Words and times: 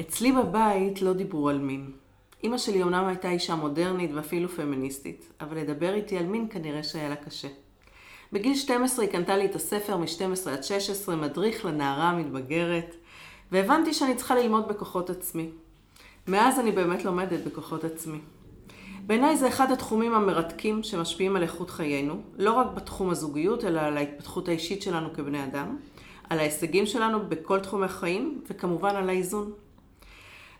אצלי 0.00 0.32
בבית 0.32 1.02
לא 1.02 1.12
דיברו 1.12 1.48
על 1.48 1.58
מין. 1.58 1.90
אימא 2.44 2.58
שלי 2.58 2.82
אומנם 2.82 3.04
הייתה 3.04 3.30
אישה 3.30 3.54
מודרנית 3.54 4.10
ואפילו 4.14 4.48
פמיניסטית, 4.48 5.32
אבל 5.40 5.58
לדבר 5.58 5.94
איתי 5.94 6.18
על 6.18 6.26
מין 6.26 6.46
כנראה 6.50 6.82
שהיה 6.82 7.08
לה 7.08 7.16
קשה. 7.16 7.48
בגיל 8.32 8.54
12 8.54 9.04
היא 9.04 9.12
קנתה 9.12 9.36
לי 9.36 9.44
את 9.44 9.54
הספר 9.54 9.96
מ-12 9.96 10.50
עד 10.50 10.64
16, 10.64 11.16
מדריך 11.16 11.64
לנערה 11.64 12.10
המתבגרת, 12.10 12.94
והבנתי 13.52 13.94
שאני 13.94 14.14
צריכה 14.14 14.34
ללמוד 14.34 14.68
בכוחות 14.68 15.10
עצמי. 15.10 15.50
מאז 16.28 16.60
אני 16.60 16.72
באמת 16.72 17.04
לומדת 17.04 17.44
בכוחות 17.44 17.84
עצמי. 17.84 18.18
בעיניי 19.06 19.36
זה 19.36 19.48
אחד 19.48 19.72
התחומים 19.72 20.14
המרתקים 20.14 20.82
שמשפיעים 20.82 21.36
על 21.36 21.42
איכות 21.42 21.70
חיינו, 21.70 22.22
לא 22.38 22.52
רק 22.52 22.66
בתחום 22.74 23.10
הזוגיות, 23.10 23.64
אלא 23.64 23.80
על 23.80 23.96
ההתפתחות 23.96 24.48
האישית 24.48 24.82
שלנו 24.82 25.12
כבני 25.12 25.44
אדם, 25.44 25.76
על 26.30 26.38
ההישגים 26.38 26.86
שלנו 26.86 27.18
בכל 27.28 27.60
תחומי 27.60 27.84
החיים, 27.84 28.40
וכמובן 28.50 28.96
על 28.96 29.08
האיזון. 29.08 29.52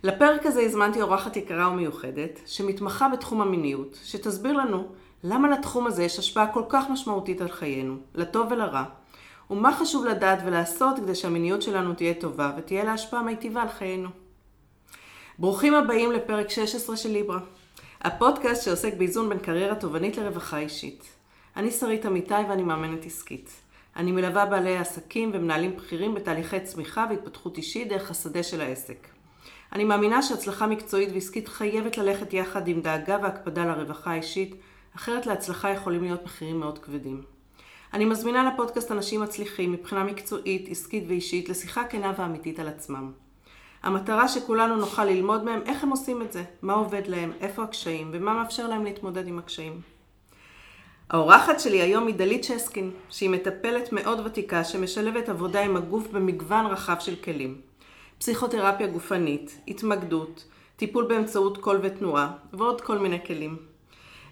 לפרק 0.04 0.46
הזה 0.46 0.60
הזמנתי 0.60 1.02
אורחת 1.02 1.36
יקרה 1.36 1.68
ומיוחדת, 1.68 2.40
שמתמחה 2.46 3.08
בתחום 3.08 3.40
המיניות, 3.40 3.98
שתסביר 4.04 4.52
לנו 4.52 4.86
למה 5.24 5.48
לתחום 5.48 5.86
הזה 5.86 6.02
יש 6.04 6.18
השפעה 6.18 6.52
כל 6.52 6.62
כך 6.68 6.90
משמעותית 6.90 7.40
על 7.40 7.48
חיינו, 7.48 7.96
לטוב 8.14 8.52
ולרע, 8.52 8.84
ומה 9.50 9.76
חשוב 9.76 10.04
לדעת 10.06 10.38
ולעשות 10.44 10.96
כדי 10.96 11.14
שהמיניות 11.14 11.62
שלנו 11.62 11.94
תהיה 11.94 12.14
טובה 12.14 12.52
ותהיה 12.58 12.84
לה 12.84 12.92
השפעה 12.92 13.22
מיטיבה 13.22 13.62
על 13.62 13.68
חיינו. 13.68 14.08
ברוכים 15.38 15.74
הבאים 15.74 16.12
לפרק 16.12 16.50
16 16.50 16.96
של 16.96 17.08
ליברה, 17.08 17.40
הפודקאסט 18.00 18.64
שעוסק 18.64 18.94
באיזון 18.94 19.28
בין 19.28 19.38
קריירה 19.38 19.74
תובענית 19.74 20.16
לרווחה 20.16 20.58
אישית. 20.58 21.04
אני 21.56 21.70
שרית 21.70 22.06
אמיתי 22.06 22.34
ואני 22.48 22.62
מאמנת 22.62 23.06
עסקית. 23.06 23.50
אני 23.96 24.12
מלווה 24.12 24.46
בעלי 24.46 24.76
עסקים 24.76 25.30
ומנהלים 25.34 25.76
בכירים 25.76 26.14
בתהליכי 26.14 26.60
צמיחה 26.60 27.06
והתפתחות 27.10 27.56
אישית 27.56 27.88
דרך 27.88 28.10
השדה 28.10 28.42
של 28.42 28.60
העסק. 28.60 29.11
אני 29.72 29.84
מאמינה 29.84 30.22
שהצלחה 30.22 30.66
מקצועית 30.66 31.08
ועסקית 31.14 31.48
חייבת 31.48 31.98
ללכת 31.98 32.32
יחד 32.32 32.68
עם 32.68 32.80
דאגה 32.80 33.18
והקפדה 33.22 33.64
לרווחה 33.64 34.10
האישית, 34.10 34.54
אחרת 34.96 35.26
להצלחה 35.26 35.70
יכולים 35.70 36.02
להיות 36.02 36.24
מחירים 36.24 36.60
מאוד 36.60 36.78
כבדים. 36.78 37.22
אני 37.92 38.04
מזמינה 38.04 38.50
לפודקאסט 38.52 38.92
אנשים 38.92 39.20
מצליחים 39.20 39.72
מבחינה 39.72 40.04
מקצועית, 40.04 40.68
עסקית 40.70 41.04
ואישית 41.08 41.48
לשיחה 41.48 41.84
כנה 41.84 42.12
ואמיתית 42.18 42.58
על 42.58 42.68
עצמם. 42.68 43.12
המטרה 43.82 44.28
שכולנו 44.28 44.76
נוכל 44.76 45.04
ללמוד 45.04 45.44
מהם 45.44 45.60
איך 45.66 45.84
הם 45.84 45.90
עושים 45.90 46.22
את 46.22 46.32
זה, 46.32 46.44
מה 46.62 46.72
עובד 46.72 47.06
להם, 47.06 47.32
איפה 47.40 47.62
הקשיים 47.62 48.10
ומה 48.12 48.34
מאפשר 48.34 48.68
להם 48.68 48.84
להתמודד 48.84 49.26
עם 49.26 49.38
הקשיים. 49.38 49.80
האורחת 51.10 51.60
שלי 51.60 51.80
היום 51.80 52.06
היא 52.06 52.14
דלית 52.14 52.44
שסקין, 52.44 52.90
שהיא 53.10 53.30
מטפלת 53.30 53.92
מאוד 53.92 54.26
ותיקה 54.26 54.64
שמשלבת 54.64 55.28
עבודה 55.28 55.60
עם 55.60 55.76
הגוף 55.76 56.06
במגוון 56.08 56.66
רחב 56.66 56.96
של 57.00 57.16
כלים. 57.16 57.71
פסיכותרפיה 58.22 58.86
גופנית, 58.86 59.58
התמקדות, 59.68 60.44
טיפול 60.76 61.04
באמצעות 61.04 61.58
קול 61.58 61.80
ותנועה 61.82 62.32
ועוד 62.52 62.80
כל 62.80 62.98
מיני 62.98 63.26
כלים. 63.26 63.56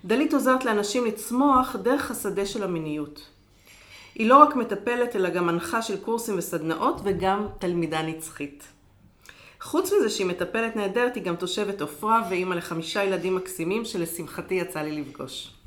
דלית 0.04 0.34
עוזרת 0.34 0.64
לאנשים 0.64 1.04
לצמוח 1.04 1.76
דרך 1.76 2.10
השדה 2.10 2.46
של 2.46 2.62
המיניות. 2.62 3.28
היא 4.14 4.28
לא 4.28 4.36
רק 4.36 4.56
מטפלת 4.56 5.16
אלא 5.16 5.30
גם 5.30 5.46
מנחה 5.46 5.82
של 5.82 6.00
קורסים 6.00 6.38
וסדנאות 6.38 7.00
וגם 7.04 7.46
תלמידה 7.58 8.02
נצחית. 8.02 8.64
חוץ 9.60 9.92
מזה 9.92 10.10
שהיא 10.10 10.26
מטפלת 10.26 10.76
נהדרת, 10.76 11.14
היא 11.14 11.22
גם 11.22 11.36
תושבת 11.36 11.80
עופרה 11.80 12.22
ואימא 12.30 12.54
לחמישה 12.54 13.04
ילדים 13.04 13.34
מקסימים 13.34 13.84
שלשמחתי 13.84 14.54
יצא 14.54 14.80
לי 14.80 15.00
לפגוש. 15.00 15.59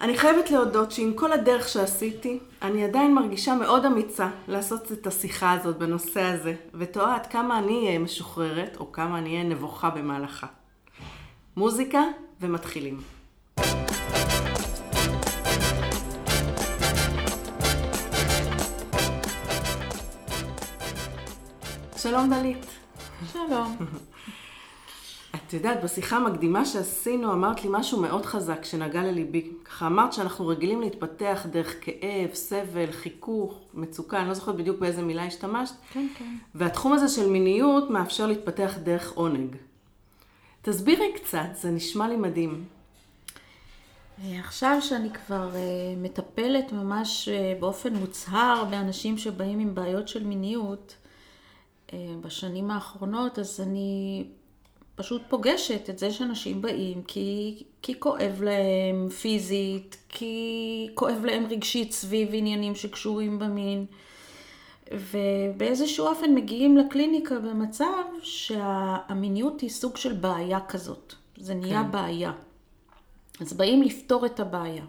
אני 0.00 0.18
חייבת 0.18 0.50
להודות 0.50 0.92
שעם 0.92 1.12
כל 1.14 1.32
הדרך 1.32 1.68
שעשיתי, 1.68 2.38
אני 2.62 2.84
עדיין 2.84 3.14
מרגישה 3.14 3.54
מאוד 3.54 3.84
אמיצה 3.84 4.28
לעשות 4.48 4.92
את 4.92 5.06
השיחה 5.06 5.52
הזאת 5.52 5.78
בנושא 5.78 6.22
הזה, 6.22 6.54
ותוהה 6.74 7.14
עד 7.14 7.26
כמה 7.26 7.58
אני 7.58 7.86
אהיה 7.86 7.98
משוחררת, 7.98 8.76
או 8.80 8.92
כמה 8.92 9.18
אני 9.18 9.30
אהיה 9.30 9.44
נבוכה 9.44 9.90
במהלכה. 9.90 10.46
מוזיקה 11.56 12.02
ומתחילים. 12.40 13.00
שלום 21.96 22.30
דלית. 22.30 22.66
שלום. 23.32 23.76
את 25.48 25.52
יודעת, 25.52 25.84
בשיחה 25.84 26.16
המקדימה 26.16 26.64
שעשינו 26.64 27.32
אמרת 27.32 27.64
לי 27.64 27.70
משהו 27.72 28.00
מאוד 28.00 28.26
חזק 28.26 28.64
שנגע 28.64 29.02
לליבי. 29.02 29.50
ככה 29.64 29.86
אמרת 29.86 30.12
שאנחנו 30.12 30.46
רגילים 30.46 30.80
להתפתח 30.80 31.46
דרך 31.50 31.74
כאב, 31.80 32.34
סבל, 32.34 32.92
חיכוך, 32.92 33.60
מצוקה, 33.74 34.20
אני 34.20 34.28
לא 34.28 34.34
זוכרת 34.34 34.56
בדיוק 34.56 34.78
באיזה 34.78 35.02
מילה 35.02 35.24
השתמשת. 35.24 35.74
כן, 35.92 36.06
כן. 36.18 36.36
והתחום 36.54 36.92
הזה 36.92 37.08
של 37.08 37.30
מיניות 37.30 37.90
מאפשר 37.90 38.26
להתפתח 38.26 38.74
דרך 38.82 39.12
עונג. 39.12 39.56
תסבירי 40.62 41.12
קצת, 41.14 41.48
זה 41.54 41.70
נשמע 41.70 42.08
לי 42.08 42.16
מדהים. 42.16 42.64
אה, 44.24 44.40
עכשיו 44.40 44.78
שאני 44.80 45.10
כבר 45.10 45.50
אה, 45.54 45.60
מטפלת 45.96 46.72
ממש 46.72 47.28
אה, 47.28 47.56
באופן 47.60 47.94
מוצהר 47.94 48.64
באנשים 48.70 49.18
שבאים 49.18 49.58
עם 49.58 49.74
בעיות 49.74 50.08
של 50.08 50.24
מיניות, 50.24 50.96
בשנים 52.20 52.70
האחרונות, 52.70 53.38
אז 53.38 53.60
אני 53.60 54.24
פשוט 54.98 55.22
פוגשת 55.28 55.90
את 55.90 55.98
זה 55.98 56.10
שאנשים 56.10 56.62
באים 56.62 57.02
כי, 57.02 57.62
כי 57.82 58.00
כואב 58.00 58.42
להם 58.42 59.08
פיזית, 59.08 59.96
כי 60.08 60.88
כואב 60.94 61.24
להם 61.24 61.46
רגשית 61.50 61.92
סביב 61.92 62.28
עניינים 62.32 62.74
שקשורים 62.74 63.38
במין, 63.38 63.86
ובאיזשהו 64.92 66.06
אופן 66.06 66.34
מגיעים 66.34 66.76
לקליניקה 66.76 67.38
במצב 67.38 68.04
שהמיניות 68.22 69.60
היא 69.60 69.70
סוג 69.70 69.96
של 69.96 70.12
בעיה 70.12 70.60
כזאת. 70.68 71.14
זה 71.36 71.54
נהיה 71.54 71.82
כן. 71.82 71.90
בעיה. 71.90 72.32
אז 73.40 73.52
באים 73.52 73.82
לפתור 73.82 74.26
את 74.26 74.40
הבעיה. 74.40 74.84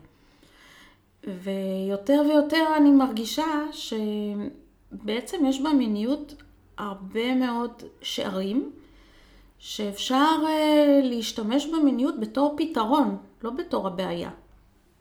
ויותר 1.23 2.21
ויותר 2.29 2.65
אני 2.77 2.91
מרגישה 2.91 3.65
שבעצם 3.71 5.45
יש 5.45 5.61
במיניות 5.61 6.35
הרבה 6.77 7.35
מאוד 7.35 7.83
שערים 8.01 8.71
שאפשר 9.59 10.35
uh, 10.43 11.05
להשתמש 11.05 11.65
במיניות 11.65 12.19
בתור 12.19 12.55
פתרון, 12.57 13.17
לא 13.43 13.49
בתור 13.49 13.87
הבעיה. 13.87 14.29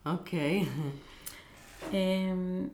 אוקיי. 0.07 0.63
Okay. 0.63 1.95
אמ, 1.95 2.69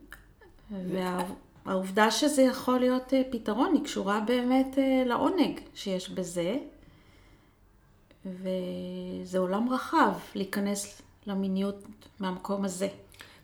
והעובדה 1.65 2.11
שזה 2.11 2.41
יכול 2.41 2.79
להיות 2.79 3.13
uh, 3.13 3.31
פתרון 3.31 3.73
היא 3.73 3.83
קשורה 3.83 4.19
באמת 4.19 4.75
uh, 4.75 5.07
לעונג 5.07 5.59
שיש 5.75 6.09
בזה, 6.09 6.57
וזה 8.25 9.37
עולם 9.37 9.69
רחב 9.73 10.13
להיכנס 10.35 11.01
למיניות 11.27 11.83
מהמקום 12.19 12.65
הזה. 12.65 12.87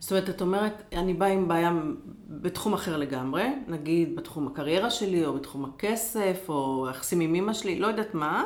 זאת 0.02 0.10
אומרת, 0.10 0.30
את 0.30 0.40
אומרת, 0.40 0.82
אני 0.92 1.14
באה 1.14 1.28
עם 1.28 1.48
בעיה 1.48 1.72
בתחום 2.28 2.74
אחר 2.74 2.96
לגמרי, 2.96 3.44
נגיד 3.68 4.16
בתחום 4.16 4.46
הקריירה 4.46 4.90
שלי, 4.90 5.26
או 5.26 5.32
בתחום 5.32 5.64
הכסף, 5.64 6.44
או 6.48 6.86
יחסים 6.90 7.20
עם 7.20 7.34
אמא 7.34 7.52
שלי, 7.52 7.78
לא 7.78 7.86
יודעת 7.86 8.14
מה, 8.14 8.44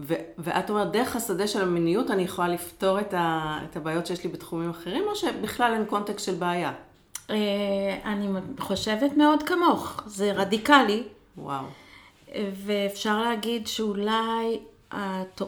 ו- 0.00 0.14
ואת 0.38 0.70
אומרת, 0.70 0.92
דרך 0.92 1.16
השדה 1.16 1.46
של 1.46 1.62
המיניות 1.62 2.10
אני 2.10 2.22
יכולה 2.22 2.48
לפתור 2.48 3.00
את, 3.00 3.14
ה- 3.14 3.58
את 3.64 3.76
הבעיות 3.76 4.06
שיש 4.06 4.24
לי 4.24 4.30
בתחומים 4.30 4.70
אחרים, 4.70 5.04
או 5.08 5.16
שבכלל 5.16 5.72
אין 5.72 5.84
קונטקסט 5.84 6.26
של 6.26 6.34
בעיה? 6.34 6.72
אה, 7.30 7.36
אני 8.04 8.28
חושבת 8.58 9.16
מאוד 9.16 9.42
כמוך, 9.42 10.02
זה 10.06 10.32
רדיקלי. 10.32 11.02
וואו. 11.38 11.64
ואפשר 12.54 13.22
להגיד 13.22 13.66
שאולי 13.66 14.60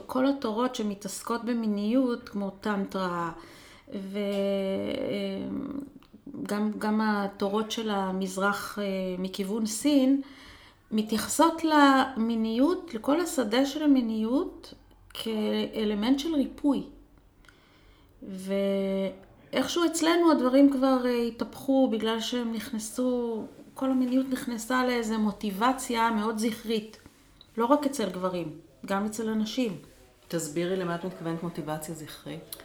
כל 0.07 0.27
התורות 0.27 0.75
שמתעסקות 0.75 1.45
במיניות, 1.45 2.29
כמו 2.29 2.51
טנטרה, 2.51 3.31
וגם 6.45 7.01
התורות 7.03 7.71
של 7.71 7.91
המזרח 7.91 8.79
אה, 8.79 8.85
מכיוון 9.19 9.67
סין, 9.67 10.21
מתייחסות 10.91 11.63
למיניות, 11.65 12.95
לכל 12.95 13.21
השדה 13.21 13.67
של 13.67 13.83
המיניות, 13.83 14.75
כאלמנט 15.15 16.19
של 16.19 16.35
ריפוי. 16.35 16.83
ואיכשהו 18.23 19.85
אצלנו 19.87 20.33
הדברים 20.33 20.73
כבר 20.73 21.07
אה, 21.07 21.23
התהפכו 21.23 21.89
בגלל 21.93 22.21
שהם 22.21 22.53
נכנסו, 22.53 23.43
כל 23.75 23.91
המיניות 23.91 24.27
נכנסה 24.31 24.87
לאיזו 24.87 25.19
מוטיבציה 25.19 26.11
מאוד 26.11 26.39
זכרית. 26.39 26.99
לא 27.57 27.67
רק 27.67 27.87
אצל 27.87 28.11
גברים, 28.11 28.59
גם 28.87 29.07
אצל 29.07 29.29
אנשים. 29.29 29.77
תסבירי 30.29 30.77
למה 30.77 30.95
את 30.95 31.05
מתכוונת 31.05 31.43
מוטיבציה 31.43 31.95
זכרית. 31.95 32.57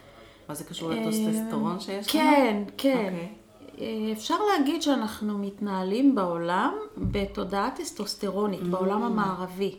מה 0.49 0.55
זה 0.55 0.63
קשור 0.63 0.89
לטוסטסטרון 0.89 1.79
שיש 1.79 2.07
כן, 2.07 2.55
לנו? 2.55 2.65
כן, 2.77 2.93
כן. 2.93 3.13
Okay. 3.13 3.45
אה, 3.81 4.11
אפשר 4.13 4.35
להגיד 4.43 4.81
שאנחנו 4.81 5.37
מתנהלים 5.37 6.15
בעולם 6.15 6.73
בתודעה 6.97 7.69
טסטוסטרונית, 7.75 8.61
mm. 8.61 8.65
בעולם 8.65 9.03
המערבי. 9.03 9.75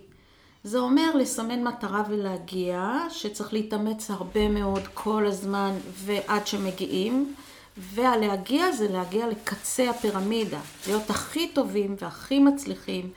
זה 0.65 0.79
אומר 0.79 1.17
לסמן 1.17 1.65
מטרה 1.65 2.03
ולהגיע, 2.09 2.99
שצריך 3.11 3.53
להתאמץ 3.53 4.11
הרבה 4.11 4.49
מאוד 4.49 4.83
כל 4.95 5.27
הזמן 5.27 5.73
ועד 5.93 6.47
שמגיעים, 6.47 7.35
והלהגיע 7.77 8.73
זה 8.73 8.89
להגיע 8.89 9.29
לקצה 9.29 9.91
הפירמידה, 9.91 10.61
להיות 10.87 11.11
הכי 11.11 11.49
טובים 11.49 11.97
והכי 12.01 12.39
מצליחים, 12.39 13.11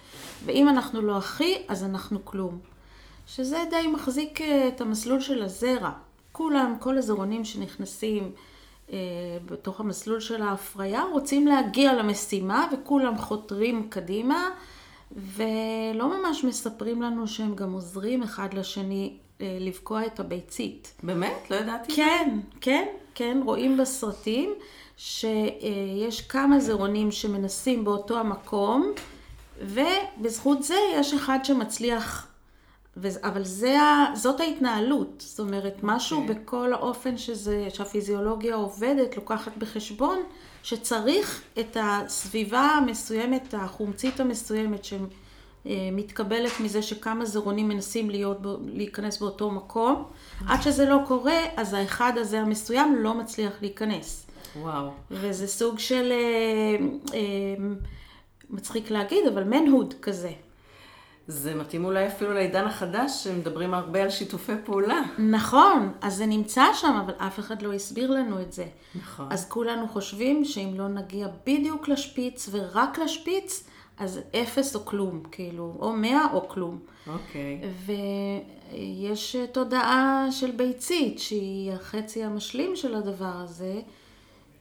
ואם 0.45 0.69
אנחנו 0.69 1.01
לא 1.01 1.17
הכי, 1.17 1.57
אז 1.67 1.83
אנחנו 1.83 2.25
כלום. 2.25 2.59
שזה 3.27 3.63
די 3.69 3.87
מחזיק 3.87 4.41
אה, 4.41 4.67
את 4.67 4.81
המסלול 4.81 5.19
של 5.19 5.43
הזרע. 5.43 5.91
כולם, 6.39 6.75
כל 6.79 6.97
הזרעונים 6.97 7.45
שנכנסים 7.45 8.31
אה, 8.91 8.97
בתוך 9.45 9.79
המסלול 9.79 10.19
של 10.19 10.41
ההפריה, 10.41 11.03
רוצים 11.11 11.47
להגיע 11.47 11.93
למשימה 11.93 12.67
וכולם 12.73 13.17
חותרים 13.17 13.87
קדימה, 13.89 14.49
ולא 15.11 16.19
ממש 16.19 16.43
מספרים 16.43 17.01
לנו 17.01 17.27
שהם 17.27 17.55
גם 17.55 17.73
עוזרים 17.73 18.23
אחד 18.23 18.53
לשני 18.53 19.13
אה, 19.41 19.57
לבקוע 19.59 20.05
את 20.05 20.19
הביצית. 20.19 20.93
באמת? 21.03 21.51
לא 21.51 21.55
ידעתי. 21.55 21.95
כן, 21.95 22.39
כן, 22.61 22.85
כן, 23.15 23.41
רואים 23.45 23.77
בסרטים 23.77 24.53
שיש 24.97 26.21
כמה 26.21 26.59
זרעונים 26.59 27.11
שמנסים 27.11 27.83
באותו 27.83 28.19
המקום, 28.19 28.91
ובזכות 29.61 30.63
זה 30.63 30.75
יש 30.95 31.13
אחד 31.13 31.39
שמצליח 31.43 32.28
אבל 33.23 33.43
זה, 33.43 33.77
זאת 34.13 34.39
ההתנהלות, 34.39 35.23
זאת 35.27 35.39
אומרת, 35.39 35.75
okay. 35.75 35.79
משהו 35.83 36.21
אוקיי. 36.21 36.35
בכל 36.35 36.73
האופן 36.73 37.17
שזה, 37.17 37.67
שהפיזיולוגיה 37.69 38.55
עובדת, 38.55 39.15
לוקחת 39.15 39.57
בחשבון, 39.57 40.19
שצריך 40.63 41.41
את 41.59 41.77
הסביבה 41.79 42.61
המסוימת, 42.61 43.53
החומצית 43.57 44.19
המסוימת, 44.19 44.85
שמתקבלת 44.85 46.51
מזה 46.59 46.81
שכמה 46.81 47.25
זרעונים 47.25 47.67
מנסים 47.67 48.09
להיות, 48.09 48.37
להיכנס 48.65 49.19
באותו 49.19 49.51
מקום. 49.51 50.03
Okay. 50.03 50.43
עד 50.47 50.61
שזה 50.61 50.85
לא 50.85 50.97
קורה, 51.07 51.39
אז 51.57 51.73
האחד 51.73 52.13
הזה 52.15 52.41
המסוים 52.41 52.95
לא 52.95 53.13
מצליח 53.13 53.53
להיכנס. 53.61 54.25
וואו. 54.61 54.89
וזה 55.11 55.47
סוג 55.47 55.79
של, 55.79 56.11
אה, 56.11 56.85
אה, 57.13 57.55
מצחיק 58.49 58.91
להגיד, 58.91 59.27
אבל 59.27 59.43
מנהוד 59.43 59.93
כזה. 60.01 60.31
זה 61.31 61.55
מתאים 61.55 61.85
אולי 61.85 62.07
אפילו 62.07 62.33
לעידן 62.33 62.65
החדש, 62.65 63.23
שמדברים 63.23 63.73
הרבה 63.73 64.03
על 64.03 64.09
שיתופי 64.09 64.51
פעולה. 64.65 65.01
נכון, 65.17 65.91
אז 66.01 66.15
זה 66.15 66.25
נמצא 66.25 66.63
שם, 66.73 67.01
אבל 67.05 67.13
אף 67.17 67.39
אחד 67.39 67.61
לא 67.61 67.73
הסביר 67.73 68.11
לנו 68.11 68.41
את 68.41 68.53
זה. 68.53 68.65
נכון. 68.95 69.27
אז 69.29 69.49
כולנו 69.49 69.87
חושבים 69.87 70.45
שאם 70.45 70.73
לא 70.75 70.87
נגיע 70.87 71.27
בדיוק 71.45 71.87
לשפיץ 71.87 72.49
ורק 72.51 72.99
לשפיץ, 72.99 73.67
אז 73.97 74.19
אפס 74.41 74.75
או 74.75 74.85
כלום, 74.85 75.23
כאילו, 75.31 75.75
או 75.79 75.93
מאה 75.93 76.25
או 76.33 76.49
כלום. 76.49 76.79
אוקיי. 77.07 77.61
ויש 77.85 79.35
תודעה 79.51 80.27
של 80.31 80.51
ביצית, 80.51 81.19
שהיא 81.19 81.71
החצי 81.71 82.23
המשלים 82.23 82.75
של 82.75 82.95
הדבר 82.95 83.33
הזה. 83.43 83.81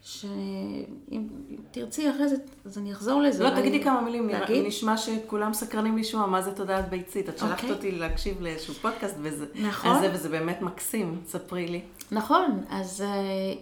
שאם 0.03 1.27
תרצי 1.71 2.11
אחרי 2.11 2.29
זה, 2.29 2.37
אז 2.65 2.79
אני 2.79 2.93
אחזור 2.93 3.23
לזה. 3.23 3.45
לא, 3.45 3.50
תגידי 3.50 3.83
כמה 3.85 4.00
מילים, 4.00 4.29
להגיד? 4.29 4.67
נשמע 4.67 4.97
שכולם 4.97 5.55
סקרנים 5.55 5.99
לשמוע 5.99 6.27
מה 6.27 6.43
זה 6.43 6.53
תודעת 6.53 6.91
ביצית. 6.91 7.29
את 7.29 7.39
שלחת. 7.39 7.53
אוקיי. 7.53 7.71
אותי 7.71 7.93
להקשיב 7.93 8.41
לאיזשהו 8.41 8.75
פודקאסט 8.75 9.17
וזה, 9.23 9.47
נכון. 9.55 10.00
זה, 10.00 10.11
וזה 10.15 10.29
באמת 10.29 10.62
מקסים, 10.62 11.21
ספרי 11.27 11.67
לי. 11.67 11.81
נכון, 12.12 12.65
אז 12.71 13.00
אה, 13.00 13.09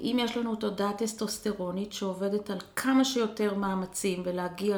אם 0.00 0.16
יש 0.20 0.36
לנו 0.36 0.56
תודעה 0.56 0.92
טסטוסטרונית 0.92 1.92
שעובדת 1.92 2.50
על 2.50 2.58
כמה 2.76 3.04
שיותר 3.04 3.54
מאמצים 3.54 4.22
ולהגיע 4.24 4.76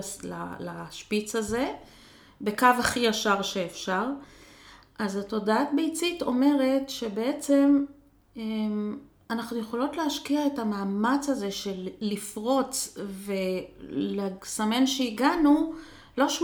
לשפיץ 0.61 1.37
הזה, 1.37 1.69
בקו 2.41 2.67
הכי 2.79 3.01
ישר 3.01 3.43
שאפשר, 3.43 4.05
אז 4.99 5.17
התודעת 5.17 5.69
ביצית 5.77 6.23
אומרת 6.23 6.91
שבעצם 6.91 7.85
אמ, 8.37 8.99
אנחנו 9.31 9.59
יכולות 9.59 9.97
להשקיע 9.97 10.47
את 10.47 10.59
המאמץ 10.59 11.29
הזה 11.29 11.51
של 11.51 11.89
לפרוץ 12.01 12.99
ולסמן 13.25 14.87
שהגענו 14.87 15.75
לא 16.19 16.27
80% 16.27 16.43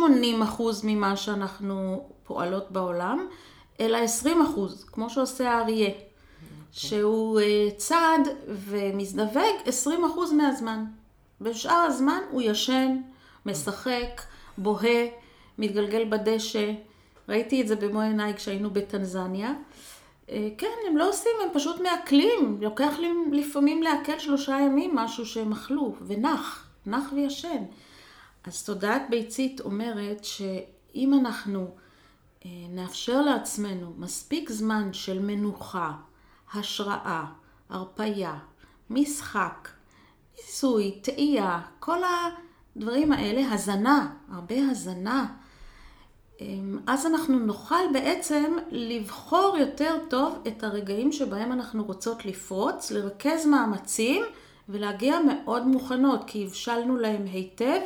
ממה 0.84 1.16
שאנחנו 1.16 2.08
פועלות 2.24 2.70
בעולם, 2.70 3.26
אלא 3.80 3.98
20%, 4.24 4.28
כמו 4.86 5.10
שעושה 5.10 5.50
האריה. 5.50 5.90
שהוא 6.72 7.40
אה, 7.40 7.68
צד 7.76 8.18
ומזדווג 8.46 9.68
20% 9.86 9.90
מהזמן. 10.36 10.84
בשאר 11.40 11.74
הזמן 11.74 12.20
הוא 12.30 12.42
ישן, 12.42 12.96
משחק, 13.46 14.22
בוהה, 14.58 15.06
מתגלגל 15.58 16.04
בדשא. 16.08 16.72
ראיתי 17.28 17.62
את 17.62 17.68
זה 17.68 17.76
במו 17.76 18.00
עיניי 18.00 18.34
כשהיינו 18.34 18.70
בטנזניה. 18.70 19.52
אה, 20.30 20.48
כן, 20.58 20.66
הם 20.88 20.96
לא 20.96 21.08
עושים, 21.08 21.32
הם 21.42 21.48
פשוט 21.54 21.80
מעכלים. 21.80 22.58
לוקח 22.60 22.98
לי 22.98 23.12
לפעמים 23.32 23.82
לעכל 23.82 24.18
שלושה 24.18 24.58
ימים 24.60 24.94
משהו 24.94 25.26
שהם 25.26 25.52
אכלו, 25.52 25.94
ונח, 26.06 26.68
נח 26.86 27.12
וישן. 27.12 27.64
אז 28.44 28.64
תודעת 28.64 29.02
ביצית 29.10 29.60
אומרת 29.60 30.24
שאם 30.24 31.14
אנחנו 31.14 31.74
אה, 32.44 32.50
נאפשר 32.68 33.22
לעצמנו 33.22 33.92
מספיק 33.98 34.50
זמן 34.50 34.92
של 34.92 35.18
מנוחה, 35.18 35.92
השראה, 36.54 37.24
הרפייה, 37.68 38.38
משחק, 38.90 39.68
ניסוי, 40.36 41.00
תהייה, 41.02 41.60
כל 41.80 41.98
הדברים 42.04 43.12
האלה, 43.12 43.52
הזנה, 43.52 44.12
הרבה 44.30 44.56
הזנה, 44.70 45.26
אז 46.86 47.06
אנחנו 47.06 47.38
נוכל 47.38 47.84
בעצם 47.92 48.56
לבחור 48.70 49.56
יותר 49.58 49.96
טוב 50.10 50.38
את 50.46 50.64
הרגעים 50.64 51.12
שבהם 51.12 51.52
אנחנו 51.52 51.84
רוצות 51.84 52.24
לפרוץ, 52.24 52.90
לרכז 52.90 53.46
מאמצים 53.46 54.22
ולהגיע 54.68 55.18
מאוד 55.20 55.66
מוכנות, 55.66 56.20
כי 56.26 56.44
הבשלנו 56.44 56.96
להם 56.96 57.24
היטב, 57.32 57.80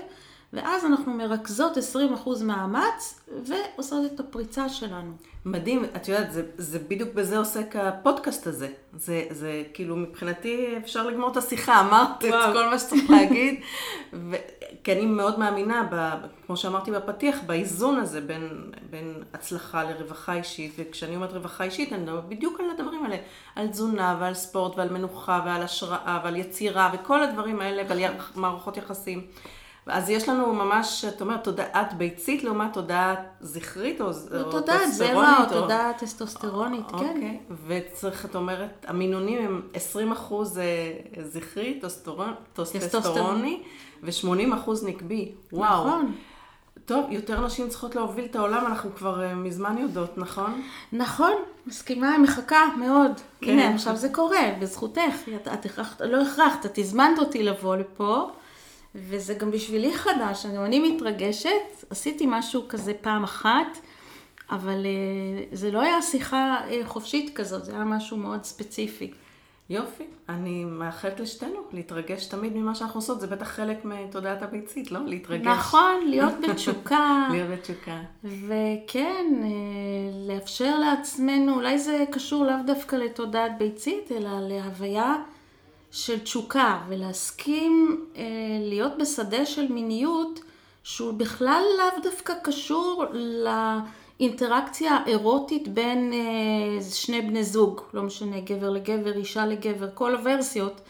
ואז 0.52 0.84
אנחנו 0.84 1.14
מרכזות 1.14 1.76
20% 1.76 2.44
מאמץ 2.44 3.20
ועושות 3.44 4.12
את 4.12 4.20
הפריצה 4.20 4.68
שלנו. 4.68 5.12
מדהים, 5.50 5.84
את 5.96 6.08
יודעת, 6.08 6.32
זה, 6.32 6.42
זה 6.56 6.78
בדיוק 6.78 7.14
בזה 7.14 7.38
עוסק 7.38 7.76
הפודקאסט 7.76 8.46
הזה. 8.46 8.68
זה, 8.92 9.24
זה 9.30 9.62
כאילו 9.74 9.96
מבחינתי 9.96 10.74
אפשר 10.76 11.06
לגמור 11.06 11.30
את 11.32 11.36
השיחה, 11.36 11.80
אמרת 11.80 12.24
את 12.24 12.34
כל 12.52 12.68
מה 12.70 12.78
שצריך 12.78 13.10
להגיד. 13.16 13.60
ו... 14.12 14.36
כי 14.84 14.92
אני 14.92 15.06
מאוד 15.06 15.38
מאמינה, 15.38 15.88
ב, 15.90 16.14
כמו 16.46 16.56
שאמרתי 16.56 16.90
בפתיח, 16.90 17.36
באיזון 17.46 17.96
הזה 17.96 18.20
בין, 18.20 18.72
בין 18.90 19.22
הצלחה 19.34 19.84
לרווחה 19.84 20.34
אישית, 20.34 20.72
וכשאני 20.78 21.16
אומרת 21.16 21.32
רווחה 21.32 21.64
אישית, 21.64 21.92
אני 21.92 22.02
מדברת 22.02 22.28
בדיוק 22.28 22.60
על 22.60 22.66
הדברים 22.70 23.04
האלה, 23.04 23.16
על 23.56 23.68
תזונה 23.68 24.16
ועל 24.20 24.34
ספורט 24.34 24.78
ועל 24.78 24.88
מנוחה 24.92 25.42
ועל 25.46 25.62
השראה 25.62 26.20
ועל 26.24 26.36
יצירה 26.36 26.90
וכל 26.94 27.22
הדברים 27.22 27.60
האלה 27.60 27.82
ועל 27.88 28.00
מערכות 28.34 28.76
יחסים. 28.76 29.26
אז 29.88 30.10
יש 30.10 30.28
לנו 30.28 30.52
ממש, 30.52 31.04
את 31.04 31.20
אומרת, 31.20 31.44
תודעת 31.44 31.94
ביצית 31.94 32.44
לעומת 32.44 32.72
תודעה 32.72 33.14
זכרית 33.40 34.00
או, 34.00 34.06
או 34.06 34.12
טסטסטרונית. 34.12 34.50
תודעת 34.50 34.92
זרע 34.92 35.44
או 35.44 35.60
תודעה 35.60 35.92
טסטוסטרונית, 35.98 36.86
כן. 36.88 36.94
אוקיי, 36.94 37.38
וצריך, 37.66 38.24
את 38.24 38.36
אומרת, 38.36 38.86
המינונים 38.88 39.44
הם 39.44 39.62
20 39.74 40.12
אחוז 40.12 40.58
אה, 40.58 40.64
זכרי, 41.24 41.80
טוסטסטרוני, 42.54 43.62
ו-80 44.02 44.54
אחוז 44.54 44.84
נקבי. 44.84 45.32
וואו. 45.52 45.86
נכון. 45.86 46.14
טוב, 46.88 47.06
יותר 47.10 47.46
נשים 47.46 47.68
צריכות 47.68 47.96
להוביל 47.96 48.24
את 48.24 48.36
העולם, 48.36 48.66
אנחנו 48.66 48.94
כבר 48.94 49.20
uh, 49.20 49.34
מזמן 49.34 49.78
יודעות, 49.78 50.18
נכון? 50.18 50.62
נכון, 50.92 51.32
מסכימה, 51.66 52.18
מחכה 52.18 52.64
מאוד. 52.78 53.10
כן. 53.40 53.50
הנה, 53.50 53.74
עכשיו 53.74 53.96
זה 53.96 54.08
קורה, 54.08 54.54
בזכותך. 54.60 55.28
את, 55.36 55.48
את 55.48 55.64
הכרחת, 55.64 56.00
לא 56.00 56.22
הכרחת, 56.22 56.66
את 56.66 56.78
הזמנת 56.78 57.18
אותי 57.18 57.42
לבוא 57.42 57.76
לפה. 57.76 58.30
וזה 59.08 59.34
גם 59.34 59.50
בשבילי 59.50 59.94
חדש, 59.94 60.46
גם 60.46 60.64
אני 60.64 60.92
מתרגשת, 60.92 61.84
עשיתי 61.90 62.24
משהו 62.28 62.62
כזה 62.68 62.92
פעם 63.00 63.24
אחת, 63.24 63.78
אבל 64.50 64.86
אה, 64.86 65.44
זה 65.52 65.70
לא 65.70 65.80
היה 65.80 66.02
שיחה 66.02 66.56
אה, 66.70 66.80
חופשית 66.84 67.36
כזאת, 67.36 67.64
זה 67.64 67.74
היה 67.74 67.84
משהו 67.84 68.16
מאוד 68.16 68.44
ספציפי. 68.44 69.12
יופי, 69.70 70.04
אני 70.28 70.64
מאחלת 70.64 71.20
לשתינו 71.20 71.60
להתרגש 71.72 72.26
תמיד 72.26 72.56
ממה 72.56 72.74
שאנחנו 72.74 72.98
עושות, 72.98 73.20
זה 73.20 73.26
בטח 73.26 73.48
חלק 73.48 73.84
מתודעת 73.84 74.42
הביצית, 74.42 74.92
לא? 74.92 75.00
להתרגש. 75.06 75.46
נכון, 75.46 76.06
להיות 76.06 76.32
בתשוקה. 76.48 77.28
להיות 77.30 77.50
בתשוקה. 77.50 78.00
וכן, 78.24 79.26
אה, 79.42 79.48
לאפשר 80.28 80.78
לעצמנו, 80.78 81.54
אולי 81.54 81.78
זה 81.78 82.04
קשור 82.10 82.44
לאו 82.44 82.56
דווקא 82.66 82.96
לתודעת 82.96 83.58
ביצית, 83.58 84.12
אלא 84.12 84.30
להוויה 84.40 85.16
של 85.90 86.18
תשוקה 86.18 86.82
ולהסכים 86.88 88.04
אה, 88.16 88.22
להיות 88.60 88.92
בשדה 88.98 89.46
של 89.46 89.72
מיניות 89.72 90.40
שהוא 90.82 91.12
בכלל 91.12 91.62
לאו 91.78 92.02
דווקא 92.02 92.34
קשור 92.42 93.04
לאינטראקציה 94.18 94.96
האירוטית 94.96 95.68
בין 95.68 96.12
אה, 96.12 96.82
שני 96.82 97.22
בני 97.22 97.44
זוג, 97.44 97.80
לא 97.94 98.02
משנה, 98.02 98.40
גבר 98.40 98.70
לגבר, 98.70 99.16
אישה 99.16 99.46
לגבר, 99.46 99.88
כל 99.94 100.16
הוורסיות, 100.16 100.80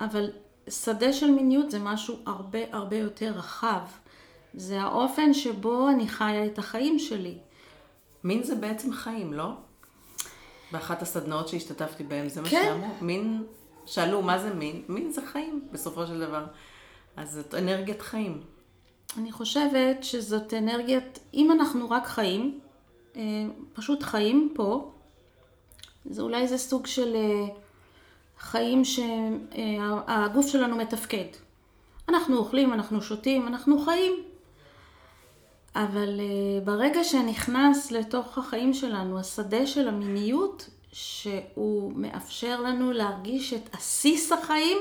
אבל 0.00 0.30
שדה 0.68 1.12
של 1.12 1.30
מיניות 1.30 1.70
זה 1.70 1.78
משהו 1.78 2.16
הרבה 2.26 2.58
הרבה 2.72 2.96
יותר 2.96 3.32
רחב. 3.36 3.80
זה 4.54 4.80
האופן 4.80 5.34
שבו 5.34 5.88
אני 5.88 6.08
חיה 6.08 6.46
את 6.46 6.58
החיים 6.58 6.98
שלי. 6.98 7.38
מין 8.24 8.42
זה 8.42 8.54
בעצם 8.54 8.92
חיים, 8.92 9.32
לא? 9.32 9.50
באחת 10.72 11.02
הסדנאות 11.02 11.48
שהשתתפתי 11.48 12.04
בהן, 12.04 12.28
זה 12.28 12.40
כן. 12.40 12.42
מה 12.42 12.50
שאמרו. 12.50 12.94
מין 13.00 13.42
שאלו 13.88 14.22
מה 14.22 14.38
זה 14.38 14.54
מין, 14.54 14.82
מין 14.88 15.10
זה 15.10 15.26
חיים 15.26 15.68
בסופו 15.72 16.06
של 16.06 16.20
דבר. 16.20 16.44
אז 17.16 17.32
זאת 17.32 17.54
אנרגיית 17.54 18.02
חיים. 18.02 18.40
אני 19.18 19.32
חושבת 19.32 20.04
שזאת 20.04 20.54
אנרגיית, 20.54 21.18
אם 21.34 21.52
אנחנו 21.52 21.90
רק 21.90 22.06
חיים, 22.06 22.60
אה, 23.16 23.22
פשוט 23.72 24.02
חיים 24.02 24.52
פה, 24.54 24.90
זה 26.04 26.22
אולי 26.22 26.48
זה 26.48 26.58
סוג 26.58 26.86
של 26.86 27.16
אה, 27.16 27.54
חיים 28.38 28.82
שהגוף 28.84 30.46
שלנו 30.46 30.76
מתפקד. 30.76 31.26
אנחנו 32.08 32.36
אוכלים, 32.36 32.72
אנחנו 32.72 33.02
שותים, 33.02 33.46
אנחנו 33.46 33.78
חיים. 33.78 34.12
אבל 35.74 36.20
ברגע 36.64 37.04
שנכנס 37.04 37.90
לתוך 37.90 38.38
החיים 38.38 38.74
שלנו 38.74 39.18
השדה 39.18 39.66
של 39.66 39.88
המיניות, 39.88 40.70
שהוא 40.92 41.92
מאפשר 41.96 42.60
לנו 42.60 42.92
להרגיש 42.92 43.52
את 43.52 43.74
עסיס 43.74 44.32
החיים, 44.32 44.78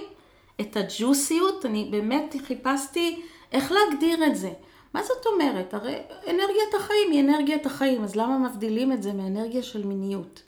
את 0.61 0.77
הג'וסיות, 0.77 1.65
אני 1.65 1.87
באמת 1.91 2.35
חיפשתי 2.47 3.21
איך 3.51 3.71
להגדיר 3.71 4.25
את 4.25 4.35
זה. 4.35 4.51
מה 4.93 5.03
זאת 5.03 5.25
אומרת? 5.25 5.73
הרי 5.73 5.95
אנרגיית 6.29 6.73
החיים 6.79 7.11
היא 7.11 7.21
אנרגיית 7.21 7.65
החיים, 7.65 8.03
אז 8.03 8.15
למה 8.15 8.37
מבדילים 8.37 8.91
את 8.91 9.03
זה 9.03 9.13
מאנרגיה 9.13 9.63
של 9.63 9.85
מיניות? 9.85 10.41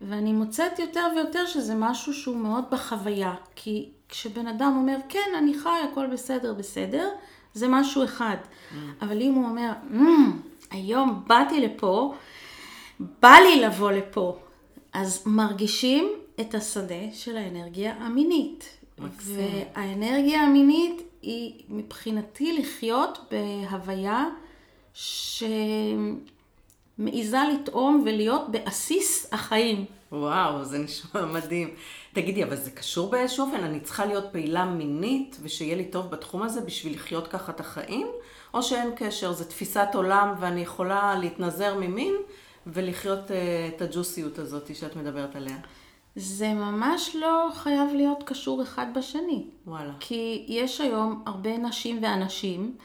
ואני 0.00 0.32
מוצאת 0.32 0.78
יותר 0.78 1.06
ויותר 1.16 1.46
שזה 1.46 1.74
משהו 1.74 2.14
שהוא 2.14 2.36
מאוד 2.36 2.64
בחוויה, 2.70 3.34
כי 3.56 3.88
כשבן 4.08 4.46
אדם 4.46 4.72
אומר, 4.76 4.96
כן, 5.08 5.30
אני 5.38 5.54
חי, 5.54 5.78
הכל 5.92 6.06
בסדר, 6.06 6.54
בסדר, 6.54 7.08
זה 7.54 7.68
משהו 7.68 8.04
אחד. 8.04 8.36
Mm. 8.36 8.74
אבל 9.02 9.20
אם 9.20 9.32
הוא 9.32 9.44
אומר, 9.44 9.72
mm, 9.92 10.00
היום 10.70 11.22
באתי 11.26 11.60
לפה, 11.60 12.14
בא 13.00 13.34
לי 13.44 13.60
לבוא 13.60 13.92
לפה, 13.92 14.38
אז 14.94 15.22
מרגישים 15.26 16.12
את 16.40 16.54
השדה 16.54 17.12
של 17.12 17.36
האנרגיה 17.36 17.94
המינית. 17.94 18.76
מקסים. 18.98 19.36
והאנרגיה 19.36 20.40
המינית 20.40 21.02
היא 21.22 21.52
מבחינתי 21.68 22.58
לחיות 22.58 23.18
בהוויה 23.30 24.24
שמעיזה 26.98 27.38
לטעום 27.52 28.02
ולהיות 28.06 28.48
בעסיס 28.48 29.28
החיים. 29.32 29.84
וואו, 30.12 30.64
זה 30.64 30.78
נשמע 30.78 31.26
מדהים. 31.34 31.74
תגידי, 32.12 32.44
אבל 32.44 32.56
זה 32.56 32.70
קשור 32.70 33.10
באיזשהו 33.10 33.46
אופן? 33.46 33.64
אני 33.64 33.80
צריכה 33.80 34.04
להיות 34.04 34.24
פעילה 34.32 34.64
מינית 34.64 35.36
ושיהיה 35.42 35.76
לי 35.76 35.84
טוב 35.84 36.10
בתחום 36.10 36.42
הזה 36.42 36.60
בשביל 36.60 36.94
לחיות 36.94 37.28
ככה 37.28 37.52
את 37.52 37.60
החיים? 37.60 38.06
או 38.54 38.62
שאין 38.62 38.90
קשר, 38.96 39.32
זה 39.32 39.44
תפיסת 39.44 39.88
עולם 39.94 40.34
ואני 40.40 40.60
יכולה 40.60 41.14
להתנזר 41.20 41.74
ממין 41.78 42.14
ולחיות 42.66 43.30
uh, 43.30 43.32
את 43.76 43.82
הג'וסיות 43.82 44.38
הזאת 44.38 44.76
שאת 44.76 44.96
מדברת 44.96 45.36
עליה? 45.36 45.56
זה 46.16 46.48
ממש 46.48 47.16
לא 47.20 47.48
חייב 47.54 47.94
להיות 47.94 48.22
קשור 48.22 48.62
אחד 48.62 48.86
בשני. 48.94 49.44
וואלה. 49.66 49.92
כי 50.00 50.44
יש 50.48 50.80
היום 50.80 51.22
הרבה 51.26 51.58
נשים 51.58 51.98
ואנשים 52.02 52.76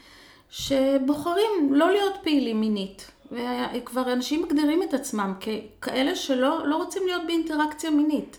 שבוחרים 0.50 1.68
לא 1.70 1.90
להיות 1.90 2.14
פעילים 2.22 2.60
מינית. 2.60 3.10
וכבר 3.32 4.12
אנשים 4.12 4.42
מגדירים 4.42 4.82
את 4.82 4.94
עצמם 4.94 5.34
ככאלה 5.80 6.14
שלא 6.16 6.66
לא 6.66 6.76
רוצים 6.76 7.02
להיות 7.06 7.22
באינטראקציה 7.26 7.90
מינית. 7.90 8.38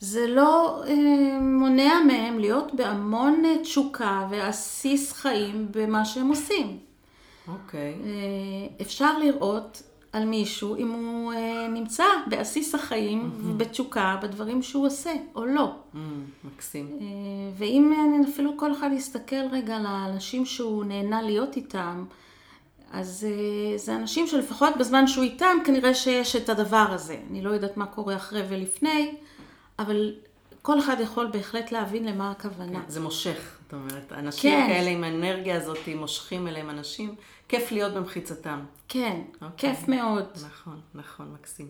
זה 0.00 0.26
לא 0.26 0.82
אה, 0.86 1.38
מונע 1.40 2.00
מהם 2.06 2.38
להיות 2.38 2.74
בהמון 2.74 3.42
תשוקה 3.62 4.26
ועסיס 4.30 5.12
חיים 5.12 5.66
במה 5.70 6.04
שהם 6.04 6.28
עושים. 6.28 6.78
אוקיי. 7.48 7.94
Okay. 7.94 8.06
אה, 8.06 8.82
אפשר 8.82 9.18
לראות 9.18 9.82
על 10.14 10.24
מישהו 10.24 10.76
אם 10.76 10.90
הוא 10.90 11.32
אה, 11.32 11.68
נמצא 11.68 12.04
בעסיס 12.26 12.74
החיים 12.74 13.22
mm-hmm. 13.22 13.46
ובתשוקה 13.46 14.16
בדברים 14.22 14.62
שהוא 14.62 14.86
עושה, 14.86 15.12
או 15.34 15.46
לא. 15.46 15.72
Mm, 15.94 15.98
מקסים. 16.44 16.98
אה, 17.00 17.06
ואם 17.58 17.92
אה, 17.96 18.28
אפילו 18.28 18.52
כל 18.56 18.72
אחד 18.72 18.90
יסתכל 18.92 19.46
רגע 19.52 19.76
על 19.76 19.86
האנשים 19.86 20.46
שהוא 20.46 20.84
נהנה 20.84 21.22
להיות 21.22 21.56
איתם, 21.56 22.04
אז 22.92 23.26
אה, 23.30 23.78
זה 23.78 23.96
אנשים 23.96 24.26
שלפחות 24.26 24.76
בזמן 24.78 25.06
שהוא 25.06 25.24
איתם, 25.24 25.56
כנראה 25.64 25.94
שיש 25.94 26.36
את 26.36 26.48
הדבר 26.48 26.86
הזה. 26.90 27.16
אני 27.30 27.42
לא 27.42 27.50
יודעת 27.50 27.76
מה 27.76 27.86
קורה 27.86 28.16
אחרי 28.16 28.42
ולפני, 28.48 29.14
אבל 29.78 30.14
כל 30.62 30.78
אחד 30.78 30.96
יכול 31.00 31.26
בהחלט 31.26 31.72
להבין 31.72 32.04
למה 32.04 32.30
הכוונה. 32.30 32.80
כן, 32.80 32.88
זה 32.88 33.00
מושך, 33.00 33.53
זאת 33.64 33.72
אומרת. 33.72 34.12
אנשים 34.12 34.50
כן. 34.50 34.66
כאלה 34.68 34.90
עם 34.90 35.04
האנרגיה 35.04 35.56
הזאת 35.56 35.78
מושכים 35.96 36.48
אליהם 36.48 36.70
אנשים. 36.70 37.14
כיף 37.48 37.72
להיות 37.72 37.94
במחיצתם. 37.94 38.60
כן, 38.88 39.20
okay. 39.32 39.44
אוקיי. 39.44 39.74
כיף 39.74 39.88
מאוד. 39.88 40.24
נכון, 40.46 40.80
נכון, 40.94 41.32
מקסים. 41.40 41.68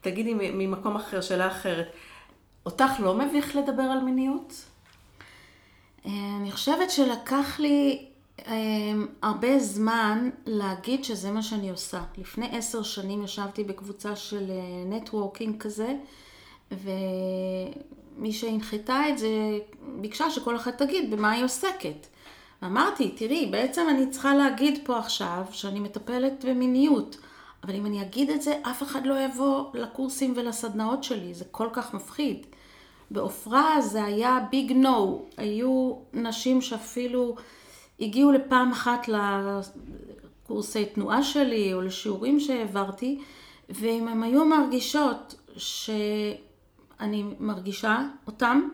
תגידי, 0.00 0.34
ממקום 0.34 0.96
אחר, 0.96 1.20
שאלה 1.20 1.48
אחרת, 1.48 1.92
אותך 2.66 2.90
לא 2.98 3.14
מביך 3.14 3.56
לדבר 3.56 3.82
על 3.82 4.00
מיניות? 4.00 4.64
אה, 6.06 6.10
אני 6.40 6.52
חושבת 6.52 6.90
שלקח 6.90 7.60
לי 7.60 8.06
אמ, 8.46 9.06
הרבה 9.22 9.58
זמן 9.58 10.30
להגיד 10.46 11.04
שזה 11.04 11.30
מה 11.30 11.42
שאני 11.42 11.70
עושה. 11.70 12.02
לפני 12.18 12.58
עשר 12.58 12.82
שנים 12.82 13.24
ישבתי 13.24 13.64
בקבוצה 13.64 14.16
של 14.16 14.50
נטוורקינג 14.86 15.62
כזה, 15.62 15.94
ומי 18.18 18.32
שהנחתה 18.32 19.08
את 19.08 19.18
זה 19.18 19.58
ביקשה 20.00 20.30
שכל 20.30 20.56
אחת 20.56 20.82
תגיד 20.82 21.10
במה 21.10 21.30
היא 21.30 21.44
עוסקת. 21.44 22.06
אמרתי, 22.64 23.10
תראי, 23.10 23.46
בעצם 23.46 23.86
אני 23.90 24.10
צריכה 24.10 24.34
להגיד 24.34 24.80
פה 24.84 24.98
עכשיו 24.98 25.44
שאני 25.50 25.80
מטפלת 25.80 26.44
במיניות, 26.44 27.16
אבל 27.64 27.74
אם 27.74 27.86
אני 27.86 28.02
אגיד 28.02 28.30
את 28.30 28.42
זה, 28.42 28.58
אף 28.62 28.82
אחד 28.82 29.06
לא 29.06 29.20
יבוא 29.20 29.64
לקורסים 29.74 30.32
ולסדנאות 30.36 31.04
שלי, 31.04 31.34
זה 31.34 31.44
כל 31.50 31.68
כך 31.72 31.94
מפחיד. 31.94 32.46
בעופרה 33.10 33.80
זה 33.80 34.04
היה 34.04 34.38
ביג 34.50 34.72
נו, 34.72 35.26
היו 35.36 35.94
נשים 36.12 36.60
שאפילו... 36.60 37.36
הגיעו 38.00 38.32
לפעם 38.32 38.72
אחת 38.72 39.08
לקורסי 40.44 40.84
תנועה 40.84 41.22
שלי 41.22 41.74
או 41.74 41.82
לשיעורים 41.82 42.40
שהעברתי, 42.40 43.18
ואם 43.68 44.08
הן 44.08 44.22
היו 44.22 44.44
מרגישות 44.44 45.34
שאני 47.04 47.24
מרגישה 47.40 47.98
אותם, 48.26 48.68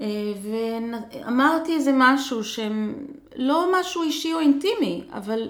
אה, 0.00 0.06
ואמרתי 0.42 1.74
איזה 1.74 1.90
משהו 1.94 2.44
שהם 2.44 3.06
לא 3.36 3.80
משהו 3.80 4.02
אישי 4.02 4.34
או 4.34 4.40
אינטימי, 4.40 5.04
אבל 5.12 5.48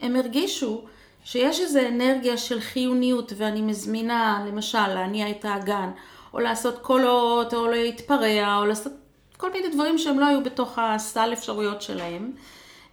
הם 0.00 0.16
הרגישו 0.16 0.84
שיש 1.24 1.60
איזו 1.60 1.80
אנרגיה 1.88 2.36
של 2.36 2.60
חיוניות 2.60 3.32
ואני 3.36 3.62
מזמינה 3.62 4.44
למשל 4.48 4.88
להניע 4.88 5.30
את 5.30 5.44
האגן, 5.44 5.90
או 6.34 6.40
לעשות 6.40 6.78
קולות, 6.78 7.54
או 7.54 7.66
להתפרע, 7.66 8.58
או 8.58 8.66
לעשות 8.66 8.92
כל 9.36 9.52
מיני 9.52 9.68
דברים 9.68 9.98
שהם 9.98 10.20
לא 10.20 10.26
היו 10.26 10.42
בתוך 10.42 10.78
הסל 10.78 11.32
אפשרויות 11.32 11.82
שלהם. 11.82 12.32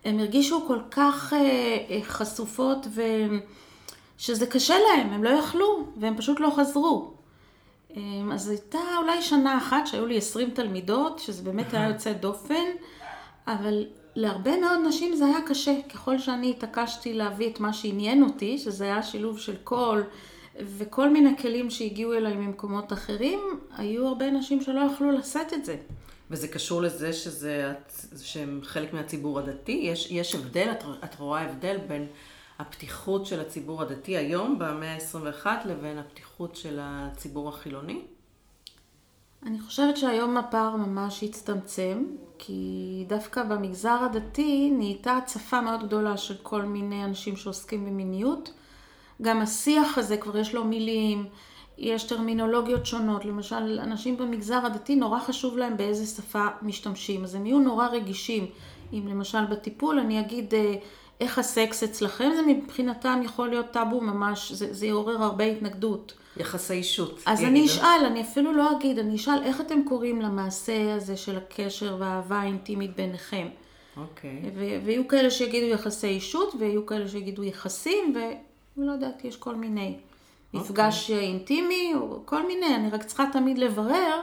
הם 0.05 0.19
הרגישו 0.19 0.67
כל 0.67 0.79
כך 0.91 1.33
אה, 1.33 1.39
אה, 1.89 1.99
חשופות 2.03 2.87
ושזה 4.17 4.47
קשה 4.47 4.75
להם, 4.79 5.09
הם 5.13 5.23
לא 5.23 5.29
יכלו 5.29 5.85
והם 5.97 6.17
פשוט 6.17 6.39
לא 6.39 6.53
חזרו. 6.57 7.20
אה, 7.97 8.33
אז 8.33 8.49
הייתה 8.49 8.79
אולי 8.97 9.21
שנה 9.21 9.57
אחת 9.57 9.87
שהיו 9.87 10.05
לי 10.05 10.17
20 10.17 10.49
תלמידות, 10.49 11.19
שזה 11.19 11.43
באמת 11.43 11.73
היה 11.73 11.89
יוצא 11.89 12.13
דופן, 12.13 12.65
אבל 13.47 13.85
להרבה 14.15 14.57
מאוד 14.57 14.79
נשים 14.87 15.15
זה 15.15 15.25
היה 15.25 15.41
קשה. 15.47 15.75
ככל 15.93 16.19
שאני 16.19 16.49
התעקשתי 16.49 17.13
להביא 17.13 17.49
את 17.49 17.59
מה 17.59 17.73
שעניין 17.73 18.23
אותי, 18.23 18.57
שזה 18.57 18.83
היה 18.83 19.03
שילוב 19.03 19.39
של 19.39 19.55
קול 19.63 20.03
וכל 20.59 21.09
מיני 21.09 21.37
כלים 21.37 21.69
שהגיעו 21.69 22.13
אליי 22.13 22.33
ממקומות 22.33 22.93
אחרים, 22.93 23.39
היו 23.77 24.07
הרבה 24.07 24.31
נשים 24.31 24.61
שלא 24.61 24.81
יכלו 24.93 25.11
לשאת 25.11 25.53
את 25.53 25.65
זה. 25.65 25.75
וזה 26.31 26.47
קשור 26.47 26.81
לזה 26.81 27.13
שזה, 27.13 27.73
שהם 28.21 28.59
חלק 28.63 28.93
מהציבור 28.93 29.39
הדתי? 29.39 29.79
יש, 29.83 30.11
יש 30.11 30.35
הבדל, 30.35 30.71
את, 30.71 30.83
את 31.03 31.19
רואה 31.19 31.41
הבדל 31.41 31.77
בין 31.87 32.07
הפתיחות 32.61 33.25
של 33.25 33.39
הציבור 33.39 33.81
הדתי 33.81 34.17
היום, 34.17 34.59
במאה 34.59 34.93
ה-21, 34.93 35.45
לבין 35.65 35.97
הפתיחות 35.97 36.55
של 36.55 36.79
הציבור 36.81 37.49
החילוני? 37.49 38.01
אני 39.45 39.59
חושבת 39.59 39.97
שהיום 39.97 40.37
הפער 40.37 40.75
ממש 40.75 41.23
הצטמצם, 41.23 42.05
כי 42.37 43.05
דווקא 43.07 43.43
במגזר 43.43 43.97
הדתי 44.11 44.71
נהייתה 44.71 45.17
הצפה 45.17 45.61
מאוד 45.61 45.83
גדולה 45.83 46.17
של 46.17 46.35
כל 46.43 46.61
מיני 46.61 47.05
אנשים 47.05 47.35
שעוסקים 47.35 47.85
במיניות. 47.85 48.53
גם 49.21 49.41
השיח 49.41 49.97
הזה 49.97 50.17
כבר 50.17 50.37
יש 50.37 50.55
לו 50.55 50.63
מילים, 50.63 51.25
יש 51.77 52.03
טרמינולוגיות 52.03 52.85
שונות, 52.85 53.25
למשל 53.25 53.79
אנשים 53.83 54.17
במגזר 54.17 54.65
הדתי 54.65 54.95
נורא 54.95 55.19
חשוב 55.19 55.57
להם 55.57 55.77
באיזה 55.77 56.05
שפה 56.05 56.45
משתמשים, 56.61 57.23
אז 57.23 57.35
הם 57.35 57.45
יהיו 57.45 57.59
נורא 57.59 57.87
רגישים. 57.87 58.45
אם 58.93 59.07
למשל 59.07 59.45
בטיפול 59.45 59.99
אני 59.99 60.19
אגיד 60.19 60.53
אה, 60.53 60.75
איך 61.21 61.39
הסקס 61.39 61.83
אצלכם, 61.83 62.29
זה 62.35 62.41
מבחינתם 62.41 63.21
יכול 63.23 63.49
להיות 63.49 63.71
טאבו 63.71 64.01
ממש, 64.01 64.51
זה, 64.51 64.73
זה 64.73 64.85
יעורר 64.85 65.23
הרבה 65.23 65.43
התנגדות. 65.43 66.13
יחסי 66.37 66.73
אישות. 66.73 67.21
אז 67.25 67.43
אני 67.43 67.65
אשאל, 67.65 68.05
אני 68.05 68.21
אפילו 68.21 68.53
לא 68.53 68.71
אגיד, 68.77 68.99
אני 68.99 69.15
אשאל 69.15 69.43
איך 69.43 69.61
אתם 69.61 69.83
קוראים 69.85 70.21
למעשה 70.21 70.95
הזה 70.95 71.17
של 71.17 71.37
הקשר 71.37 71.95
והאהבה 71.99 72.35
האינטימית 72.35 72.95
ביניכם. 72.95 73.47
אוקיי. 73.97 74.41
Okay. 74.43 74.59
ויהיו 74.85 75.07
כאלה 75.07 75.31
שיגידו 75.31 75.65
יחסי 75.65 76.07
אישות, 76.07 76.55
ויהיו 76.59 76.85
כאלה 76.85 77.07
שיגידו 77.07 77.43
יחסים, 77.43 78.15
ולא 78.77 78.91
יודעת, 78.91 79.25
יש 79.25 79.37
כל 79.37 79.55
מיני. 79.55 79.97
מפגש 80.53 81.07
okay. 81.07 81.13
אוקיי. 81.13 81.27
אינטימי, 81.27 81.91
או 81.95 82.21
כל 82.25 82.47
מיני, 82.47 82.75
אני 82.75 82.89
רק 82.89 83.03
צריכה 83.03 83.25
תמיד 83.33 83.57
לברר 83.57 84.19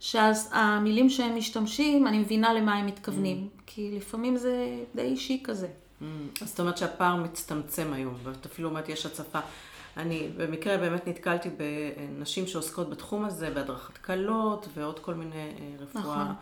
שאז 0.00 0.50
המילים 0.52 1.10
שהם 1.10 1.36
משתמשים, 1.36 2.06
אני 2.06 2.18
מבינה 2.18 2.52
למה 2.52 2.74
הם 2.74 2.86
מתכוונים, 2.86 3.48
כי 3.66 3.90
לפעמים 3.96 4.36
זה 4.36 4.66
די 4.94 5.02
אישי 5.02 5.40
כזה. 5.44 5.68
Mm, 6.00 6.04
אז 6.42 6.48
זאת 6.48 6.60
אומרת 6.60 6.78
שהפער 6.78 7.16
מצטמצם 7.16 7.92
היום, 7.92 8.14
ואת 8.22 8.46
אפילו 8.46 8.68
אומרת 8.68 8.88
יש 8.88 9.06
הצפה. 9.06 9.40
אני 9.96 10.28
במקרה 10.36 10.76
באמת 10.76 11.06
נתקלתי 11.06 11.48
בנשים 11.50 12.46
שעוסקות 12.46 12.90
בתחום 12.90 13.24
הזה, 13.24 13.50
בהדרכת 13.50 13.98
כלות 13.98 14.68
ועוד 14.74 14.98
כל 14.98 15.14
מיני 15.14 15.34
אה, 15.34 15.76
רפואה. 15.78 16.02
נכון. 16.02 16.34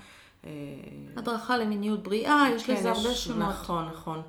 הדרכה 1.16 1.56
למיניות 1.56 2.02
בריאה, 2.02 2.46
יש 2.54 2.64
כן, 2.64 2.74
לזה 2.74 2.90
הרבה 2.90 3.14
שמות. 3.14 3.48
נכון, 3.48 3.88
נכון. 3.88 4.22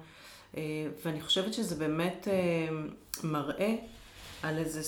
אה, 0.57 0.61
ואני 1.05 1.21
חושבת 1.21 1.53
שזה 1.53 1.75
באמת 1.75 2.27
אה, 2.31 2.77
מראה 3.23 3.75
על 4.43 4.57
איזה... 4.57 4.81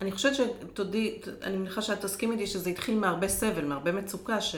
אני 0.00 0.12
חושבת 0.12 0.32
שתודי, 0.34 1.20
אני 1.42 1.56
מניחה 1.56 1.82
שאת 1.82 2.00
תסכים 2.00 2.32
איתי 2.32 2.46
שזה 2.46 2.70
התחיל 2.70 2.98
מהרבה 2.98 3.28
סבל, 3.28 3.64
מהרבה 3.64 3.92
מצוקה, 3.92 4.40
ש... 4.40 4.54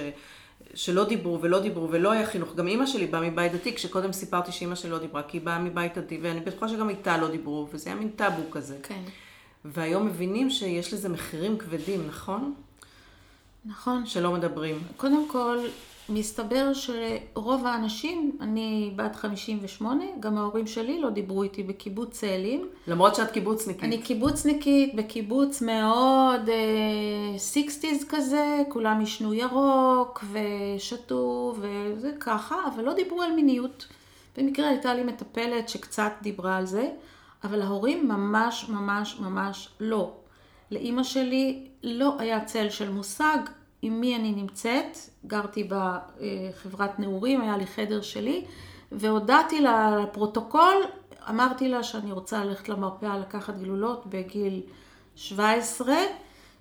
שלא 0.74 1.04
דיברו 1.04 1.42
ולא 1.42 1.60
דיברו 1.60 1.90
ולא 1.90 2.12
היה 2.12 2.26
חינוך. 2.26 2.54
גם 2.54 2.68
אימא 2.68 2.86
שלי 2.86 3.06
באה 3.06 3.20
מבית 3.20 3.52
דתי, 3.52 3.74
כשקודם 3.74 4.12
סיפרתי 4.12 4.52
שאימא 4.52 4.74
שלי 4.74 4.90
לא 4.90 4.98
דיברה, 4.98 5.22
כי 5.22 5.38
היא 5.38 5.44
באה 5.44 5.58
מבית 5.58 5.98
דתי, 5.98 6.18
ואני 6.22 6.40
בטוחה 6.40 6.68
שגם 6.68 6.88
איתה 6.88 7.18
לא 7.18 7.28
דיברו, 7.30 7.68
וזה 7.72 7.90
היה 7.90 7.98
מין 7.98 8.08
טאבו 8.08 8.50
כזה. 8.50 8.76
כן, 8.82 9.00
והיום 9.64 10.06
מבינים 10.06 10.50
שיש 10.50 10.94
לזה 10.94 11.08
מחירים 11.08 11.58
כבדים, 11.58 12.06
נכון? 12.08 12.54
נכון. 13.64 14.06
שלא 14.06 14.32
מדברים. 14.32 14.82
קודם 14.96 15.28
כל, 15.28 15.58
מסתבר 16.08 16.72
שרוב 16.72 17.66
האנשים, 17.66 18.38
אני 18.40 18.92
בת 18.96 19.16
58, 19.16 20.04
גם 20.20 20.38
ההורים 20.38 20.66
שלי 20.66 21.00
לא 21.00 21.10
דיברו 21.10 21.42
איתי 21.42 21.62
בקיבוץ 21.62 22.10
צאלים. 22.10 22.68
למרות 22.86 23.14
שאת 23.14 23.30
קיבוצניקית. 23.30 23.84
אני 23.84 24.02
קיבוצניקית 24.02 24.94
בקיבוץ 24.94 25.62
מאוד 25.62 26.48
sixties 27.36 28.04
כזה, 28.08 28.62
כולם 28.68 29.00
עישנו 29.00 29.34
ירוק 29.34 30.24
ושתו 30.32 31.54
וזה 31.58 32.12
ככה, 32.20 32.56
אבל 32.74 32.84
לא 32.84 32.94
דיברו 32.94 33.22
על 33.22 33.32
מיניות. 33.32 33.86
במקרה 34.36 34.68
הייתה 34.68 34.94
לי 34.94 35.04
מטפלת 35.04 35.68
שקצת 35.68 36.12
דיברה 36.22 36.56
על 36.56 36.66
זה, 36.66 36.90
אבל 37.44 37.62
ההורים 37.62 38.08
ממש 38.08 38.68
ממש 38.68 39.16
ממש 39.20 39.68
לא. 39.80 40.12
לאימא 40.70 41.02
שלי 41.02 41.66
לא 41.82 42.14
היה 42.18 42.44
צל 42.44 42.70
של 42.70 42.90
מושג 42.90 43.38
עם 43.86 44.00
מי 44.00 44.16
אני 44.16 44.32
נמצאת, 44.32 44.98
גרתי 45.26 45.68
בחברת 45.68 46.98
נעורים, 46.98 47.40
היה 47.40 47.56
לי 47.56 47.66
חדר 47.66 48.02
שלי, 48.02 48.44
והודעתי 48.92 49.60
לה 49.60 49.96
לפרוטוקול, 50.02 50.74
אמרתי 51.30 51.68
לה 51.68 51.82
שאני 51.82 52.12
רוצה 52.12 52.44
ללכת 52.44 52.68
למרפאה 52.68 53.18
לקחת 53.18 53.54
גלולות 53.58 54.06
בגיל 54.06 54.62
17, 55.16 55.94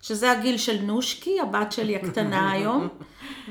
שזה 0.01 0.31
הגיל 0.31 0.57
של 0.57 0.81
נושקי, 0.81 1.39
הבת 1.39 1.71
שלי 1.71 1.95
הקטנה 1.95 2.51
היום, 2.53 2.87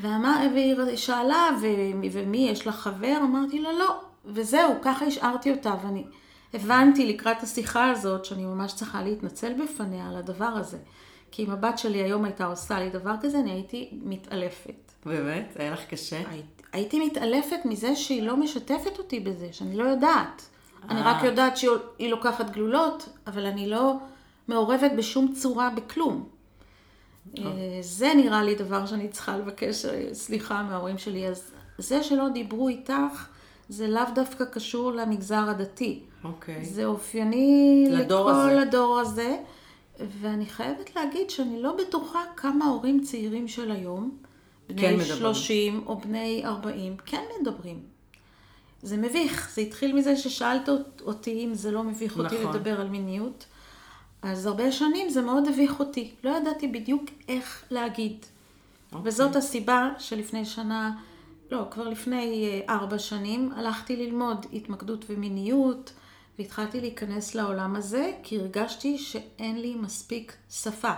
ואמר, 0.00 0.36
והיא 0.54 0.96
שאלה, 0.96 1.48
ו- 1.62 2.06
ומי 2.12 2.48
יש 2.50 2.66
לך 2.66 2.74
חבר? 2.74 3.16
אמרתי 3.22 3.58
לה 3.58 3.72
לא, 3.72 4.00
וזהו, 4.26 4.74
ככה 4.82 5.04
השארתי 5.04 5.50
אותה, 5.50 5.74
ואני 5.84 6.04
הבנתי 6.54 7.06
לקראת 7.06 7.42
השיחה 7.42 7.90
הזאת 7.90 8.24
שאני 8.24 8.44
ממש 8.44 8.74
צריכה 8.74 9.02
להתנצל 9.02 9.52
בפניה 9.64 10.08
על 10.08 10.16
הדבר 10.16 10.44
הזה. 10.44 10.78
כי 11.32 11.44
אם 11.44 11.50
הבת 11.50 11.78
שלי 11.78 12.02
היום 12.02 12.24
הייתה 12.24 12.44
עושה 12.44 12.80
לי 12.80 12.90
דבר 12.90 13.14
כזה, 13.20 13.38
אני 13.38 13.50
הייתי 13.50 13.90
מתעלפת. 14.02 14.92
באמת? 15.06 15.56
היה 15.58 15.70
לך 15.70 15.84
קשה? 15.84 16.22
הייתי, 16.28 16.62
הייתי 16.72 17.06
מתעלפת 17.06 17.58
מזה 17.64 17.96
שהיא 17.96 18.22
לא 18.22 18.36
משתפת 18.36 18.98
אותי 18.98 19.20
בזה, 19.20 19.48
שאני 19.52 19.76
לא 19.76 19.84
יודעת. 19.84 20.42
אני 20.88 21.00
אה. 21.00 21.12
רק 21.12 21.24
יודעת 21.24 21.56
שהיא 21.56 21.70
היא 21.98 22.10
לוקחת 22.10 22.50
גלולות, 22.50 23.08
אבל 23.26 23.46
אני 23.46 23.70
לא 23.70 23.96
מעורבת 24.48 24.92
בשום 24.96 25.34
צורה 25.34 25.70
בכלום. 25.70 26.28
אה, 27.38 27.42
זה 27.80 28.12
נראה 28.16 28.42
לי 28.42 28.54
דבר 28.54 28.86
שאני 28.86 29.08
צריכה 29.08 29.36
לבקש 29.36 29.84
אה, 29.84 30.08
סליחה 30.12 30.62
מההורים 30.62 30.98
שלי. 30.98 31.28
אז 31.28 31.50
זה 31.78 32.02
שלא 32.02 32.28
דיברו 32.28 32.68
איתך, 32.68 33.28
זה 33.68 33.88
לאו 33.88 34.02
דווקא 34.14 34.44
קשור 34.44 34.92
למגזר 34.92 35.50
הדתי. 35.50 36.02
אוקיי. 36.24 36.64
זה 36.64 36.84
אופייני 36.84 37.86
לדור 37.90 38.30
לכל 38.30 38.38
הזה. 38.38 38.62
הדור 38.62 39.00
הזה, 39.00 39.36
ואני 40.00 40.46
חייבת 40.46 40.96
להגיד 40.96 41.30
שאני 41.30 41.62
לא 41.62 41.76
בטוחה 41.76 42.22
כמה 42.36 42.64
הורים 42.64 43.00
צעירים 43.00 43.48
של 43.48 43.70
היום, 43.70 44.16
כן 44.68 44.74
בני 44.74 44.96
מדברים. 44.96 45.18
30 45.18 45.82
או 45.86 45.98
בני 45.98 46.42
40, 46.44 46.96
כן 47.06 47.22
מדברים. 47.40 47.80
זה 48.82 48.96
מביך, 48.96 49.50
זה 49.54 49.60
התחיל 49.60 49.96
מזה 49.96 50.16
ששאלת 50.16 50.68
אותי 51.00 51.44
אם 51.44 51.54
זה 51.54 51.70
לא 51.70 51.82
מביך 51.82 52.18
אותי 52.18 52.38
נכון. 52.38 52.56
לדבר 52.56 52.80
על 52.80 52.88
מיניות. 52.88 53.46
אז 54.22 54.46
הרבה 54.46 54.72
שנים 54.72 55.08
זה 55.10 55.22
מאוד 55.22 55.48
הביך 55.48 55.80
אותי, 55.80 56.10
לא 56.24 56.30
ידעתי 56.30 56.68
בדיוק 56.68 57.02
איך 57.28 57.64
להגיד. 57.70 58.16
אוקיי. 58.92 59.08
וזאת 59.08 59.36
הסיבה 59.36 59.90
שלפני 59.98 60.44
שנה, 60.44 60.92
לא, 61.50 61.64
כבר 61.70 61.88
לפני 61.88 62.48
אה, 62.68 62.74
ארבע 62.74 62.98
שנים, 62.98 63.52
הלכתי 63.56 63.96
ללמוד 63.96 64.46
התמקדות 64.52 65.04
ומיניות, 65.08 65.92
והתחלתי 66.38 66.80
להיכנס 66.80 67.34
לעולם 67.34 67.76
הזה, 67.76 68.12
כי 68.22 68.38
הרגשתי 68.38 68.98
שאין 68.98 69.60
לי 69.60 69.74
מספיק 69.74 70.36
שפה. 70.50 70.92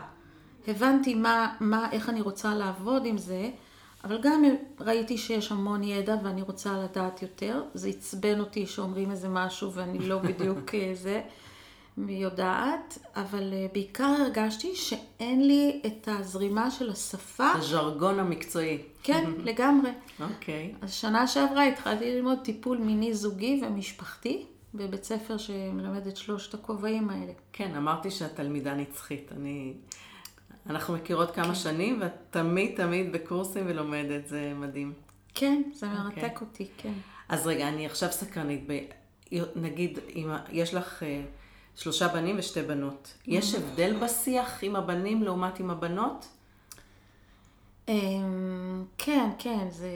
הבנתי 0.69 1.15
מה, 1.15 1.55
מה, 1.61 1.91
איך 1.93 2.09
אני 2.09 2.21
רוצה 2.21 2.55
לעבוד 2.55 3.07
עם 3.07 3.19
זה, 3.19 3.51
אבל 4.05 4.19
גם 4.23 4.45
ראיתי 4.81 5.19
שיש 5.19 5.53
המון 5.53 5.83
ידע 5.83 6.17
ואני 6.25 6.43
רוצה 6.43 6.79
לדעת 6.79 7.23
יותר. 7.23 7.63
זה 7.75 7.89
עצבן 7.89 8.41
אותי 8.41 8.67
שאומרים 8.67 9.11
איזה 9.11 9.29
משהו 9.29 9.73
ואני 9.73 9.99
לא 9.99 10.19
בדיוק 10.29 10.75
אה, 10.75 10.91
זה 10.95 11.23
יודעת, 11.99 12.99
אבל 13.17 13.53
אה, 13.53 13.67
בעיקר 13.73 14.15
הרגשתי 14.21 14.77
שאין 14.77 15.47
לי 15.47 15.81
את 15.87 16.09
הזרימה 16.09 16.71
של 16.71 16.91
השפה. 16.91 17.51
הז'רגון 17.53 18.19
המקצועי. 18.19 18.79
כן, 19.03 19.31
לגמרי. 19.49 19.91
אוקיי. 20.21 20.75
אז 20.83 20.93
שנה 20.93 21.27
שעברה 21.27 21.65
התחלתי 21.65 22.17
ללמוד 22.17 22.39
טיפול 22.45 22.79
מיני 22.79 23.15
זוגי 23.15 23.61
ומשפחתי 23.63 24.47
בבית 24.75 25.05
ספר 25.05 25.37
שמלמד 25.37 26.07
את 26.07 26.17
שלושת 26.17 26.55
הכובעים 26.55 27.11
האלה. 27.11 27.33
כן, 27.53 27.75
אמרתי 27.75 28.11
שאת 28.11 28.35
תלמידה 28.35 28.75
נצחית. 28.75 29.33
אני... 29.37 29.75
אנחנו 30.71 30.95
מכירות 30.95 31.31
כמה 31.31 31.55
שנים, 31.55 31.99
ואת 32.01 32.13
תמיד 32.31 32.77
תמיד 32.77 33.13
בקורסים 33.13 33.65
ולומדת, 33.67 34.27
זה 34.27 34.53
מדהים. 34.57 34.93
כן, 35.35 35.63
זה 35.75 35.87
אוקיי. 35.87 36.23
מרתק 36.23 36.41
אותי, 36.41 36.69
כן. 36.77 36.93
אז 37.29 37.47
רגע, 37.47 37.69
אני 37.69 37.87
עכשיו 37.87 38.13
סקרנית. 38.13 38.65
ב... 38.67 38.79
נגיד, 39.57 39.99
אם 40.15 40.31
יש 40.53 40.75
לך 40.75 41.03
אה, 41.03 41.23
שלושה 41.77 42.09
בנים 42.09 42.37
ושתי 42.39 42.63
בנות, 42.63 43.15
יש 43.27 43.55
הבדל 43.55 43.97
בשיח 44.03 44.59
עם 44.63 44.77
הבנים 44.77 45.23
לעומת 45.23 45.61
עם 45.61 45.71
הבנות? 45.71 46.27
אמ, 47.89 48.85
כן, 48.99 49.31
כן, 49.39 49.67
זה... 49.71 49.89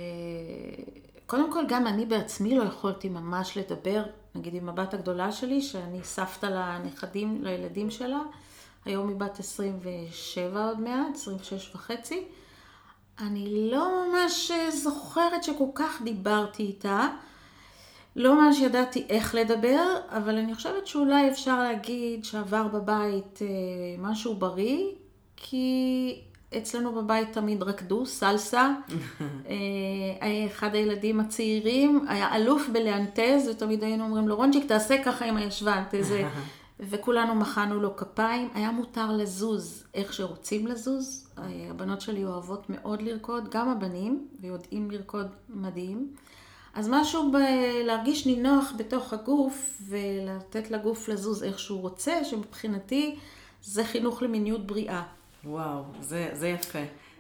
קודם 1.27 1.53
כל, 1.53 1.65
גם 1.69 1.87
אני 1.87 2.07
בעצמי 2.07 2.59
לא 2.59 2.63
יכולתי 2.63 3.09
ממש 3.09 3.59
לדבר, 3.59 4.05
נגיד 4.39 4.55
עם 4.55 4.69
הבת 4.69 4.95
הגדולה 4.95 5.33
שלי, 5.33 5.63
שאני 5.63 6.03
סבתא 6.03 6.47
לנכדים, 6.47 7.45
לילדים 7.45 7.91
שלה, 7.91 8.21
היום 8.85 9.09
היא 9.09 9.17
בת 9.17 9.39
27 9.39 10.65
עוד 10.65 10.81
מעט, 10.81 11.15
26 11.15 11.75
וחצי. 11.75 12.25
אני 13.21 13.71
לא 13.71 13.89
ממש 14.07 14.51
אה, 14.51 14.71
זוכרת 14.71 15.45
שכל 15.45 15.69
כך 15.75 16.03
דיברתי 16.03 16.63
איתה. 16.63 17.09
לא 18.17 18.35
ממש 18.35 18.61
ידעתי 18.61 19.07
איך 19.09 19.35
לדבר, 19.35 19.87
אבל 20.09 20.39
אני 20.39 20.55
חושבת 20.55 20.87
שאולי 20.87 21.31
אפשר 21.31 21.63
להגיד 21.63 22.25
שעבר 22.25 22.69
בבית 22.69 23.39
אה, 23.43 23.47
משהו 23.99 24.35
בריא, 24.35 24.85
כי 25.37 26.21
אצלנו 26.57 26.95
בבית 26.95 27.33
תמיד 27.33 27.63
רקדו, 27.63 28.07
סלסה. 28.07 28.75
אה, 29.49 29.57
אחד 30.47 30.75
הילדים 30.75 31.21
הצעירים 31.21 32.05
היה 32.09 32.37
אלוף 32.37 32.69
בלאנטז, 32.73 33.49
ותמיד 33.51 33.85
היינו 33.85 34.05
אומרים 34.05 34.29
לו, 34.29 34.37
רונג'יק, 34.37 34.69
תעשה 34.69 35.03
ככה 35.05 35.25
עם 35.25 35.37
הישבן, 35.37 35.83
תזה. 35.91 36.29
וכולנו 36.81 37.35
מחאנו 37.35 37.81
לו 37.81 37.97
כפיים. 37.97 38.49
היה 38.55 38.71
מותר 38.71 39.13
לזוז 39.13 39.85
איך 39.95 40.13
שרוצים 40.13 40.67
לזוז. 40.67 41.29
אה, 41.39 41.45
הבנות 41.71 42.01
שלי 42.01 42.25
אוהבות 42.25 42.71
מאוד 42.71 43.03
לרקוד, 43.03 43.49
גם 43.51 43.69
הבנים, 43.69 44.29
ויודעים 44.41 44.91
לרקוד 44.91 45.27
מדהים. 45.49 46.09
אז 46.75 46.89
משהו 46.91 47.33
ב- 47.33 47.37
להרגיש 47.85 48.27
נינוח 48.27 48.73
בתוך 48.77 49.13
הגוף 49.13 49.83
ולתת 49.89 50.71
לגוף 50.71 51.09
לזוז 51.09 51.43
איך 51.43 51.59
שהוא 51.59 51.81
רוצה, 51.81 52.25
שמבחינתי 52.25 53.17
זה 53.63 53.85
חינוך 53.85 54.23
למיניות 54.23 54.67
בריאה. 54.67 55.03
וואו, 55.49 55.83
זה, 56.01 56.31
זה 56.33 56.49
יפה. 56.49 56.79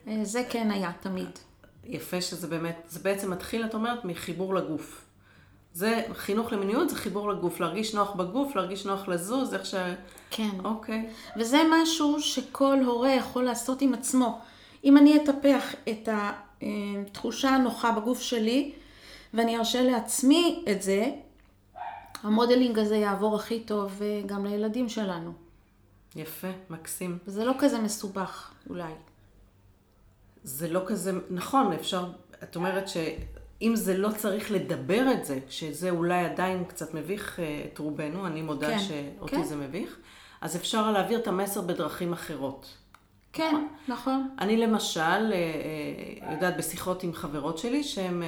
אה, 0.09 0.19
זה 0.23 0.43
כן 0.51 0.71
היה 0.71 0.93
תמיד. 1.01 1.39
יפה 1.85 2.21
שזה 2.21 2.47
באמת, 2.47 2.87
זה 2.89 3.01
בעצם 3.01 3.31
מתחיל, 3.31 3.65
את 3.65 3.75
אומרת, 3.75 4.05
מחיבור 4.05 4.55
לגוף. 4.55 5.05
זה 5.73 6.03
חינוך 6.13 6.53
למיניות, 6.53 6.91
זה 6.91 6.97
חיבור 6.97 7.29
לגוף, 7.31 7.61
להרגיש 7.61 7.95
נוח 7.95 8.15
בגוף, 8.15 8.57
להרגיש 8.57 8.87
נוח 8.87 9.09
לזוז, 9.09 9.55
איך 9.55 9.67
ש... 9.67 9.75
כן. 10.31 10.49
אוקיי. 10.65 11.11
וזה 11.37 11.59
משהו 11.71 12.21
שכל 12.21 12.79
הורה 12.87 13.11
יכול 13.11 13.45
לעשות 13.45 13.83
עם 13.83 13.95
עצמו. 13.95 14.41
אם 14.85 14.97
אני 14.97 15.17
אטפח 15.17 15.75
את 15.89 16.09
התחושה 16.13 17.49
הנוחה 17.49 17.93
בגוף 17.93 18.21
שלי, 18.21 18.73
ואני 19.35 19.59
ארשה 19.59 19.83
לעצמי 19.83 20.65
את 20.71 20.83
זה, 20.83 21.11
המודלינג 22.23 22.79
הזה 22.79 22.97
יעבור 22.97 23.37
הכי 23.37 23.61
טוב 23.61 24.03
אה, 24.03 24.21
גם 24.27 24.47
לילדים 24.47 24.89
שלנו. 24.89 25.48
יפה, 26.19 26.49
מקסים. 26.71 27.19
וזה 27.27 27.45
לא 27.45 27.53
כזה 27.59 27.79
מסובך, 27.79 28.51
אולי. 28.71 28.93
זה 30.45 30.69
לא 30.69 30.81
כזה, 30.87 31.13
נכון, 31.31 31.73
אפשר, 31.73 32.07
את 32.43 32.57
אומרת 32.57 32.89
שאם 32.89 33.73
זה 33.75 33.97
לא 33.97 34.09
צריך 34.17 34.51
לדבר 34.51 35.13
את 35.13 35.25
זה, 35.25 35.39
שזה 35.49 35.91
אולי 35.91 36.25
עדיין 36.25 36.65
קצת 36.65 36.95
מביך 36.95 37.41
אה, 37.41 37.65
את 37.73 37.79
רובנו, 37.79 38.27
אני 38.27 38.43
מודה 38.43 38.69
כן, 38.69 38.79
שאותי 38.79 39.37
כן. 39.37 39.45
זה 39.45 39.57
מביך, 39.57 39.97
אז 40.41 40.57
אפשר 40.57 40.91
להעביר 40.91 41.19
את 41.19 41.27
המסר 41.27 41.61
בדרכים 41.61 42.13
אחרות. 42.13 42.77
כן, 43.33 43.67
נכון. 43.89 44.29
אני 44.39 44.57
למשל, 44.57 45.01
אה, 45.01 45.33
אה, 45.33 46.33
יודעת 46.35 46.57
בשיחות 46.57 47.03
עם 47.03 47.13
חברות 47.13 47.59
שלי 47.59 47.85
שהן 47.85 48.23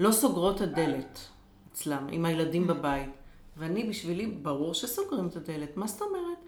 לא 0.00 0.12
סוגרות 0.12 0.56
את 0.56 0.60
הדלת 0.60 1.18
אצלם, 1.72 2.06
עם 2.10 2.24
הילדים 2.24 2.66
בבית. 2.66 3.10
ואני, 3.56 3.84
בשבילי, 3.84 4.26
ברור 4.26 4.74
שסוגרים 4.74 5.26
את 5.26 5.36
הדלת. 5.36 5.76
מה 5.76 5.86
זאת 5.86 6.02
אומרת? 6.02 6.38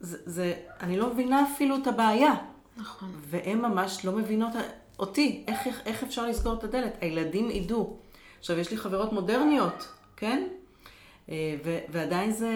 זה, 0.00 0.18
זה, 0.26 0.54
אני 0.80 0.96
לא 0.96 1.12
מבינה 1.12 1.44
אפילו 1.54 1.76
את 1.76 1.86
הבעיה. 1.86 2.34
נכון. 2.76 3.08
והן 3.20 3.58
ממש 3.58 4.04
לא 4.04 4.12
מבינות 4.12 4.52
אותי, 4.98 5.44
איך, 5.48 5.66
איך, 5.66 5.80
איך 5.86 6.02
אפשר 6.02 6.26
לסגור 6.26 6.54
את 6.54 6.64
הדלת? 6.64 6.92
הילדים 7.00 7.50
ידעו. 7.50 7.96
עכשיו, 8.38 8.58
יש 8.58 8.70
לי 8.70 8.76
חברות 8.76 9.12
מודרניות, 9.12 9.88
כן? 10.16 10.46
אה, 11.30 11.56
ו, 11.64 11.78
ועדיין 11.88 12.32
זה, 12.32 12.52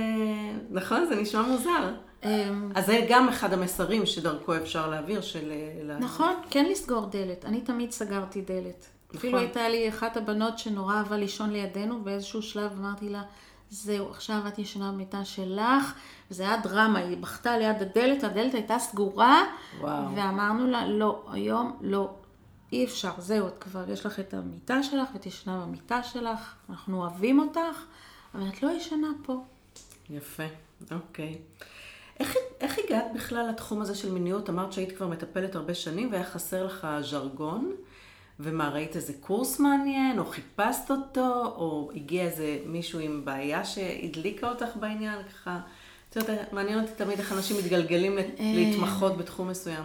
נכון? 0.71 1.07
זה 1.07 1.17
נשמע 1.17 1.43
מוזר. 1.43 1.95
אמ, 2.25 2.73
אז 2.75 2.87
זה 2.87 3.07
גם 3.09 3.29
אחד 3.29 3.53
המסרים 3.53 4.07
שדרכו 4.07 4.57
אפשר 4.57 4.91
להעביר 4.91 5.21
של... 5.21 5.53
נכון, 6.01 6.35
כן 6.51 6.65
לסגור 6.65 7.07
דלת. 7.07 7.45
אני 7.45 7.61
תמיד 7.61 7.91
סגרתי 7.91 8.41
דלת. 8.41 8.87
אפילו 9.17 9.39
הייתה 9.39 9.69
לי 9.69 9.89
אחת 9.89 10.17
הבנות 10.17 10.59
שנורא 10.59 10.95
אהבה 10.95 11.17
לישון 11.17 11.51
לידינו, 11.51 12.03
באיזשהו 12.05 12.43
שלב 12.43 12.73
אמרתי 12.79 13.09
לה, 13.09 13.23
זהו, 13.71 14.11
עכשיו 14.11 14.43
את 14.49 14.59
ישנה 14.59 14.93
במיטה 14.93 15.25
שלך, 15.25 15.95
וזה 16.31 16.43
היה 16.43 16.57
דרמה, 16.57 16.99
היא 16.99 17.17
בכתה 17.17 17.59
ליד 17.59 17.83
הדלת, 17.83 18.25
הדלת 18.25 18.55
הייתה 18.55 18.79
סגורה, 18.79 19.45
וואו. 19.81 20.15
ואמרנו 20.17 20.67
לה, 20.67 20.89
לא, 20.89 21.27
היום 21.33 21.79
לא, 21.81 22.11
אי 22.73 22.85
אפשר, 22.85 23.11
זהו, 23.19 23.49
את 23.49 23.55
כבר 23.61 23.91
יש 23.91 24.07
לך 24.07 24.21
את 24.21 24.35
המיטה 24.35 24.83
שלך, 24.83 25.09
ותשנה 25.15 25.61
במיטה 25.61 26.03
שלך, 26.03 26.55
אנחנו 26.71 27.01
אוהבים 27.01 27.39
אותך, 27.39 27.85
אבל 28.35 28.49
את 28.49 28.63
לא 28.63 28.71
ישנה 28.71 29.09
פה. 29.23 29.45
יפה, 30.11 30.43
אוקיי. 30.91 31.39
איך, 32.21 32.35
איך 32.61 32.79
הגעת 32.85 33.05
בכלל 33.15 33.49
לתחום 33.49 33.83
הזה 33.83 33.95
של 33.95 34.13
מיניות? 34.13 34.51
אמרת 34.51 34.73
שהיית 34.73 34.97
כבר 34.97 35.07
מטפלת 35.09 35.55
הרבה 35.55 35.75
שנים 35.75 36.13
והיה 36.13 36.25
חסר 36.25 36.67
לך 36.67 36.87
ז'רגון, 37.01 37.73
ומה, 38.41 38.69
ראית 38.69 38.97
איזה 38.97 39.13
קורס 39.21 39.61
מעניין, 39.61 40.19
או 40.19 40.25
חיפשת 40.25 40.91
אותו, 40.91 41.45
או 41.57 41.91
הגיע 41.95 42.23
איזה 42.25 42.59
מישהו 42.67 42.99
עם 42.99 43.25
בעיה 43.25 43.65
שהדליקה 43.65 44.49
אותך 44.51 44.77
בעניין, 44.81 45.19
ככה... 45.29 45.61
את 46.11 46.17
יודעת, 46.17 46.53
מעניין 46.53 46.81
אותי 46.81 46.93
תמיד 46.97 47.19
איך 47.19 47.33
אנשים 47.33 47.57
מתגלגלים 47.57 48.17
לת- 48.17 48.27
להתמחות 48.41 49.17
בתחום 49.17 49.49
מסוים. 49.49 49.85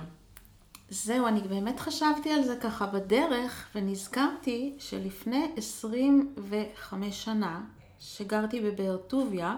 זהו, 0.89 1.27
אני 1.27 1.39
באמת 1.41 1.79
חשבתי 1.79 2.29
על 2.33 2.43
זה 2.43 2.55
ככה 2.61 2.85
בדרך, 2.85 3.67
ונזכרתי 3.75 4.73
שלפני 4.79 5.45
25 5.57 7.23
שנה, 7.25 7.61
שגרתי 7.99 8.59
בבאר 8.61 8.97
טוביה, 8.97 9.55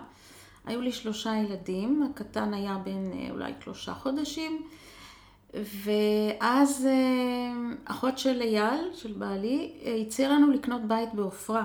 היו 0.66 0.82
לי 0.82 0.92
שלושה 0.92 1.34
ילדים, 1.36 2.04
הקטן 2.12 2.54
היה 2.54 2.78
בן 2.84 3.12
אה, 3.14 3.28
אולי 3.32 3.52
שלושה 3.64 3.94
חודשים, 3.94 4.62
ואז 5.64 6.86
אה, 6.86 7.74
אחות 7.86 8.18
של 8.18 8.42
אייל, 8.42 8.90
של 8.94 9.14
בעלי, 9.14 9.72
הציעה 10.08 10.32
לנו 10.32 10.52
לקנות 10.52 10.82
בית 10.82 11.14
בעופרה. 11.14 11.64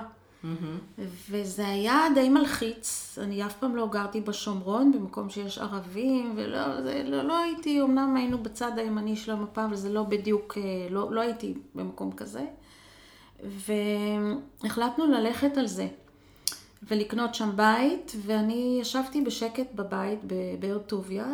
וזה 1.30 1.68
היה 1.68 2.06
די 2.14 2.28
מלחיץ, 2.28 3.18
אני 3.22 3.46
אף 3.46 3.56
פעם 3.56 3.76
לא 3.76 3.86
גרתי 3.86 4.20
בשומרון, 4.20 4.92
במקום 4.92 5.30
שיש 5.30 5.58
ערבים, 5.58 6.32
ולא 6.36 6.82
זה, 6.82 7.02
לא, 7.06 7.22
לא 7.22 7.38
הייתי, 7.38 7.82
אמנם 7.82 8.16
היינו 8.16 8.38
בצד 8.38 8.72
הימני 8.76 9.16
של 9.16 9.32
המפה, 9.32 9.64
אבל 9.64 9.76
זה 9.76 9.92
לא 9.92 10.02
בדיוק, 10.02 10.58
אה, 10.58 10.62
לא, 10.90 11.12
לא 11.12 11.20
הייתי 11.20 11.54
במקום 11.74 12.12
כזה. 12.12 12.44
והחלטנו 14.62 15.06
ללכת 15.06 15.56
על 15.56 15.66
זה, 15.66 15.88
ולקנות 16.82 17.34
שם 17.34 17.50
בית, 17.56 18.12
ואני 18.26 18.78
ישבתי 18.80 19.20
בשקט 19.20 19.74
בבית 19.74 20.18
בבאר 20.26 20.78
טוביה, 20.78 21.26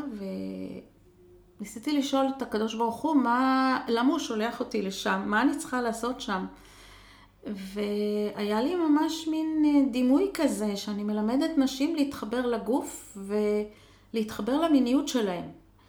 וניסיתי 1.60 1.98
לשאול 1.98 2.26
את 2.36 2.42
הקדוש 2.42 2.74
ברוך 2.74 2.96
הוא, 2.96 3.16
מה, 3.16 3.80
למה 3.88 4.10
הוא 4.10 4.18
שולח 4.18 4.60
אותי 4.60 4.82
לשם? 4.82 5.22
מה 5.26 5.42
אני 5.42 5.56
צריכה 5.56 5.82
לעשות 5.82 6.20
שם? 6.20 6.46
והיה 7.46 8.62
לי 8.62 8.74
ממש 8.74 9.28
מין 9.28 9.62
אה, 9.64 9.92
דימוי 9.92 10.30
כזה, 10.34 10.76
שאני 10.76 11.04
מלמדת 11.04 11.50
נשים 11.58 11.96
להתחבר 11.96 12.46
לגוף 12.46 13.18
ולהתחבר 14.12 14.60
למיניות 14.60 15.08
שלהם. 15.08 15.44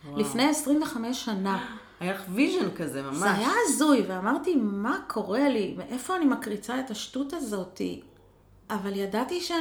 וואו. 0.06 0.20
לפני 0.20 0.50
25 0.50 1.26
שנה. 1.26 1.76
היה 2.00 2.14
לך 2.14 2.24
vision 2.34 2.72
כזה, 2.76 3.02
ממש. 3.02 3.18
זה 3.18 3.32
היה 3.32 3.50
הזוי, 3.66 4.02
ואמרתי, 4.08 4.56
מה 4.56 5.00
קורה 5.08 5.50
לי? 5.50 5.76
מאיפה 5.78 6.16
אני 6.16 6.26
מקריצה 6.26 6.80
את 6.80 6.92
השטות 6.92 7.34
הזאתי? 7.34 8.02
אבל 8.70 8.96
ידעתי 8.96 9.42
ש... 9.42 9.52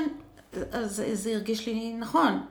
אז 0.71 1.03
זה 1.13 1.35
הרגיש 1.35 1.67
לי 1.67 1.95
נכון. 1.95 2.43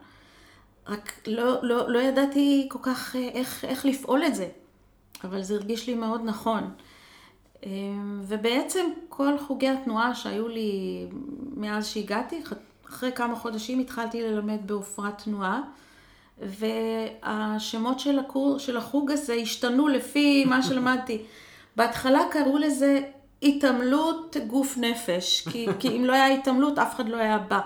רק 0.88 1.14
לא, 1.28 1.64
לא, 1.64 1.92
לא 1.92 2.00
ידעתי 2.00 2.68
כל 2.72 2.80
כך 2.82 3.16
אה, 3.16 3.30
איך, 3.34 3.66
איך 3.66 3.86
לפעול 3.86 4.24
את 4.24 4.36
זה. 4.36 4.48
אבל 5.24 5.42
זה 5.42 5.56
הרגיש 5.56 5.88
לי 5.88 5.96
מאוד 5.96 6.22
נכון. 6.26 6.72
אה, 7.66 7.70
ובעצם 8.22 8.86
כל 9.10 9.38
חוגי 9.38 9.70
התנועה 9.70 10.16
שהיו 10.16 10.48
לי 10.48 11.06
מאז 11.56 11.88
שהגעתי, 11.88 12.42
אחרי 12.90 13.12
כמה 13.12 13.36
חודשים 13.36 13.80
התחלתי 13.80 14.22
ללמד 14.22 14.60
בעופרה 14.66 15.12
תנועה, 15.12 15.62
והשמות 16.42 18.00
של, 18.00 18.20
הקור, 18.20 18.60
של 18.60 18.78
החוג 18.78 19.12
הזה 19.12 19.34
השתנו 19.34 19.88
לפי 19.88 20.46
מה 20.46 20.64
שלמדתי. 20.64 21.22
בהתחלה 21.76 22.22
קראו 22.32 22.58
לזה 22.58 23.00
התעמלות 23.44 24.38
גוף 24.48 24.78
נפש, 24.78 25.48
כי, 25.52 25.68
כי 25.80 25.98
אם 25.98 26.06
לא 26.06 26.14
היה 26.14 26.28
התעמלות 26.28 26.80
אף 26.80 26.96
אחד 26.96 27.10
לא 27.10 27.18
היה 27.18 27.38
בא. 27.38 27.60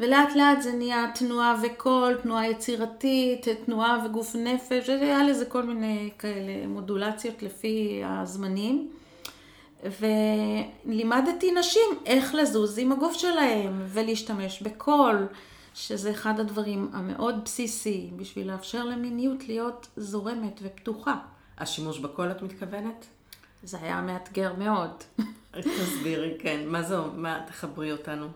ולאט 0.00 0.36
לאט 0.36 0.62
זה 0.62 0.72
נהיה 0.72 1.10
תנועה 1.14 1.56
וקול, 1.62 2.14
תנועה 2.22 2.50
יצירתית, 2.50 3.46
תנועה 3.64 4.06
וגוף 4.06 4.36
נפש, 4.36 4.88
היה 4.88 5.24
לזה 5.24 5.44
כל 5.44 5.62
מיני 5.62 6.10
כאלה 6.18 6.66
מודולציות 6.66 7.42
לפי 7.42 8.02
הזמנים. 8.04 8.90
ולימדתי 9.84 11.52
נשים 11.52 11.90
איך 12.06 12.34
לזוז 12.34 12.78
עם 12.78 12.92
הגוף 12.92 13.14
שלהם 13.14 13.82
ולהשתמש 13.86 14.62
בקול, 14.62 15.26
שזה 15.74 16.10
אחד 16.10 16.40
הדברים 16.40 16.90
המאוד 16.92 17.44
בסיסיים 17.44 18.16
בשביל 18.16 18.52
לאפשר 18.52 18.84
למיניות 18.84 19.48
להיות 19.48 19.86
זורמת 19.96 20.60
ופתוחה. 20.62 21.14
השימוש 21.58 21.98
בקול 21.98 22.30
את 22.30 22.42
מתכוונת? 22.42 23.06
זה 23.62 23.78
היה 23.82 24.00
מאתגר 24.00 24.52
מאוד. 24.58 24.90
תסבירי, 25.52 26.34
כן. 26.38 26.60
מה 26.66 26.82
זה, 26.82 26.96
מה, 27.16 27.40
תחברי 27.46 27.92
אותנו. 27.92 28.26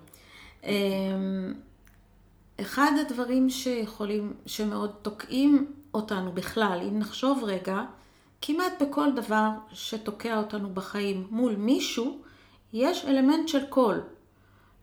אמ, 0.65 1.55
אחד 2.61 2.93
הדברים 3.01 3.51
שיכולים, 3.51 4.33
שמאוד 4.47 4.91
תוקעים 5.03 5.73
אותנו 5.95 6.33
בכלל, 6.33 6.81
אם 6.89 6.99
נחשוב 6.99 7.45
רגע, 7.45 7.83
כמעט 8.43 8.83
בכל 8.83 9.13
דבר 9.13 9.49
שתוקע 9.73 10.39
אותנו 10.39 10.71
בחיים 10.75 11.27
מול 11.31 11.57
מישהו, 11.57 12.19
יש 12.73 13.05
אלמנט 13.05 13.49
של 13.49 13.67
קול. 13.67 14.01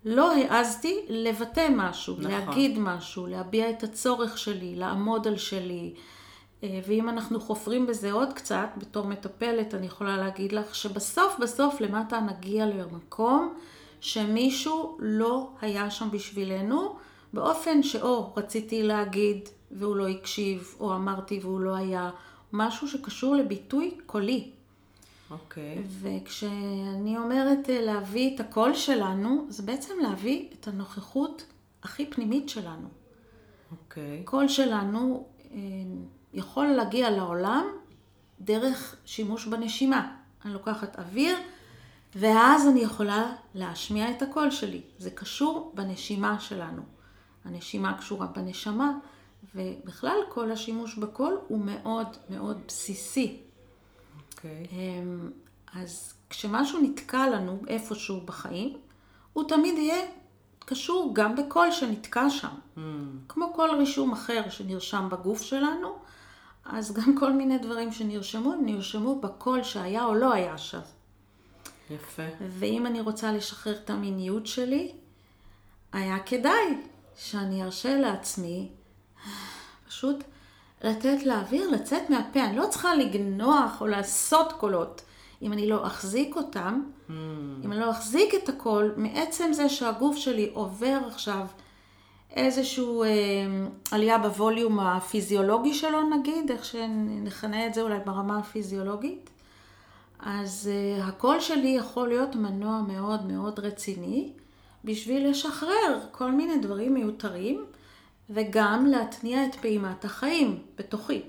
לא 0.05 0.31
העזתי 0.31 0.99
לבטא 1.09 1.67
משהו, 1.75 2.15
נכון. 2.19 2.31
להגיד 2.31 2.79
משהו, 2.79 3.27
להביע 3.27 3.69
את 3.69 3.83
הצורך 3.83 4.37
שלי, 4.37 4.75
לעמוד 4.75 5.27
על 5.27 5.37
שלי. 5.37 5.93
אה, 6.63 6.79
ואם 6.87 7.09
אנחנו 7.09 7.39
חופרים 7.39 7.87
בזה 7.87 8.11
עוד 8.11 8.33
קצת, 8.33 8.69
בתור 8.77 9.07
מטפלת, 9.07 9.73
אני 9.73 9.85
יכולה 9.85 10.17
להגיד 10.17 10.51
לך 10.51 10.75
שבסוף 10.75 11.39
בסוף 11.39 11.81
למטה 11.81 12.19
נגיע 12.19 12.65
למקום 12.65 13.53
שמישהו 14.01 14.97
לא 14.99 15.49
היה 15.61 15.91
שם 15.91 16.11
בשבילנו, 16.11 16.95
באופן 17.33 17.83
שאו 17.83 18.33
רציתי 18.37 18.83
להגיד 18.83 19.49
והוא 19.71 19.95
לא 19.95 20.07
הקשיב, 20.07 20.75
או 20.79 20.95
אמרתי 20.95 21.39
והוא 21.41 21.59
לא 21.59 21.75
היה, 21.75 22.09
משהו 22.53 22.87
שקשור 22.87 23.35
לביטוי 23.35 23.97
קולי. 24.05 24.51
אוקיי. 25.31 25.83
וכשאני 26.01 27.17
אומרת 27.17 27.69
אה, 27.69 27.81
להביא 27.81 28.35
את 28.35 28.39
הקול 28.39 28.73
שלנו, 28.73 29.45
זה 29.49 29.63
בעצם 29.63 29.93
להביא 30.01 30.47
את 30.53 30.67
הנוכחות 30.67 31.45
הכי 31.83 32.05
פנימית 32.05 32.49
שלנו. 32.49 32.87
אוקיי. 33.71 34.21
הקול 34.23 34.47
שלנו 34.47 35.27
אה, 35.51 35.57
יכול 36.33 36.67
להגיע 36.67 37.09
לעולם 37.09 37.65
דרך 38.41 38.95
שימוש 39.05 39.45
בנשימה. 39.45 40.15
אני 40.45 40.53
לוקחת 40.53 40.99
אוויר, 40.99 41.37
ואז 42.15 42.67
אני 42.67 42.79
יכולה 42.79 43.35
להשמיע 43.55 44.11
את 44.11 44.21
הקול 44.21 44.51
שלי. 44.51 44.81
זה 44.97 45.11
קשור 45.11 45.71
בנשימה 45.75 46.39
שלנו. 46.39 46.81
הנשימה 47.45 47.97
קשורה 47.97 48.27
בנשמה, 48.27 48.91
ובכלל 49.55 50.17
כל 50.29 50.51
השימוש 50.51 50.97
בקול 50.97 51.37
הוא 51.47 51.61
מאוד 51.65 52.07
מאוד 52.29 52.61
בסיסי. 52.67 53.39
אוקיי. 54.31 54.65
אמ, 54.71 55.31
אז 55.73 56.13
כשמשהו 56.29 56.79
נתקע 56.81 57.29
לנו 57.29 57.59
איפשהו 57.67 58.21
בחיים, 58.21 58.77
הוא 59.33 59.43
תמיד 59.47 59.77
יהיה 59.77 60.05
קשור 60.65 61.11
גם 61.13 61.35
בקול 61.35 61.71
שנתקע 61.71 62.29
שם. 62.29 62.47
Mm, 62.47 62.79
כמו 63.29 63.53
כל 63.55 63.69
רישום 63.77 64.11
אחר 64.11 64.49
שנרשם 64.49 65.07
בגוף 65.11 65.41
שלנו, 65.41 65.95
אז 66.65 66.93
גם 66.93 67.17
כל 67.19 67.33
מיני 67.33 67.57
דברים 67.57 67.91
שנרשמו, 67.91 68.53
הם 68.53 68.65
נרשמו 68.65 69.21
בקול 69.21 69.63
שהיה 69.63 70.05
או 70.05 70.13
לא 70.13 70.33
היה 70.33 70.57
שם. 70.57 70.79
יפה. 71.89 72.23
ואם 72.49 72.85
אני 72.85 73.01
רוצה 73.01 73.31
לשחרר 73.31 73.75
את 73.75 73.89
המיניות 73.89 74.47
שלי, 74.47 74.91
היה 75.93 76.19
כדאי 76.19 76.77
שאני 77.15 77.63
ארשה 77.63 77.95
לעצמי 77.97 78.69
פשוט 79.87 80.23
לתת 80.83 81.23
לאוויר 81.25 81.69
לצאת 81.69 82.09
מהפה. 82.09 82.43
אני 82.45 82.57
לא 82.57 82.67
צריכה 82.69 82.95
לגנוח 82.95 83.81
או 83.81 83.87
לעשות 83.87 84.53
קולות. 84.53 85.01
אם 85.41 85.53
אני 85.53 85.69
לא 85.69 85.87
אחזיק 85.87 86.35
אותם, 86.35 86.81
mm. 86.83 87.11
אם 87.65 87.71
אני 87.71 87.79
לא 87.79 87.91
אחזיק 87.91 88.35
את 88.35 88.49
הקול, 88.49 88.93
מעצם 88.97 89.53
זה 89.53 89.69
שהגוף 89.69 90.17
שלי 90.17 90.49
עובר 90.53 90.99
עכשיו 91.07 91.45
איזושהי 92.31 92.83
אה, 93.03 93.07
עלייה 93.91 94.17
בווליום 94.17 94.79
הפיזיולוגי 94.79 95.73
שלו 95.73 96.09
נגיד, 96.09 96.51
איך 96.51 96.65
שנכנה 96.65 97.67
את 97.67 97.73
זה 97.73 97.81
אולי 97.81 97.99
ברמה 98.05 98.37
הפיזיולוגית, 98.39 99.29
אז 100.19 100.69
אה, 100.71 101.05
הקול 101.07 101.39
שלי 101.39 101.69
יכול 101.69 102.07
להיות 102.07 102.35
מנוע 102.35 102.81
מאוד 102.81 103.25
מאוד 103.25 103.59
רציני 103.59 104.33
בשביל 104.83 105.29
לשחרר 105.29 105.99
כל 106.11 106.31
מיני 106.31 106.57
דברים 106.57 106.93
מיותרים 106.93 107.65
וגם 108.29 108.85
להתניע 108.85 109.45
את 109.45 109.55
פעימת 109.55 110.05
החיים 110.05 110.63
בתוכי. 110.77 111.21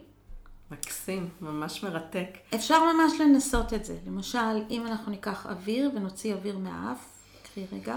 מקסים, 0.71 1.29
ממש 1.41 1.85
מרתק. 1.85 2.39
אפשר 2.55 2.93
ממש 2.93 3.13
לנסות 3.21 3.75
את 3.75 3.85
זה. 3.85 3.99
למשל, 4.07 4.65
אם 4.71 4.87
אנחנו 4.87 5.11
ניקח 5.11 5.47
אוויר 5.47 5.91
ונוציא 5.95 6.35
אוויר 6.35 6.59
מהאף, 6.59 6.99
קחי 7.43 7.65
רגע. 7.73 7.97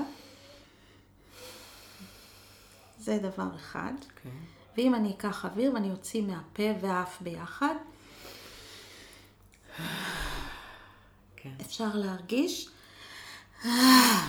זה 2.99 3.17
דבר 3.17 3.47
אחד. 3.55 3.93
Okay. 4.01 4.17
אוקיי. 4.17 4.31
ואם 4.77 4.95
אני 4.95 5.11
אקח 5.11 5.45
אוויר 5.45 5.73
ואני 5.73 5.91
אוציא 5.91 6.21
מהפה 6.21 6.63
והאף 6.81 7.21
ביחד, 7.21 7.75
כן. 11.43 11.49
אפשר 11.61 11.87
להרגיש 11.93 12.69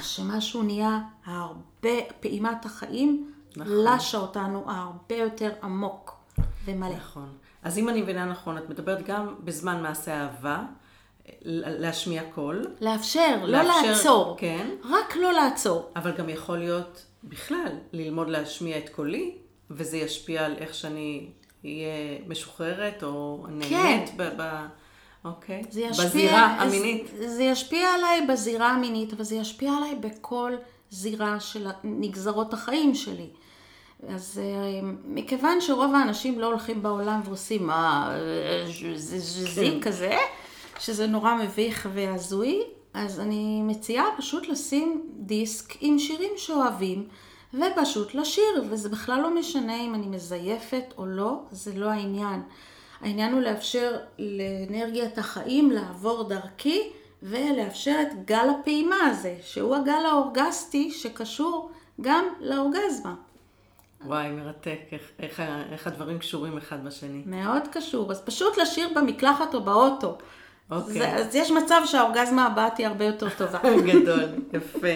שמשהו 0.03 0.63
נהיה 0.63 1.01
הרבה, 1.25 1.91
פעימת 2.21 2.65
החיים 2.65 3.33
נכון. 3.57 3.85
לשה 3.85 4.19
אותנו 4.19 4.71
הרבה 4.71 5.17
יותר 5.17 5.53
עמוק 5.63 6.17
ומלא. 6.65 6.97
נכון. 6.97 7.33
אז 7.63 7.79
אם 7.79 7.89
אני 7.89 8.03
מבינה 8.03 8.25
נכון, 8.25 8.59
את 8.59 8.69
מדברת 8.69 9.07
גם 9.07 9.35
בזמן 9.45 9.83
מעשה 9.83 10.21
אהבה, 10.21 10.63
להשמיע 11.43 12.23
קול. 12.35 12.67
לאפשר, 12.81 13.45
לא 13.45 13.63
לאפשר, 13.63 13.91
לעצור. 13.91 14.37
כן. 14.39 14.71
רק 14.85 15.17
לא 15.17 15.33
לעצור. 15.33 15.91
אבל 15.97 16.13
גם 16.17 16.29
יכול 16.29 16.59
להיות 16.59 17.07
בכלל 17.25 17.73
ללמוד 17.93 18.29
להשמיע 18.29 18.79
את 18.79 18.89
קולי, 18.89 19.37
וזה 19.71 19.97
ישפיע 19.97 20.45
על 20.45 20.57
איך 20.59 20.75
שאני 20.75 21.31
אהיה 21.65 22.19
משוחררת 22.27 23.03
או 23.03 23.47
נהנית 23.49 24.09
כן. 24.09 24.17
ב... 24.17 24.23
ב 24.37 24.67
אוקיי. 25.25 25.63
זה 25.71 25.81
ישפיע, 25.81 26.07
בזירה 26.07 26.47
המינית. 26.47 27.07
זה, 27.19 27.29
זה 27.29 27.43
ישפיע 27.43 27.89
עליי 27.89 28.27
בזירה 28.27 28.71
המינית, 28.71 29.13
אבל 29.13 29.25
זה 29.25 29.37
ישפיע 29.37 29.73
עליי 29.73 29.95
בכל 29.95 30.53
זירה 30.91 31.41
של 31.41 31.69
נגזרות 31.85 32.53
החיים 32.53 32.95
שלי. 32.95 33.29
אז 34.09 34.41
אה, 34.43 34.89
מכיוון 35.05 35.61
שרוב 35.61 35.95
האנשים 35.95 36.41
לא 36.41 36.47
הולכים 36.47 36.83
בעולם 36.83 37.21
ועושים 37.25 37.67
מה, 37.67 38.11
זה 38.97 39.19
ז'זי 39.19 39.71
כן. 39.71 39.81
כזה, 39.81 40.17
שזה 40.79 41.07
נורא 41.07 41.35
מביך 41.35 41.89
והזוי, 41.95 42.63
אז 42.95 43.21
אני 43.21 43.63
מציעה 43.63 44.05
פשוט 44.17 44.49
לשים 44.49 45.03
דיסק 45.17 45.75
עם 45.81 45.99
שירים 45.99 46.33
שאוהבים, 46.37 47.07
ופשוט 47.55 48.15
לשיר, 48.15 48.65
וזה 48.71 48.89
בכלל 48.89 49.21
לא 49.21 49.35
משנה 49.35 49.81
אם 49.81 49.95
אני 49.95 50.07
מזייפת 50.07 50.95
או 50.99 51.07
לא, 51.07 51.43
זה 51.51 51.73
לא 51.75 51.91
העניין. 51.91 52.43
העניין 53.05 53.33
הוא 53.33 53.41
לאפשר 53.41 53.97
לאנרגיית 54.19 55.19
החיים 55.19 55.71
לעבור 55.71 56.29
דרכי, 56.29 56.91
ולאפשר 57.23 57.97
את 58.03 58.25
גל 58.25 58.47
הפעימה 58.61 58.97
הזה, 58.97 59.37
שהוא 59.43 59.77
הגל 59.77 60.07
האורגסטי 60.07 60.91
שקשור 60.91 61.71
גם 62.01 62.25
לאורגזמה. 62.41 63.15
וואי, 64.07 64.31
מרתק, 64.31 64.79
איך, 64.93 65.03
איך, 65.19 65.43
איך 65.73 65.87
הדברים 65.87 66.19
קשורים 66.19 66.59
אחד 66.59 66.85
בשני. 66.85 67.23
מאוד 67.27 67.63
קשור, 67.73 68.11
אז 68.11 68.23
פשוט 68.23 68.59
לשיר 68.59 68.89
במקלחת 68.95 69.55
או 69.55 69.65
באוטו. 69.65 70.19
אוקיי. 70.71 70.93
זה, 70.93 71.09
אז 71.09 71.35
יש 71.35 71.51
מצב 71.51 71.81
שהאורגזמה 71.87 72.47
הבאה 72.47 72.71
תהיה 72.71 72.89
הרבה 72.89 73.05
יותר 73.05 73.29
טובה. 73.39 73.59
גדול, 73.93 74.25
יפה. 74.53 74.89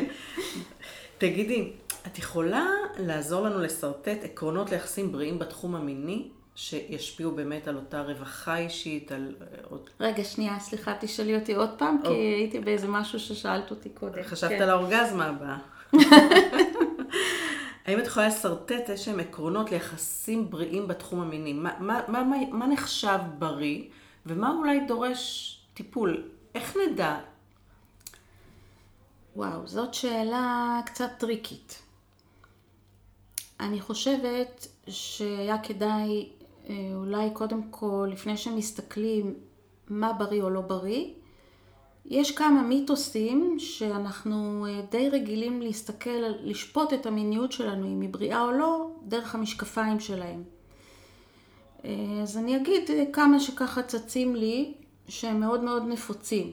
תגידי, 1.18 1.73
את 2.07 2.18
יכולה 2.18 2.66
לעזור 2.99 3.40
לנו 3.40 3.61
לשרטט 3.61 4.25
עקרונות 4.25 4.71
ליחסים 4.71 5.12
בריאים 5.12 5.38
בתחום 5.38 5.75
המיני, 5.75 6.29
שישפיעו 6.61 7.33
באמת 7.33 7.68
על 7.68 7.77
אותה 7.77 8.03
רווחה 8.03 8.57
אישית, 8.57 9.12
על 9.12 9.35
עוד... 9.71 9.90
רגע, 10.01 10.25
שנייה, 10.25 10.59
סליחה, 10.59 10.94
תשאלי 11.01 11.35
אותי 11.35 11.55
עוד 11.55 11.71
פעם, 11.79 11.99
כי 12.03 12.09
הייתי 12.09 12.61
באיזה 12.61 12.88
משהו 12.88 13.21
ששאלת 13.21 13.71
אותי 13.71 13.88
קודם. 13.88 14.23
חשבת 14.23 14.51
כן. 14.51 14.62
על 14.62 14.71
האורגזמה 14.71 15.27
הבאה. 15.27 15.59
האם 17.87 17.99
את 17.99 18.07
יכולה 18.07 18.29
לשרטט 18.29 18.90
איזשהם 18.90 19.21
עקרונות 19.21 19.71
ליחסים 19.71 20.51
בריאים 20.51 20.88
בתחום 20.88 21.21
המיני? 21.21 21.53
מה, 21.53 21.73
מה, 21.79 22.01
מה, 22.09 22.23
מה, 22.23 22.37
מה 22.51 22.66
נחשב 22.66 23.18
בריא, 23.38 23.83
ומה 24.27 24.55
אולי 24.59 24.81
דורש 24.81 25.61
טיפול? 25.75 26.23
איך 26.55 26.77
נדע? 26.77 27.18
וואו, 29.37 29.66
זאת 29.66 29.94
שאלה 29.94 30.81
קצת 30.87 31.11
טריקית. 31.18 31.83
אני 33.61 33.81
חושבת 33.81 34.68
שהיה 34.88 35.59
כדאי 35.59 36.29
אה, 36.38 36.38
אולי 36.94 37.31
קודם 37.33 37.62
כל, 37.70 38.09
לפני 38.12 38.37
שמסתכלים 38.37 39.35
מה 39.88 40.12
בריא 40.12 40.42
או 40.42 40.50
לא 40.50 40.61
בריא, 40.61 41.04
יש 42.07 42.31
כמה 42.31 42.62
מיתוסים 42.62 43.57
שאנחנו 43.59 44.66
אה, 44.68 44.81
די 44.90 45.09
רגילים 45.09 45.62
להסתכל, 45.62 46.22
לשפוט 46.42 46.92
את 46.92 47.07
המיניות 47.07 47.52
שלנו, 47.52 47.87
אם 47.87 48.00
היא 48.00 48.09
בריאה 48.11 48.42
או 48.42 48.52
לא, 48.52 48.90
דרך 49.02 49.35
המשקפיים 49.35 50.00
שלהם. 50.00 50.42
אה, 51.85 51.90
אז 52.22 52.38
אני 52.38 52.57
אגיד 52.57 52.90
כמה 53.12 53.40
שככה 53.40 53.83
צצים 53.83 54.37
לי, 54.37 54.74
שהם 55.09 55.40
מאוד 55.40 55.64
מאוד 55.64 55.83
נפוצים. 55.88 56.52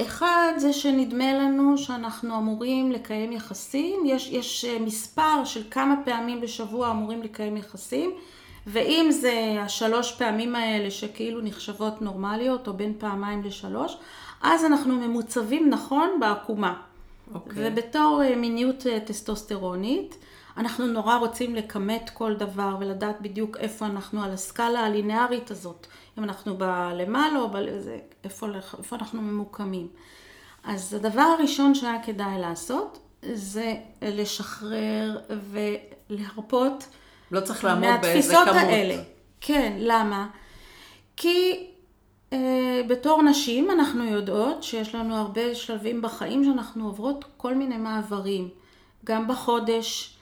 אחד 0.00 0.52
זה 0.56 0.72
שנדמה 0.72 1.32
לנו 1.32 1.78
שאנחנו 1.78 2.38
אמורים 2.38 2.92
לקיים 2.92 3.32
יחסים, 3.32 4.06
יש, 4.06 4.28
יש 4.32 4.64
מספר 4.64 5.44
של 5.44 5.62
כמה 5.70 5.94
פעמים 6.04 6.40
בשבוע 6.40 6.90
אמורים 6.90 7.22
לקיים 7.22 7.56
יחסים, 7.56 8.10
ואם 8.66 9.08
זה 9.10 9.56
השלוש 9.60 10.12
פעמים 10.12 10.54
האלה 10.54 10.90
שכאילו 10.90 11.40
נחשבות 11.42 12.02
נורמליות, 12.02 12.68
או 12.68 12.72
בין 12.72 12.94
פעמיים 12.98 13.42
לשלוש, 13.42 13.96
אז 14.42 14.64
אנחנו 14.64 14.94
ממוצבים 14.94 15.70
נכון 15.70 16.10
בעקומה. 16.20 16.74
Okay. 16.74 17.34
אוקיי. 17.34 17.68
ובתור 17.68 18.22
אה, 18.24 18.36
מיניות 18.36 18.86
אה, 18.86 19.00
טסטוסטרונית, 19.00 20.16
אנחנו 20.56 20.86
נורא 20.86 21.16
רוצים 21.16 21.54
לכמת 21.54 22.10
כל 22.14 22.34
דבר 22.34 22.76
ולדעת 22.80 23.20
בדיוק 23.20 23.56
איפה 23.56 23.86
אנחנו 23.86 24.22
על 24.22 24.30
הסקאלה 24.30 24.80
הלינארית 24.80 25.50
הזאת. 25.50 25.86
אם 26.18 26.24
אנחנו 26.24 26.58
בלמעלה 26.58 27.38
או 27.38 27.48
ב... 27.48 27.56
איפה, 28.24 28.46
איפה 28.78 28.96
אנחנו 28.96 29.22
ממוקמים. 29.22 29.88
אז 30.64 30.94
הדבר 30.94 31.34
הראשון 31.38 31.74
שהיה 31.74 32.02
כדאי 32.02 32.38
לעשות 32.40 32.98
זה 33.32 33.74
לשחרר 34.02 35.18
ולהרפות 36.10 36.86
לא 37.32 37.40
צריך 37.40 37.64
לעמוד 37.64 37.88
באיזה 38.02 38.32
כמות. 38.34 38.46
מהתפיסות 38.46 38.70
האלה. 38.70 39.02
כן, 39.40 39.72
למה? 39.78 40.28
כי 41.16 41.66
אה, 42.32 42.80
בתור 42.88 43.22
נשים 43.22 43.70
אנחנו 43.70 44.04
יודעות 44.04 44.62
שיש 44.62 44.94
לנו 44.94 45.16
הרבה 45.16 45.54
שלבים 45.54 46.02
בחיים 46.02 46.44
שאנחנו 46.44 46.86
עוברות 46.86 47.24
כל 47.36 47.54
מיני 47.54 47.76
מעברים. 47.76 48.48
גם 49.04 49.28
בחודש, 49.28 50.16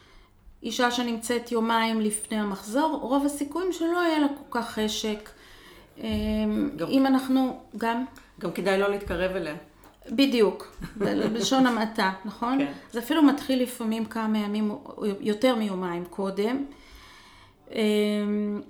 אישה 0.63 0.91
שנמצאת 0.91 1.53
יומיים 1.53 2.01
לפני 2.01 2.37
המחזור, 2.39 2.99
רוב 3.03 3.27
הסיכויים 3.27 3.73
שלא 3.73 3.99
יהיה 3.99 4.19
לה 4.19 4.27
כל 4.29 4.61
כך 4.61 4.71
חשק. 4.71 5.31
אה, 5.99 6.09
גם, 6.77 6.89
אם 6.89 7.07
אנחנו 7.07 7.61
גם... 7.77 8.05
גם 8.41 8.53
כדאי 8.53 8.79
לא 8.79 8.91
להתקרב 8.91 9.37
אליה. 9.37 9.55
בדיוק, 10.11 10.77
בלשון 10.97 11.67
המעטה, 11.67 12.13
נכון? 12.25 12.59
כן. 12.59 12.73
זה 12.93 12.99
אפילו 12.99 13.23
מתחיל 13.23 13.63
לפעמים 13.63 14.05
כמה 14.05 14.39
ימים, 14.39 14.79
יותר 15.21 15.55
מיומיים 15.55 16.05
קודם. 16.05 16.65
אמ, 17.75 18.61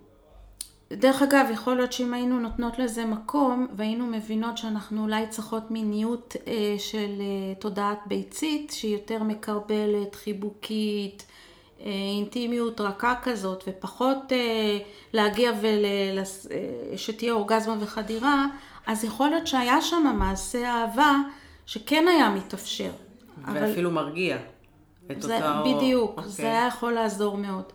דרך 0.92 1.22
אגב, 1.22 1.46
יכול 1.52 1.76
להיות 1.76 1.92
שאם 1.92 2.14
היינו 2.14 2.40
נותנות 2.40 2.78
לזה 2.78 3.04
מקום 3.04 3.66
והיינו 3.76 4.06
מבינות 4.06 4.58
שאנחנו 4.58 5.02
אולי 5.02 5.26
צריכות 5.28 5.70
מיניות 5.70 6.36
אה, 6.46 6.74
של 6.78 7.20
אה, 7.20 7.54
תודעת 7.58 7.98
ביצית 8.06 8.70
שהיא 8.70 8.92
יותר 8.92 9.22
מקרבלת, 9.22 10.14
חיבוקית, 10.14 11.24
אה, 11.80 11.90
אינטימיות 12.16 12.80
רכה 12.80 13.14
כזאת 13.22 13.64
ופחות 13.66 14.32
אה, 14.32 14.78
להגיע 15.12 15.52
ושתהיה 16.92 17.32
ול, 17.32 17.36
אה, 17.36 17.40
אורגזמה 17.40 17.76
וחדירה, 17.80 18.46
אז 18.86 19.04
יכול 19.04 19.28
להיות 19.28 19.46
שהיה 19.46 19.82
שם 19.82 20.14
מעשה 20.18 20.70
אהבה 20.70 21.16
שכן 21.66 22.04
היה 22.08 22.30
מתאפשר. 22.30 22.90
ואפילו 23.54 23.90
אבל... 23.90 24.02
מרגיע 24.02 24.38
את 25.10 25.22
זה, 25.22 25.36
אותה... 25.36 25.62
בדיוק, 25.66 26.18
okay. 26.18 26.22
זה 26.22 26.42
אוקיי. 26.42 26.46
היה 26.46 26.66
יכול 26.66 26.92
לעזור 26.92 27.36
מאוד. 27.36 27.72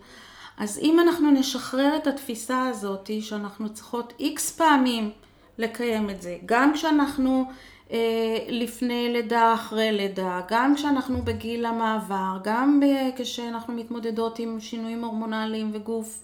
אז 0.57 0.79
אם 0.81 0.99
אנחנו 0.99 1.31
נשחרר 1.31 1.95
את 1.95 2.07
התפיסה 2.07 2.67
הזאת 2.67 3.09
שאנחנו 3.21 3.73
צריכות 3.73 4.13
איקס 4.19 4.51
פעמים 4.51 5.11
לקיים 5.57 6.09
את 6.09 6.21
זה, 6.21 6.37
גם 6.45 6.73
כשאנחנו 6.73 7.45
אה, 7.91 8.37
לפני 8.49 9.13
לידה, 9.13 9.53
אחרי 9.53 9.91
לידה, 9.91 10.41
גם 10.49 10.75
כשאנחנו 10.75 11.21
בגיל 11.21 11.65
המעבר, 11.65 12.37
גם 12.43 12.81
כשאנחנו 13.15 13.73
מתמודדות 13.73 14.39
עם 14.39 14.59
שינויים 14.59 15.03
הורמונליים 15.03 15.71
וגוף 15.73 16.23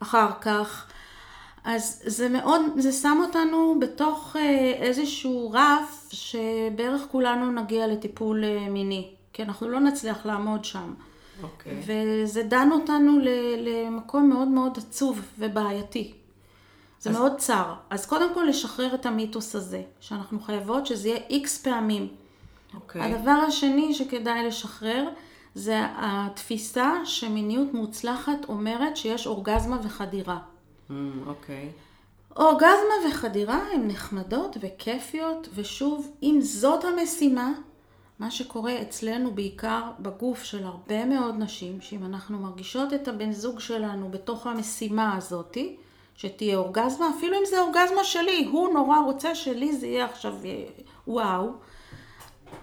אחר 0.00 0.30
כך, 0.40 0.86
אז 1.64 2.02
זה 2.06 2.28
מאוד, 2.28 2.62
זה 2.76 2.92
שם 2.92 3.18
אותנו 3.26 3.76
בתוך 3.80 4.36
אה, 4.38 4.72
איזשהו 4.76 5.50
רף 5.54 6.08
שבערך 6.12 7.02
כולנו 7.10 7.52
נגיע 7.52 7.86
לטיפול 7.86 8.44
אה, 8.44 8.68
מיני, 8.70 9.08
כי 9.32 9.42
אנחנו 9.42 9.68
לא 9.68 9.80
נצליח 9.80 10.26
לעמוד 10.26 10.64
שם. 10.64 10.94
Okay. 11.42 11.44
אוקיי. 11.44 11.82
וזה 12.24 12.42
דן 12.42 12.68
אותנו 12.72 13.18
למקום 13.58 14.28
מאוד 14.28 14.48
מאוד 14.48 14.78
עצוב 14.78 15.20
ובעייתי. 15.38 16.12
זה 17.00 17.10
אז... 17.10 17.16
מאוד 17.16 17.36
צר. 17.38 17.74
אז 17.90 18.06
קודם 18.06 18.34
כל 18.34 18.44
לשחרר 18.48 18.94
את 18.94 19.06
המיתוס 19.06 19.54
הזה, 19.54 19.82
שאנחנו 20.00 20.40
חייבות 20.40 20.86
שזה 20.86 21.08
יהיה 21.08 21.20
איקס 21.30 21.62
פעמים. 21.62 22.08
Okay. 22.08 22.76
אוקיי. 22.76 23.02
הדבר 23.02 23.30
השני 23.30 23.94
שכדאי 23.94 24.46
לשחרר, 24.46 25.08
זה 25.54 25.80
התפיסה 25.96 26.92
שמיניות 27.04 27.74
מוצלחת 27.74 28.48
אומרת 28.48 28.96
שיש 28.96 29.26
אורגזמה 29.26 29.78
וחדירה. 29.82 30.38
Mm, 30.38 30.92
אוקיי. 31.26 31.68
Mm, 31.68 31.72
okay. 31.72 32.36
אורגזמה 32.36 32.94
וחדירה 33.10 33.60
הן 33.72 33.88
נחמדות 33.88 34.56
וכיפיות, 34.60 35.48
ושוב, 35.54 36.12
אם 36.22 36.38
זאת 36.42 36.84
המשימה, 36.84 37.52
מה 38.20 38.30
שקורה 38.30 38.82
אצלנו 38.82 39.34
בעיקר 39.34 39.82
בגוף 40.00 40.42
של 40.42 40.64
הרבה 40.64 41.04
מאוד 41.04 41.34
נשים, 41.38 41.80
שאם 41.80 42.04
אנחנו 42.04 42.38
מרגישות 42.38 42.94
את 42.94 43.08
הבן 43.08 43.32
זוג 43.32 43.60
שלנו 43.60 44.10
בתוך 44.10 44.46
המשימה 44.46 45.16
הזאתי, 45.16 45.76
שתהיה 46.16 46.56
אורגזמה, 46.56 47.10
אפילו 47.18 47.36
אם 47.38 47.44
זה 47.46 47.60
אורגזמה 47.60 48.04
שלי, 48.04 48.48
הוא 48.52 48.74
נורא 48.74 48.98
רוצה 48.98 49.34
שלי 49.34 49.76
זה 49.76 49.86
יהיה 49.86 50.04
עכשיו 50.04 50.34
אה, 50.44 50.64
וואו. 51.06 51.52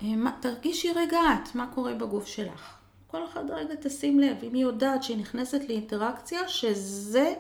אה, 0.04 0.08
תרגישי 0.39 0.91
רגע 0.96 1.20
את, 1.34 1.56
מה 1.56 1.67
קורה 1.76 1.93
בגוף 1.93 2.28
שלך. 2.28 2.76
כל 3.08 3.26
אחד 3.26 3.52
רגע 3.52 3.76
תשים 3.82 4.20
לב, 4.20 4.38
אם 4.43 4.54
היא 4.54 4.62
יודעת 4.62 5.04
שהיא 5.04 5.17
נכנסת 5.17 5.62
לאינטראקציה, 5.70 6.48
שזה 6.48 7.34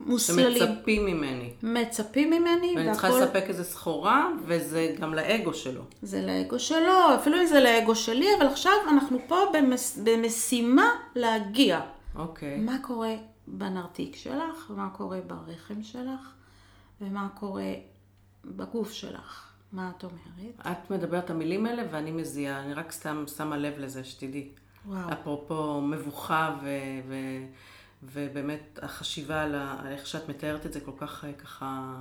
מוסללים. 0.00 0.66
שמצפים 0.66 1.06
ממני. 1.06 1.52
מצפים 1.62 2.30
ממני. 2.30 2.74
ואני 2.76 2.92
צריכה 2.92 3.08
לספק 3.08 3.44
איזה 3.48 3.64
סחורה, 3.64 4.28
וזה 4.44 4.94
גם 5.00 5.14
לאגו 5.14 5.54
שלו. 5.54 5.82
זה 6.02 6.26
לאגו 6.26 6.58
שלו, 6.58 7.14
אפילו 7.14 7.40
אם 7.40 7.46
זה 7.46 7.60
לאגו 7.60 7.94
שלי, 7.94 8.26
אבל 8.38 8.46
עכשיו 8.46 8.72
אנחנו 8.88 9.18
פה 9.28 9.36
במס, 9.52 9.98
במשימה 10.04 10.90
להגיע. 11.14 11.80
אוקיי. 12.16 12.56
מה 12.58 12.76
קורה 12.82 13.14
בנרתיק 13.46 14.16
שלך, 14.16 14.70
ומה 14.70 14.88
קורה 14.92 15.18
ברחם 15.26 15.82
שלך, 15.82 16.32
ומה 17.00 17.28
קורה 17.34 17.72
בגוף 18.44 18.92
שלך. 18.92 19.42
מה 19.72 19.90
את 19.96 20.04
אומרת? 20.04 20.54
את 20.60 20.90
מדברת 20.90 21.30
המילים 21.30 21.66
האלה 21.66 21.82
ואני 21.90 22.10
מזיעה, 22.10 22.60
אני 22.60 22.74
רק 22.74 22.92
סתם 22.92 23.24
שמה 23.36 23.56
לב 23.56 23.74
לזה, 23.78 24.04
שתדעי. 24.04 24.48
וואו. 24.86 25.12
אפרופו 25.12 25.80
מבוכה 25.80 26.56
ו... 26.62 26.68
ו... 27.08 27.14
ובאמת 28.12 28.78
החשיבה 28.82 29.42
על 29.42 29.54
איך 29.90 30.06
שאת 30.06 30.28
מתארת 30.28 30.66
את 30.66 30.72
זה 30.72 30.80
כל 30.80 30.92
כך 30.98 31.24
ככה 31.38 31.94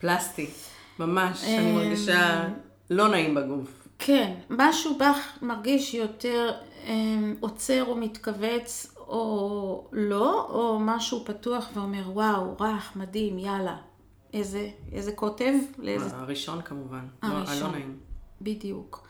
פלסטי, 0.00 0.50
ממש, 0.98 1.44
אני 1.44 1.72
מרגישה 1.72 2.48
לא 2.90 3.08
נעים 3.08 3.34
בגוף. 3.34 3.88
כן, 3.98 4.34
משהו 4.50 4.98
בך 4.98 5.38
מרגיש 5.42 5.94
יותר 5.94 6.52
עוצר 7.40 7.84
או 7.84 7.96
מתכווץ 7.96 8.94
או 8.96 9.88
לא, 9.92 10.46
או 10.50 10.78
משהו 10.80 11.24
פתוח 11.24 11.68
ואומר, 11.74 12.10
וואו, 12.12 12.56
רך, 12.60 12.96
מדהים, 12.96 13.38
יאללה. 13.38 13.76
איזה, 14.32 14.70
איזה 14.92 15.12
קוטב? 15.12 15.52
לאיזה... 15.78 16.16
הראשון 16.16 16.62
כמובן, 16.62 17.08
הראשון. 17.22 17.62
לא 17.62 17.72
נעים. 17.72 17.98
בדיוק. 18.40 19.08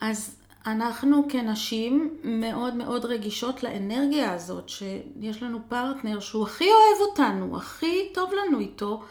אז 0.00 0.36
אנחנו 0.66 1.24
כנשים 1.28 2.16
מאוד 2.24 2.74
מאוד 2.74 3.04
רגישות 3.04 3.62
לאנרגיה 3.62 4.32
הזאת, 4.32 4.68
שיש 4.68 5.42
לנו 5.42 5.58
פרטנר 5.68 6.20
שהוא 6.20 6.42
הכי 6.42 6.64
אוהב 6.64 7.08
אותנו, 7.10 7.56
הכי 7.56 8.08
טוב 8.14 8.30
לנו 8.32 8.60
איתו, 8.60 9.02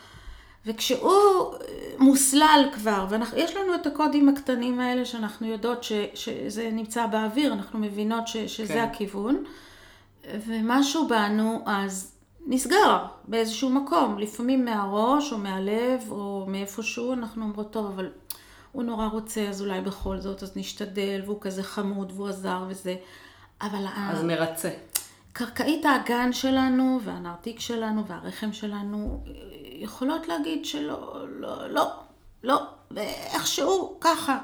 וכשהוא 0.65 1.53
מוסלל 1.99 2.69
כבר, 2.73 3.07
ויש 3.09 3.55
לנו 3.55 3.75
את 3.75 3.87
הקודים 3.87 4.29
הקטנים 4.29 4.79
האלה 4.79 5.05
שאנחנו 5.05 5.47
יודעות 5.47 5.83
ש, 5.83 5.91
שזה 6.13 6.69
נמצא 6.71 7.05
באוויר, 7.05 7.53
אנחנו 7.53 7.79
מבינות 7.79 8.27
ש, 8.27 8.37
שזה 8.37 8.73
כן. 8.73 8.79
הכיוון. 8.79 9.43
ומשהו 10.47 11.07
בנו 11.07 11.63
אז 11.65 12.15
נסגר 12.47 13.05
באיזשהו 13.27 13.69
מקום, 13.69 14.19
לפעמים 14.19 14.65
מהראש 14.65 15.33
או 15.33 15.37
מהלב 15.37 16.11
או 16.11 16.45
מאיפשהו, 16.47 17.13
אנחנו 17.13 17.43
אומרות, 17.43 17.71
טוב, 17.71 17.85
אבל 17.85 18.09
הוא 18.73 18.83
נורא 18.83 19.07
רוצה, 19.07 19.49
אז 19.49 19.61
אולי 19.61 19.81
בכל 19.81 20.19
זאת, 20.19 20.43
אז 20.43 20.57
נשתדל, 20.57 21.21
והוא 21.25 21.37
כזה 21.41 21.63
חמוד 21.63 22.11
והוא 22.15 22.27
עזר 22.27 22.65
וזה, 22.67 22.95
אבל... 23.61 23.85
אז 24.11 24.23
מרצה. 24.23 24.69
קרקעית 25.33 25.85
האגן 25.85 26.33
שלנו 26.33 26.99
והנרתיק 27.03 27.59
שלנו 27.59 28.07
והרחם 28.07 28.53
שלנו 28.53 29.23
יכולות 29.63 30.27
להגיד 30.27 30.65
שלא, 30.65 31.25
לא, 31.29 31.69
לא, 31.69 31.91
לא, 32.43 32.61
ואיכשהו 32.91 33.97
ככה. 34.01 34.39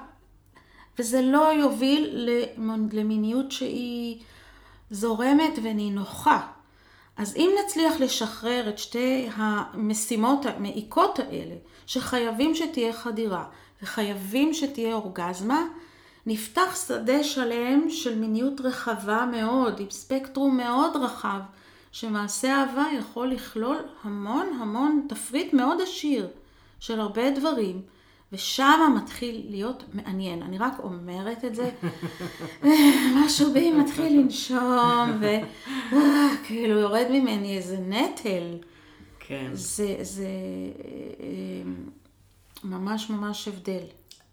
וזה 1.00 1.22
לא 1.22 1.54
יוביל 1.54 2.30
למיניות 2.92 3.52
שהיא... 3.52 4.20
זורמת 4.92 5.60
ונינוחה. 5.64 6.48
אז 7.18 7.36
אם 7.36 7.50
נצליח 7.66 8.00
לשחרר 8.00 8.70
את 8.70 8.78
שתי 8.78 9.30
המשימות 9.34 10.46
המעיקות 10.46 11.20
האלה, 11.20 11.56
שחייבים 11.86 12.56
שתהיה 12.56 12.94
חדירה 12.94 13.46
וחייבים 13.84 14.54
שתהיה 14.54 14.94
אורגזמה, 14.94 15.64
נפתח 16.26 16.86
שדה 16.88 17.24
שלם 17.24 17.90
של 17.90 18.20
מיניות 18.20 18.62
רחבה 18.62 19.26
מאוד, 19.32 19.80
עם 19.80 19.90
ספקטרום 19.90 20.58
מאוד 20.58 20.96
רחב, 20.96 21.40
שמעשה 21.92 22.56
אהבה 22.56 22.86
יכול 22.98 23.28
לכלול 23.28 23.78
המון 24.04 24.48
המון 24.62 25.06
תפריט 25.10 25.54
מאוד 25.54 25.82
עשיר 25.82 26.28
של 26.80 27.00
הרבה 27.00 27.32
דברים. 27.32 27.82
ושם 28.34 28.94
מתחיל 28.98 29.46
להיות 29.50 29.84
מעניין. 29.94 30.44
אני 30.44 30.58
רק 30.58 30.74
אומרת 30.80 31.46
את 31.46 31.56
זה, 31.56 31.70
משהו 33.26 33.54
בי 33.54 33.72
מתחיל 33.72 34.20
לנשום, 34.20 35.22
וכאילו 35.92 36.80
יורד 36.80 37.06
ממני 37.10 37.58
איזה 37.58 37.78
נטל. 37.78 38.58
כן. 39.20 39.50
זה, 39.54 39.96
זה 40.02 40.28
אה, 41.20 41.72
ממש 42.64 43.10
ממש 43.10 43.48
הבדל. 43.48 43.84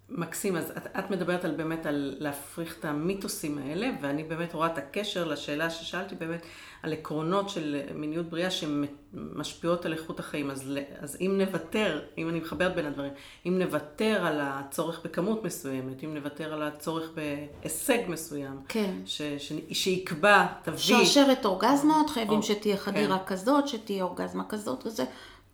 מקסים, 0.08 0.56
אז 0.56 0.70
את, 0.70 0.86
את 0.98 1.10
מדברת 1.10 1.44
על 1.44 1.50
באמת 1.50 1.86
על 1.86 2.16
להפריך 2.18 2.78
את 2.78 2.84
המיתוסים 2.84 3.58
האלה, 3.58 3.90
ואני 4.00 4.24
באמת 4.24 4.54
רואה 4.54 4.66
את 4.66 4.78
הקשר 4.78 5.24
לשאלה 5.24 5.70
ששאלתי 5.70 6.14
באמת 6.14 6.42
על 6.82 6.92
עקרונות 6.92 7.48
של 7.48 7.80
מיניות 7.94 8.26
בריאה 8.26 8.48
שמשפיעות 8.50 9.84
על 9.86 9.92
איכות 9.92 10.20
החיים. 10.20 10.50
אז, 10.50 10.72
אז 10.98 11.16
אם 11.20 11.38
נוותר, 11.38 12.02
אם 12.18 12.28
אני 12.28 12.40
מחברת 12.40 12.74
בין 12.74 12.86
הדברים, 12.86 13.12
אם 13.46 13.58
נוותר 13.58 14.26
על 14.26 14.40
הצורך 14.42 15.00
בכמות 15.04 15.44
מסוימת, 15.44 16.04
אם 16.04 16.14
נוותר 16.14 16.52
על 16.52 16.62
הצורך 16.62 17.10
בהישג 17.14 17.98
מסוים, 18.08 18.60
כן. 18.68 18.94
ש, 19.06 19.22
ש, 19.22 19.52
שיקבע, 19.72 20.46
תביא... 20.62 20.78
שרשרת 20.78 21.44
אורגזמות, 21.44 22.10
חייבים 22.10 22.38
או, 22.38 22.42
שתהיה 22.42 22.76
חדירה 22.76 23.18
כן. 23.18 23.24
כזאת, 23.26 23.68
שתהיה 23.68 24.04
אורגזמה 24.04 24.44
כזאת, 24.48 24.86
וזה 24.86 25.04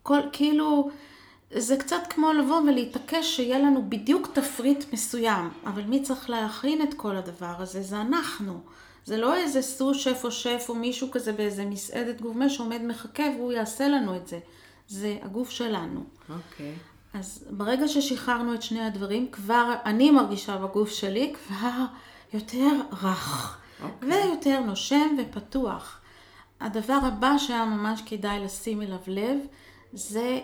כל, 0.03 0.19
כאילו... 0.31 0.89
זה 1.57 1.77
קצת 1.77 2.01
כמו 2.09 2.33
לבוא 2.33 2.61
ולהתעקש 2.61 3.35
שיהיה 3.35 3.59
לנו 3.59 3.89
בדיוק 3.89 4.27
תפריט 4.33 4.93
מסוים, 4.93 5.49
אבל 5.65 5.81
מי 5.81 6.01
צריך 6.01 6.29
להכין 6.29 6.81
את 6.81 6.93
כל 6.93 7.15
הדבר 7.15 7.55
הזה? 7.59 7.81
זה 7.81 8.01
אנחנו. 8.01 8.59
זה 9.05 9.17
לא 9.17 9.35
איזה 9.35 9.61
סו 9.61 9.93
שף 9.93 10.21
או 10.23 10.31
שף 10.31 10.65
או 10.69 10.75
מישהו 10.75 11.11
כזה 11.11 11.33
באיזה 11.33 11.65
מסעדת 11.65 12.21
גורמה 12.21 12.49
שעומד 12.49 12.81
מחכה 12.81 13.23
והוא 13.37 13.51
יעשה 13.51 13.87
לנו 13.87 14.15
את 14.15 14.27
זה. 14.27 14.39
זה 14.87 15.17
הגוף 15.21 15.49
שלנו. 15.49 16.03
אוקיי. 16.29 16.73
Okay. 17.13 17.17
אז 17.17 17.45
ברגע 17.49 17.87
ששחררנו 17.87 18.53
את 18.53 18.61
שני 18.61 18.81
הדברים, 18.85 19.27
כבר 19.31 19.73
אני 19.85 20.11
מרגישה 20.11 20.57
בגוף 20.57 20.89
שלי 20.89 21.33
כבר 21.33 21.85
יותר 22.33 22.71
רך. 22.91 23.57
Okay. 23.57 23.83
אוקיי. 23.83 24.09
ויותר 24.09 24.59
נושם 24.59 25.15
ופתוח. 25.17 25.99
הדבר 26.61 26.99
הבא 27.03 27.37
שהיה 27.37 27.65
ממש 27.65 28.01
כדאי 28.05 28.39
לשים 28.39 28.81
אליו 28.81 28.99
לב, 29.07 29.37
זה 29.93 30.39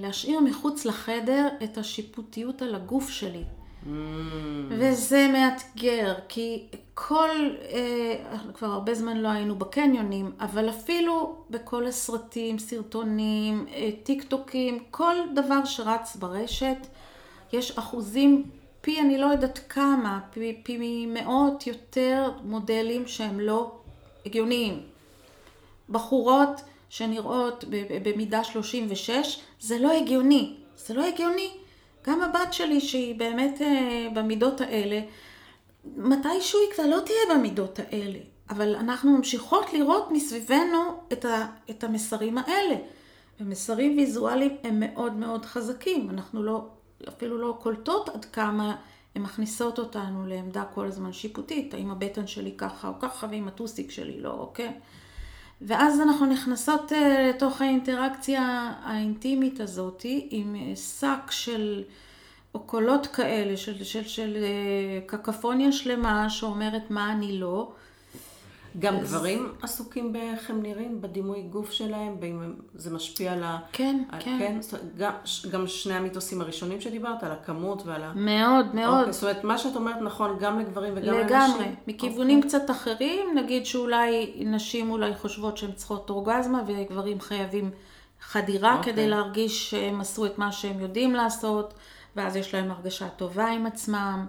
להשאיר 0.00 0.40
מחוץ 0.40 0.84
לחדר 0.84 1.48
את 1.64 1.78
השיפוטיות 1.78 2.62
על 2.62 2.74
הגוף 2.74 3.08
שלי. 3.08 3.42
Mm. 3.42 3.86
וזה 4.68 5.28
מאתגר, 5.32 6.14
כי 6.28 6.66
כל, 6.94 7.30
אה, 7.72 8.38
כבר 8.54 8.66
הרבה 8.66 8.94
זמן 8.94 9.16
לא 9.16 9.28
היינו 9.28 9.56
בקניונים, 9.56 10.32
אבל 10.40 10.70
אפילו 10.70 11.36
בכל 11.50 11.86
הסרטים, 11.86 12.58
סרטונים, 12.58 13.66
אה, 13.74 13.90
טיק 14.02 14.22
טוקים, 14.22 14.78
כל 14.90 15.16
דבר 15.34 15.64
שרץ 15.64 16.16
ברשת, 16.16 16.76
יש 17.52 17.78
אחוזים 17.78 18.44
פי 18.80 19.00
אני 19.00 19.18
לא 19.18 19.26
יודעת 19.26 19.60
כמה, 19.68 20.20
פי, 20.30 20.60
פי 20.62 21.06
מאות 21.06 21.66
יותר 21.66 22.30
מודלים 22.42 23.06
שהם 23.06 23.40
לא 23.40 23.72
הגיוניים. 24.26 24.80
בחורות 25.90 26.60
שנראות 26.94 27.64
במידה 28.02 28.44
36, 28.44 29.40
זה 29.60 29.78
לא 29.78 29.92
הגיוני. 29.92 30.56
זה 30.76 30.94
לא 30.94 31.04
הגיוני. 31.04 31.50
גם 32.06 32.22
הבת 32.22 32.52
שלי, 32.52 32.80
שהיא 32.80 33.18
באמת 33.18 33.62
אה, 33.62 34.08
במידות 34.14 34.60
האלה, 34.60 35.00
מתישהו 35.96 36.60
היא 36.60 36.68
כבר 36.74 36.86
לא 36.86 37.00
תהיה 37.06 37.36
במידות 37.38 37.78
האלה. 37.78 38.18
אבל 38.50 38.76
אנחנו 38.76 39.10
ממשיכות 39.16 39.72
לראות 39.72 40.10
מסביבנו 40.10 41.02
את, 41.12 41.24
ה, 41.24 41.46
את 41.70 41.84
המסרים 41.84 42.38
האלה. 42.38 42.76
ומסרים 43.40 43.96
ויזואליים 43.96 44.56
הם 44.62 44.80
מאוד 44.80 45.12
מאוד 45.12 45.44
חזקים. 45.44 46.10
אנחנו 46.10 46.42
לא, 46.42 46.68
אפילו 47.08 47.38
לא 47.38 47.58
קולטות 47.62 48.08
עד 48.08 48.24
כמה 48.24 48.76
הן 49.14 49.22
מכניסות 49.22 49.78
אותנו 49.78 50.26
לעמדה 50.26 50.64
כל 50.74 50.86
הזמן 50.86 51.12
שיפוטית. 51.12 51.74
האם 51.74 51.90
הבטן 51.90 52.26
שלי 52.26 52.54
ככה 52.56 52.88
או 52.88 52.92
ככה, 53.00 53.26
ואם 53.30 53.48
הטוסיק 53.48 53.90
שלי 53.90 54.20
לא, 54.20 54.30
אוקיי? 54.30 54.72
ואז 55.66 56.00
אנחנו 56.00 56.26
נכנסות 56.26 56.92
אה, 56.92 57.30
לתוך 57.30 57.60
האינטראקציה 57.60 58.72
האינטימית 58.82 59.60
הזאת 59.60 60.06
עם 60.30 60.56
אה, 60.56 60.76
שק 60.76 61.30
של, 61.30 61.82
או 62.54 62.60
קולות 62.60 63.06
כאלה, 63.06 63.56
של, 63.56 63.84
של, 63.84 64.04
של 64.04 64.36
אה, 64.36 65.00
קקפוניה 65.06 65.72
שלמה 65.72 66.30
שאומרת 66.30 66.90
מה 66.90 67.12
אני 67.12 67.38
לא. 67.38 67.72
גם 68.78 68.96
אז... 68.96 69.12
גברים 69.12 69.52
עסוקים 69.62 70.12
באיך 70.12 70.50
הם 70.50 70.62
נראים, 70.62 71.00
בדימוי 71.00 71.42
גוף 71.42 71.70
שלהם, 71.72 72.16
ואם 72.20 72.54
זה 72.74 72.90
משפיע 72.90 73.32
על 73.32 73.42
ה... 73.42 73.58
כן, 73.72 74.02
על... 74.10 74.20
כן. 74.20 74.38
כן? 74.38 74.76
גם, 74.96 75.12
גם 75.50 75.66
שני 75.66 75.94
המיתוסים 75.94 76.40
הראשונים 76.40 76.80
שדיברת, 76.80 77.22
על 77.22 77.32
הכמות 77.32 77.82
ועל 77.86 78.02
ה... 78.02 78.12
מאוד, 78.14 78.74
מאוד. 78.74 78.98
אוקיי, 78.98 79.12
זאת 79.12 79.22
אומרת, 79.22 79.44
מה 79.44 79.58
שאת 79.58 79.76
אומרת 79.76 79.96
נכון 80.02 80.36
גם 80.40 80.58
לגברים 80.58 80.92
וגם 80.96 81.14
לנשים. 81.14 81.26
לגמרי. 81.26 81.66
מכיוונים 81.86 82.36
אוקיי. 82.36 82.50
קצת 82.50 82.70
אחרים, 82.70 83.26
נגיד 83.34 83.66
שאולי 83.66 84.32
נשים 84.46 84.90
אולי 84.90 85.14
חושבות 85.14 85.56
שהן 85.56 85.72
צריכות 85.72 86.10
אורגזמה, 86.10 86.62
וגברים 86.66 87.20
חייבים 87.20 87.70
חדירה 88.20 88.76
אוקיי. 88.78 88.92
כדי 88.92 89.08
להרגיש 89.08 89.70
שהם 89.70 90.00
עשו 90.00 90.26
את 90.26 90.38
מה 90.38 90.52
שהם 90.52 90.80
יודעים 90.80 91.14
לעשות, 91.14 91.74
ואז 92.16 92.36
יש 92.36 92.54
להם 92.54 92.70
הרגשה 92.70 93.08
טובה 93.08 93.46
עם 93.46 93.66
עצמם. 93.66 94.26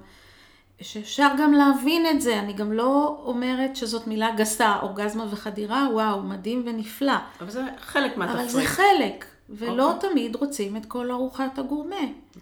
שאפשר 0.81 1.27
גם 1.37 1.53
להבין 1.53 2.05
את 2.05 2.21
זה, 2.21 2.39
אני 2.39 2.53
גם 2.53 2.71
לא 2.71 3.21
אומרת 3.25 3.75
שזאת 3.75 4.07
מילה 4.07 4.35
גסה, 4.35 4.75
אורגזמה 4.81 5.25
וחדירה, 5.29 5.87
וואו, 5.93 6.21
מדהים 6.21 6.63
ונפלא. 6.65 7.13
אבל 7.41 7.49
זה 7.49 7.63
חלק 7.79 8.17
מהתפריט. 8.17 8.39
אבל 8.39 8.49
זה 8.49 8.65
חלק, 8.65 9.25
ולא 9.49 9.91
okay. 9.91 9.95
אוקיי. 9.95 10.09
תמיד 10.09 10.35
רוצים 10.35 10.77
את 10.77 10.85
כל 10.85 11.11
ארוחת 11.11 11.59
הגורמה. 11.59 11.95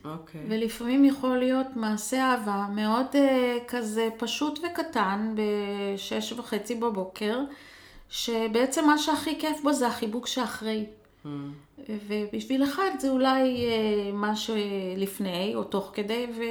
אוקיי. 0.06 0.42
Okay. 0.42 0.44
ולפעמים 0.50 1.06
יכול 1.06 1.38
להיות 1.38 1.68
מעשה 1.76 2.22
אהבה 2.22 2.66
מאוד 2.72 3.06
uh, 3.12 3.18
כזה 3.68 4.10
פשוט 4.18 4.60
וקטן, 4.60 5.36
בשש 5.36 6.34
וחצי 6.34 6.76
בבוקר, 6.76 7.40
שבעצם 8.10 8.88
מה 8.88 8.98
שהכי 8.98 9.40
כיף 9.40 9.62
בו 9.62 9.74
זה 9.74 9.88
החיבוק 9.88 10.28
שאחרי. 10.28 10.86
Mm. 11.26 11.28
ובשביל 12.08 12.64
אחד 12.64 12.90
זה 13.00 13.10
אולי 13.10 13.58
uh, 13.58 14.16
מה 14.16 14.36
שלפני 14.36 15.56
או 15.56 15.64
תוך 15.64 15.92
כדי, 15.94 16.28
ו... 16.38 16.42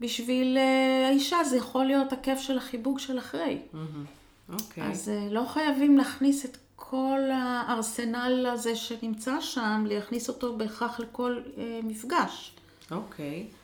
בשביל 0.00 0.56
uh, 0.56 1.06
האישה 1.06 1.44
זה 1.44 1.56
יכול 1.56 1.84
להיות 1.84 2.12
הכיף 2.12 2.38
של 2.38 2.58
החיבוק 2.58 2.98
של 2.98 3.18
אחרי. 3.18 3.58
Mm-hmm. 3.72 4.52
Okay. 4.52 4.80
אז 4.82 5.08
uh, 5.08 5.32
לא 5.32 5.44
חייבים 5.48 5.96
להכניס 5.96 6.44
את 6.44 6.56
כל 6.76 7.20
הארסנל 7.32 8.46
הזה 8.52 8.76
שנמצא 8.76 9.40
שם, 9.40 9.84
להכניס 9.88 10.28
אותו 10.28 10.56
בהכרח 10.56 11.00
לכל 11.00 11.40
uh, 11.44 11.58
מפגש. 11.82 12.54
אוקיי. 12.90 13.46
Okay. 13.50 13.54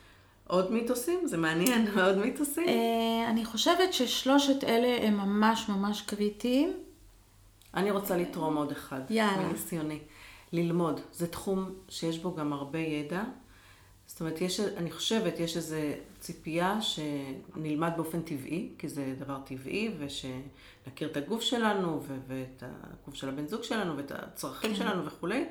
עוד 0.47 0.71
מיתוסים? 0.71 1.27
זה 1.27 1.37
מעניין, 1.37 1.87
עוד 2.05 2.17
מיתוסים? 2.17 2.67
Uh, 2.67 3.29
אני 3.29 3.45
חושבת 3.45 3.93
ששלושת 3.93 4.63
אלה 4.63 5.07
הם 5.07 5.17
ממש 5.17 5.69
ממש 5.69 6.01
קריטיים. 6.01 6.73
אני 7.73 7.91
רוצה 7.91 8.17
לתרום 8.17 8.57
עוד 8.57 8.71
אחד. 8.71 9.01
יאללה. 9.09 9.47
מניסיוני. 9.47 9.99
ללמוד. 10.53 10.99
זה 11.13 11.27
תחום 11.27 11.71
שיש 11.89 12.19
בו 12.19 12.35
גם 12.35 12.53
הרבה 12.53 12.79
ידע. 12.79 13.23
זאת 14.13 14.19
אומרת, 14.19 14.41
יש, 14.41 14.59
אני 14.59 14.91
חושבת, 14.91 15.39
יש 15.39 15.57
איזו 15.57 15.75
ציפייה 16.19 16.79
שנלמד 16.81 17.91
באופן 17.95 18.21
טבעי, 18.21 18.69
כי 18.77 18.89
זה 18.89 19.15
דבר 19.19 19.37
טבעי, 19.45 19.91
ושנכיר 19.99 21.11
את 21.11 21.17
הגוף 21.17 21.41
שלנו, 21.41 22.01
ו- 22.07 22.17
ואת 22.27 22.63
הגוף 22.63 23.15
של 23.15 23.29
הבן 23.29 23.47
זוג 23.47 23.63
שלנו, 23.63 23.97
ואת 23.97 24.11
הצרכים 24.11 24.69
כן. 24.71 24.75
שלנו 24.75 25.05
וכולי, 25.05 25.45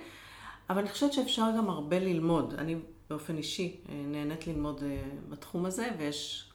אבל 0.71 0.79
אני 0.79 0.89
חושבת 0.89 1.13
שאפשר 1.13 1.47
גם 1.57 1.71
הרבה 1.71 1.99
ללמוד. 1.99 2.55
אני 2.59 2.77
באופן 3.11 3.37
אישי 3.37 3.77
אה, 3.89 3.95
נהנית 3.95 4.47
ללמוד 4.47 4.83
אה, 4.83 5.03
בתחום 5.29 5.67
הזה, 5.67 5.89
ויש, 5.99 6.51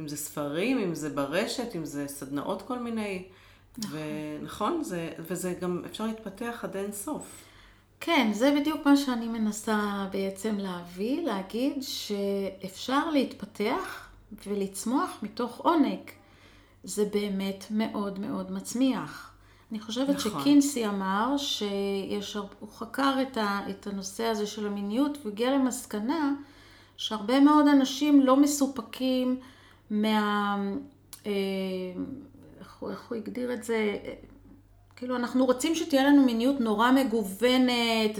אם 0.00 0.08
זה 0.08 0.16
ספרים, 0.16 0.78
אם 0.78 0.94
זה 0.94 1.10
ברשת, 1.10 1.76
אם 1.76 1.84
זה 1.84 2.08
סדנאות 2.08 2.62
כל 2.62 2.78
מיני, 2.78 3.24
נכון, 3.78 3.90
ונכון, 4.40 4.84
זה, 4.84 5.12
וזה 5.18 5.54
גם 5.60 5.82
אפשר 5.86 6.06
להתפתח 6.06 6.60
עד 6.62 6.76
אין 6.76 6.92
סוף. 6.92 7.49
כן, 8.00 8.30
זה 8.32 8.56
בדיוק 8.60 8.86
מה 8.86 8.96
שאני 8.96 9.28
מנסה 9.28 10.06
בעצם 10.12 10.58
להביא, 10.58 11.22
להגיד 11.22 11.82
שאפשר 11.82 13.10
להתפתח 13.10 14.08
ולצמוח 14.46 15.18
מתוך 15.22 15.58
עונג. 15.58 16.00
זה 16.84 17.04
באמת 17.12 17.64
מאוד 17.70 18.18
מאוד 18.18 18.52
מצמיח. 18.52 19.32
אני 19.70 19.80
חושבת 19.80 20.08
נכון. 20.08 20.40
שקינסי 20.40 20.86
אמר 20.86 21.34
שיש, 21.36 22.36
הוא 22.36 22.68
חקר 22.68 23.14
את, 23.22 23.36
ה, 23.36 23.60
את 23.70 23.86
הנושא 23.86 24.24
הזה 24.24 24.46
של 24.46 24.66
המיניות 24.66 25.18
והגיע 25.24 25.50
למסקנה 25.50 26.34
שהרבה 26.96 27.40
מאוד 27.40 27.68
אנשים 27.68 28.20
לא 28.20 28.36
מסופקים 28.36 29.40
מה... 29.90 30.56
אה, 31.26 31.32
איך, 32.60 32.82
איך 32.90 33.10
הוא 33.10 33.16
הגדיר 33.16 33.52
את 33.52 33.64
זה? 33.64 33.96
כאילו, 35.00 35.16
אנחנו 35.16 35.46
רוצים 35.46 35.74
שתהיה 35.74 36.04
לנו 36.04 36.22
מיניות 36.22 36.60
נורא 36.60 36.90
מגוונת, 36.90 38.18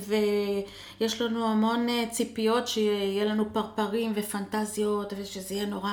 ויש 1.00 1.20
לנו 1.22 1.46
המון 1.46 1.88
אה, 1.88 2.04
ציפיות 2.10 2.68
שיהיה 2.68 3.24
לנו 3.24 3.44
פרפרים 3.52 4.12
ופנטזיות, 4.14 5.12
ושזה 5.16 5.54
יהיה 5.54 5.66
נורא 5.66 5.90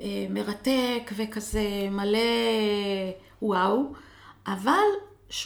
אה, 0.00 0.26
מרתק 0.30 1.10
וכזה 1.16 1.60
מלא 1.90 2.18
וואו, 3.42 3.82
אבל 4.46 4.86
80% 5.30 5.44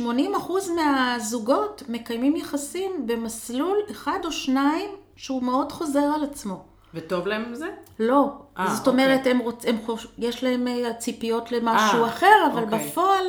מהזוגות 0.76 1.82
מקיימים 1.88 2.36
יחסים 2.36 3.06
במסלול 3.06 3.78
אחד 3.90 4.18
או 4.24 4.32
שניים 4.32 4.90
שהוא 5.16 5.42
מאוד 5.42 5.72
חוזר 5.72 6.04
על 6.14 6.24
עצמו. 6.24 6.64
וטוב 6.94 7.26
להם 7.26 7.44
עם 7.44 7.54
זה? 7.54 7.68
לא. 7.98 8.32
아, 8.56 8.60
זאת 8.70 8.88
אוקיי. 8.88 9.04
אומרת, 9.04 9.26
הם 9.26 9.38
רוצ... 9.38 9.64
הם 9.66 9.76
חוש... 9.86 10.06
יש 10.18 10.44
להם 10.44 10.66
ציפיות 10.98 11.52
למשהו 11.52 12.04
아, 12.04 12.08
אחר, 12.08 12.46
אבל 12.52 12.62
אוקיי. 12.62 12.88
בפועל... 12.88 13.24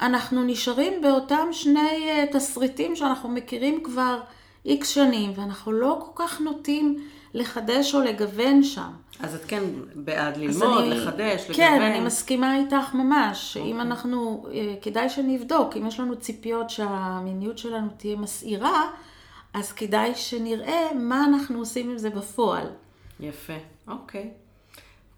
אנחנו 0.00 0.44
נשארים 0.44 1.02
באותם 1.02 1.48
שני 1.52 2.10
uh, 2.10 2.32
תסריטים 2.32 2.96
שאנחנו 2.96 3.28
מכירים 3.28 3.82
כבר 3.84 4.20
איקס 4.64 4.88
שנים, 4.88 5.32
ואנחנו 5.34 5.72
לא 5.72 5.98
כל 6.00 6.24
כך 6.24 6.40
נוטים 6.40 6.96
לחדש 7.34 7.94
או 7.94 8.00
לגוון 8.00 8.62
שם. 8.62 8.90
אז 9.20 9.34
את 9.34 9.44
כן 9.48 9.62
בעד 9.94 10.36
ללמוד, 10.36 10.78
אני, 10.78 10.90
לחדש, 10.90 11.42
לגוון. 11.42 11.56
כן, 11.56 11.82
אני 11.82 12.00
מסכימה 12.00 12.56
איתך 12.56 12.94
ממש, 12.94 13.52
שאם 13.52 13.62
אוקיי. 13.62 13.80
אנחנו, 13.80 14.46
uh, 14.46 14.84
כדאי 14.84 15.08
שנבדוק, 15.08 15.76
אם 15.76 15.86
יש 15.86 16.00
לנו 16.00 16.16
ציפיות 16.16 16.70
שהמיניות 16.70 17.58
שלנו 17.58 17.88
תהיה 17.96 18.16
מסעירה, 18.16 18.90
אז 19.54 19.72
כדאי 19.72 20.14
שנראה 20.14 20.94
מה 20.94 21.24
אנחנו 21.24 21.58
עושים 21.58 21.90
עם 21.90 21.98
זה 21.98 22.10
בפועל. 22.10 22.66
יפה, 23.20 23.52
אוקיי. 23.88 24.30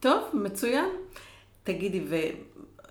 טוב, 0.01 0.23
מצוין. 0.33 0.89
תגידי, 1.65 2.01
ו... 2.09 2.17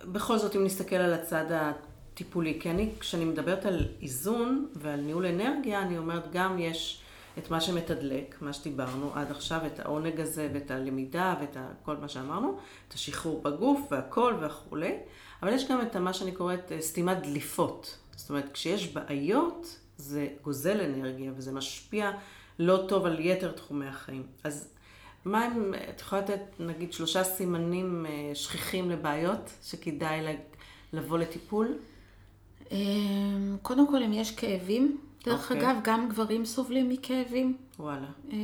בכל 0.04 0.38
זאת, 0.38 0.56
אם 0.56 0.64
נסתכל 0.64 0.96
על 0.96 1.12
הצד 1.12 1.44
הטיפולי, 1.50 2.58
כי 2.60 2.70
אני, 2.70 2.90
כשאני 3.00 3.24
מדברת 3.24 3.66
על 3.66 3.88
איזון 4.02 4.68
ועל 4.74 5.00
ניהול 5.00 5.26
אנרגיה, 5.26 5.82
אני 5.82 5.98
אומרת, 5.98 6.32
גם 6.32 6.58
יש 6.58 7.02
את 7.38 7.50
מה 7.50 7.60
שמתדלק, 7.60 8.36
מה 8.40 8.52
שדיברנו 8.52 9.10
עד 9.14 9.30
עכשיו, 9.30 9.60
את 9.66 9.80
העונג 9.80 10.20
הזה 10.20 10.48
ואת 10.54 10.70
הלמידה 10.70 11.34
ואת 11.40 11.56
כל 11.82 11.96
מה 11.96 12.08
שאמרנו, 12.08 12.58
את 12.88 12.92
השחרור 12.92 13.42
בגוף 13.42 13.80
והכל 13.90 14.34
וכולי, 14.40 14.98
אבל 15.42 15.52
יש 15.52 15.68
גם 15.68 15.80
את 15.82 15.96
מה 15.96 16.12
שאני 16.12 16.32
קוראת 16.32 16.72
אה, 16.72 16.80
סתימת 16.80 17.22
דליפות. 17.22 17.98
זאת 18.16 18.30
אומרת, 18.30 18.52
כשיש 18.52 18.92
בעיות, 18.92 19.78
זה 19.96 20.28
גוזל 20.42 20.80
אנרגיה 20.80 21.32
וזה 21.36 21.52
משפיע 21.52 22.10
לא 22.58 22.84
טוב 22.88 23.06
על 23.06 23.20
יתר 23.20 23.52
תחומי 23.52 23.86
החיים. 23.86 24.22
אז 24.44 24.68
מה 25.24 25.44
הם, 25.44 25.74
את 25.90 26.00
יכולה 26.00 26.22
לתת 26.22 26.40
נגיד 26.60 26.92
שלושה 26.92 27.24
סימנים 27.24 28.06
אה, 28.08 28.34
שכיחים 28.34 28.90
לבעיות 28.90 29.50
שכדאי 29.62 30.36
לבוא 30.92 31.18
לטיפול? 31.18 31.78
אמ, 32.70 33.56
קודם 33.62 33.88
כל, 33.88 34.02
אם 34.02 34.12
יש 34.12 34.30
כאבים, 34.30 34.98
דרך 35.24 35.50
okay. 35.50 35.54
אוקיי. 35.54 35.70
אגב, 35.70 35.80
גם 35.84 36.08
גברים 36.08 36.44
סובלים 36.44 36.88
מכאבים. 36.88 37.56
וואלה. 37.78 38.06
אה, 38.32 38.38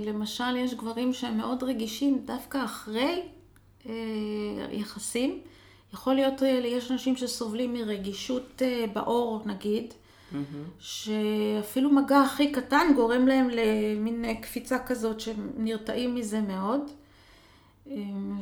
למשל, 0.00 0.56
יש 0.56 0.74
גברים 0.74 1.12
שהם 1.12 1.36
מאוד 1.36 1.62
רגישים 1.62 2.22
דווקא 2.24 2.64
אחרי 2.64 3.22
אה, 3.86 3.92
יחסים. 4.70 5.40
יכול 5.94 6.14
להיות, 6.14 6.42
יש 6.64 6.90
אנשים 6.90 7.16
שסובלים 7.16 7.72
מרגישות 7.74 8.62
בעור, 8.92 9.42
נגיד, 9.46 9.94
שאפילו 10.78 11.90
מגע 11.90 12.20
הכי 12.20 12.52
קטן 12.52 12.86
גורם 12.96 13.28
להם 13.28 13.48
למין 13.50 14.34
קפיצה 14.34 14.78
כזאת 14.78 15.20
שנרתעים 15.20 16.14
מזה 16.14 16.40
מאוד. 16.40 16.80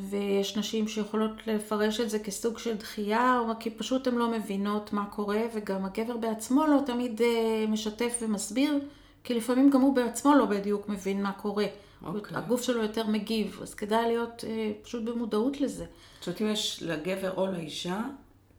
ויש 0.09 0.57
נשים 0.57 0.87
שיכולות 0.87 1.47
לפרש 1.47 1.99
את 1.99 2.09
זה 2.09 2.19
כסוג 2.19 2.57
של 2.57 2.77
דחייה, 2.77 3.39
או 3.39 3.53
כי 3.59 3.69
פשוט 3.69 4.07
הן 4.07 4.15
לא 4.15 4.31
מבינות 4.31 4.93
מה 4.93 5.05
קורה, 5.05 5.41
וגם 5.53 5.85
הגבר 5.85 6.17
בעצמו 6.17 6.67
לא 6.67 6.81
תמיד 6.85 7.21
אה, 7.21 7.65
משתף 7.67 8.19
ומסביר, 8.21 8.79
כי 9.23 9.33
לפעמים 9.33 9.69
גם 9.69 9.81
הוא 9.81 9.95
בעצמו 9.95 10.35
לא 10.35 10.45
בדיוק 10.45 10.89
מבין 10.89 11.23
מה 11.23 11.31
קורה. 11.31 11.65
Okay. 11.65 12.05
אוקיי. 12.05 12.37
הגוף 12.37 12.61
שלו 12.61 12.81
יותר 12.81 13.07
מגיב, 13.07 13.59
אז 13.61 13.73
כדאי 13.73 14.07
להיות 14.07 14.43
אה, 14.47 14.71
פשוט 14.81 15.03
במודעות 15.03 15.61
לזה. 15.61 15.85
זאת 16.19 16.27
אומרת, 16.27 16.41
אם 16.41 16.47
יש 16.47 16.83
לגבר 16.83 17.33
או 17.37 17.47
לאישה 17.47 18.01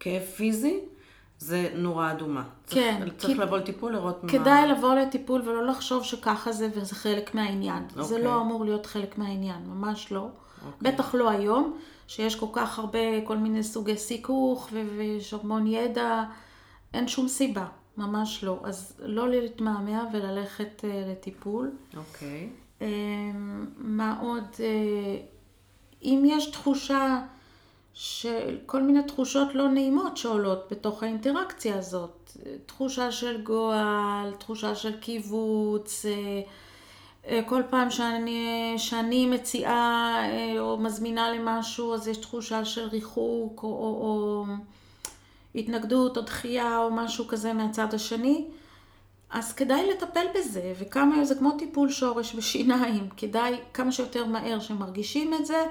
כאב 0.01 0.23
פיזי, 0.23 0.81
זה 1.41 1.69
נורה 1.75 2.13
אדומה. 2.13 2.43
כן. 2.67 2.99
צריך, 3.01 3.15
צריך 3.17 3.39
לבוא 3.39 3.59
לטיפול, 3.59 3.93
לראות 3.93 4.25
מה... 4.25 4.31
כדאי 4.31 4.69
לבוא 4.69 4.95
לטיפול 4.95 5.41
ולא 5.41 5.67
לחשוב 5.67 6.05
שככה 6.05 6.53
זה 6.53 6.69
וזה 6.75 6.95
חלק 6.95 7.35
מהעניין. 7.35 7.83
זה 7.95 8.01
אוקיי. 8.01 8.23
לא 8.23 8.41
אמור 8.41 8.65
להיות 8.65 8.87
חלק 8.87 9.19
מהעניין, 9.19 9.67
ממש 9.67 10.13
לא. 10.13 10.29
אוקיי. 10.67 10.93
בטח 10.93 11.15
לא 11.15 11.31
היום, 11.31 11.77
שיש 12.07 12.37
כל 12.37 12.47
כך 12.53 12.79
הרבה, 12.79 12.99
כל 13.25 13.37
מיני 13.37 13.63
סוגי 13.63 13.97
סיכוך 13.97 14.69
ויש 14.73 15.35
המון 15.35 15.67
ידע, 15.67 16.25
אין 16.95 17.09
שום 17.09 17.29
סיבה, 17.29 17.67
ממש 17.97 18.45
לא. 18.45 18.61
אז 18.65 19.01
לא 19.03 19.29
להתמהמה 19.29 20.05
וללכת 20.13 20.85
אה, 20.85 21.05
לטיפול. 21.13 21.71
אוקיי. 21.97 22.49
אה, 22.83 22.87
מה 23.77 24.19
עוד? 24.21 24.45
אה, 24.61 25.17
אם 26.03 26.23
יש 26.27 26.47
תחושה 26.51 27.23
של 28.03 28.59
כל 28.67 28.83
מיני 28.83 29.03
תחושות 29.03 29.55
לא 29.55 29.69
נעימות 29.69 30.17
שעולות 30.17 30.67
בתוך 30.71 31.03
האינטראקציה 31.03 31.79
הזאת, 31.79 32.33
תחושה 32.67 33.13
של 33.13 33.43
גועל, 33.43 34.33
תחושה 34.39 34.75
של 34.75 34.97
קיבוץ, 35.01 36.07
אה, 36.07 36.41
אה, 37.27 37.41
כל 37.47 37.63
פעם 37.71 37.91
שאני, 37.91 38.75
שאני 38.77 39.27
מציעה 39.27 40.17
אה, 40.23 40.61
או 40.61 40.79
מזמינה 40.79 41.31
למשהו, 41.31 41.95
אז 41.95 42.09
יש 42.09 42.17
תחושה 42.17 42.65
של 42.65 42.89
ריחוק 42.89 43.63
או, 43.63 43.69
או, 43.69 43.99
או 44.01 44.45
התנגדות 45.55 46.17
או 46.17 46.23
דחייה 46.23 46.79
או 46.79 46.91
משהו 46.91 47.29
כזה 47.29 47.53
מהצד 47.53 47.95
השני. 47.95 48.45
אז 49.31 49.53
כדאי 49.53 49.91
לטפל 49.91 50.27
בזה, 50.35 50.73
וכמה, 50.79 51.25
זה 51.25 51.35
כמו 51.35 51.51
טיפול 51.59 51.91
שורש 51.91 52.35
בשיניים, 52.35 53.09
כדאי 53.17 53.57
כמה 53.75 53.93
שיותר 53.93 54.27
מהר 54.27 54.61
שמרגישים 54.61 55.35
את 55.35 55.47
זה, 55.47 55.65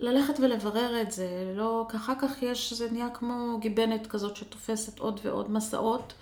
ללכת 0.00 0.34
ולברר 0.40 1.02
את 1.02 1.10
זה, 1.10 1.52
לא, 1.56 1.86
כי 1.90 1.96
אחר 1.96 2.12
כך 2.20 2.42
יש, 2.42 2.72
זה 2.72 2.90
נהיה 2.90 3.10
כמו 3.10 3.58
גיבנת 3.60 4.06
כזאת 4.06 4.36
שתופסת 4.36 4.98
עוד 4.98 5.20
ועוד 5.22 5.50
מסעות, 5.50 6.12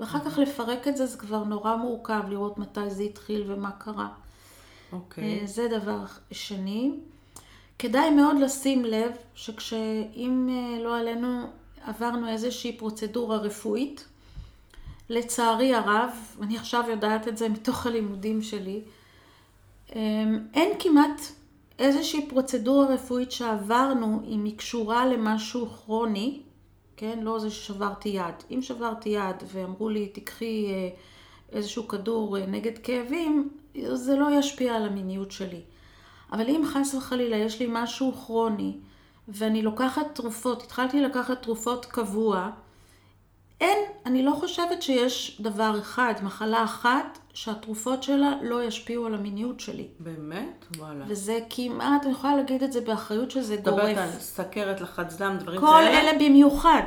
ואחר 0.00 0.20
כך 0.20 0.38
לפרק 0.38 0.88
את 0.88 0.96
זה, 0.96 1.06
זה 1.06 1.18
כבר 1.18 1.44
נורא 1.44 1.76
מורכב 1.76 2.22
לראות 2.28 2.58
מתי 2.58 2.90
זה 2.90 3.02
התחיל 3.02 3.44
ומה 3.46 3.70
קרה. 3.70 4.08
אוקיי. 4.92 5.40
אה, 5.40 5.46
זה 5.46 5.68
דבר 5.68 6.04
שני. 6.30 6.92
כדאי 7.78 8.10
מאוד 8.10 8.36
לשים 8.38 8.84
לב 8.84 9.10
שכשאם 9.34 10.48
אה, 10.50 10.82
לא 10.82 10.98
עלינו 10.98 11.46
עברנו 11.84 12.28
איזושהי 12.28 12.76
פרוצדורה 12.78 13.36
רפואית, 13.36 14.04
לצערי 15.08 15.74
הרב, 15.74 16.10
אני 16.42 16.56
עכשיו 16.56 16.84
יודעת 16.88 17.28
את 17.28 17.38
זה 17.38 17.48
מתוך 17.48 17.86
הלימודים 17.86 18.42
שלי, 18.42 18.80
אה, 19.96 20.00
אין 20.54 20.72
כמעט 20.78 21.20
איזושהי 21.80 22.28
פרוצדורה 22.28 22.86
רפואית 22.86 23.32
שעברנו 23.32 24.22
אם 24.28 24.44
היא 24.44 24.58
קשורה 24.58 25.06
למשהו 25.06 25.66
כרוני, 25.66 26.40
כן? 26.96 27.18
לא 27.22 27.38
זה 27.38 27.50
ששברתי 27.50 28.08
יד. 28.08 28.34
אם 28.50 28.62
שברתי 28.62 29.08
יד 29.08 29.36
ואמרו 29.46 29.88
לי 29.88 30.08
תיקחי 30.08 30.66
אה, 30.68 30.88
איזשהו 31.52 31.88
כדור 31.88 32.38
אה, 32.38 32.46
נגד 32.46 32.78
כאבים, 32.78 33.48
זה 33.92 34.16
לא 34.16 34.38
ישפיע 34.38 34.74
על 34.74 34.86
המיניות 34.86 35.30
שלי. 35.30 35.60
אבל 36.32 36.48
אם 36.48 36.62
חס 36.66 36.94
וחלילה 36.94 37.36
יש 37.36 37.60
לי 37.60 37.66
משהו 37.70 38.12
כרוני 38.12 38.76
ואני 39.28 39.62
לוקחת 39.62 40.14
תרופות, 40.14 40.62
התחלתי 40.62 41.00
לקחת 41.00 41.42
תרופות 41.42 41.86
קבוע, 41.86 42.50
אין, 43.60 43.78
אני 44.06 44.22
לא 44.22 44.32
חושבת 44.32 44.82
שיש 44.82 45.40
דבר 45.40 45.78
אחד, 45.78 46.14
מחלה 46.22 46.64
אחת, 46.64 47.18
שהתרופות 47.40 48.02
שלה 48.02 48.32
לא 48.42 48.64
ישפיעו 48.64 49.06
על 49.06 49.14
המיניות 49.14 49.60
שלי. 49.60 49.86
באמת? 49.98 50.66
וואלה. 50.78 51.04
וזה 51.08 51.38
כמעט, 51.50 52.04
אני 52.04 52.12
יכולה 52.12 52.36
להגיד 52.36 52.62
את 52.62 52.72
זה 52.72 52.80
באחריות 52.80 53.30
שזה 53.30 53.56
גורף. 53.56 53.76
מדברת 53.76 53.98
על 53.98 54.10
סכרת, 54.18 54.80
לחץ 54.80 55.16
דם, 55.16 55.36
דברים 55.40 55.60
כל 55.60 55.66
כאלה? 55.66 56.00
אלה 56.00 56.18
במיוחד. 56.18 56.82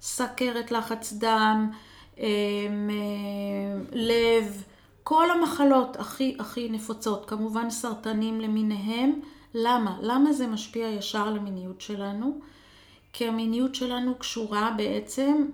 סכרת, 0.00 0.70
לחץ 0.70 1.12
דם, 1.12 1.70
אמ, 2.18 2.24
אמ, 2.24 3.84
לב, 3.92 4.64
כל 5.02 5.30
המחלות 5.30 5.96
הכי 5.96 6.36
הכי 6.38 6.68
נפוצות, 6.68 7.28
כמובן 7.28 7.70
סרטנים 7.70 8.40
למיניהם. 8.40 9.20
למה? 9.54 9.96
למה 10.00 10.32
זה 10.32 10.46
משפיע 10.46 10.86
ישר 10.88 11.28
על 11.28 11.36
המיניות 11.36 11.80
שלנו? 11.80 12.40
כי 13.12 13.28
המיניות 13.28 13.74
שלנו 13.74 14.14
קשורה 14.18 14.74
בעצם 14.76 15.46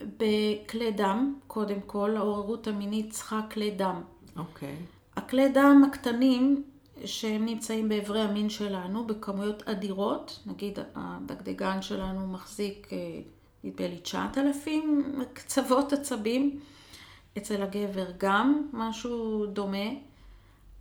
בכלי 0.00 0.90
דם, 0.90 1.34
קודם 1.46 1.80
כל, 1.86 2.16
העוררות 2.16 2.66
המינית 2.66 3.10
צריכה 3.10 3.40
כלי 3.50 3.70
דם. 3.70 4.02
אוקיי. 4.36 4.76
הכלי 5.16 5.48
דם 5.48 5.82
הקטנים 5.88 6.62
שהם 7.04 7.44
נמצאים 7.44 7.88
באיברי 7.88 8.20
המין 8.20 8.48
שלנו 8.48 9.06
בכמויות 9.06 9.62
אדירות, 9.68 10.42
נגיד 10.46 10.78
הדגדגן 10.94 11.82
שלנו 11.82 12.26
מחזיק 12.26 12.88
אה, 12.92 12.98
נדמה 13.64 13.88
לי 13.88 13.98
9,000 13.98 15.14
קצוות 15.32 15.92
עצבים, 15.92 16.60
אצל 17.38 17.62
הגבר 17.62 18.06
גם 18.18 18.68
משהו 18.72 19.46
דומה. 19.46 19.88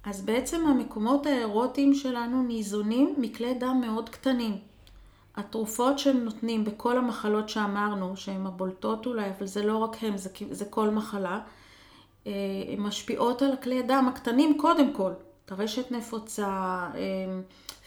אז 0.03 0.21
בעצם 0.21 0.67
המקומות 0.67 1.25
האירוטיים 1.25 1.93
שלנו 1.93 2.43
ניזונים 2.43 3.15
מכלי 3.17 3.53
דם 3.53 3.81
מאוד 3.81 4.09
קטנים. 4.09 4.57
התרופות 5.37 5.99
שהם 5.99 6.17
נותנים 6.17 6.63
בכל 6.63 6.97
המחלות 6.97 7.49
שאמרנו, 7.49 8.17
שהן 8.17 8.45
הבולטות 8.45 9.05
אולי, 9.05 9.29
אבל 9.37 9.47
זה 9.47 9.65
לא 9.65 9.77
רק 9.77 10.03
הם, 10.03 10.17
זה, 10.17 10.29
זה 10.51 10.65
כל 10.65 10.89
מחלה, 10.89 11.39
אה, 12.27 12.31
הן 12.67 12.79
משפיעות 12.79 13.41
על 13.41 13.51
הכלי 13.51 13.79
הדם 13.79 14.09
הקטנים 14.13 14.57
קודם 14.57 14.93
כל. 14.93 15.11
טרשת 15.45 15.91
נפוצה, 15.91 16.47
אה, 16.47 17.39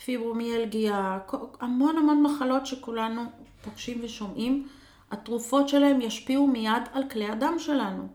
פיברומיאלגיה, 0.04 1.18
המון 1.60 1.96
המון 1.96 2.22
מחלות 2.22 2.66
שכולנו 2.66 3.22
פוגשים 3.64 4.00
ושומעים, 4.02 4.68
התרופות 5.10 5.68
שלהם 5.68 6.00
ישפיעו 6.00 6.46
מיד 6.46 6.82
על 6.92 7.02
כלי 7.10 7.28
הדם 7.28 7.54
שלנו. 7.58 8.08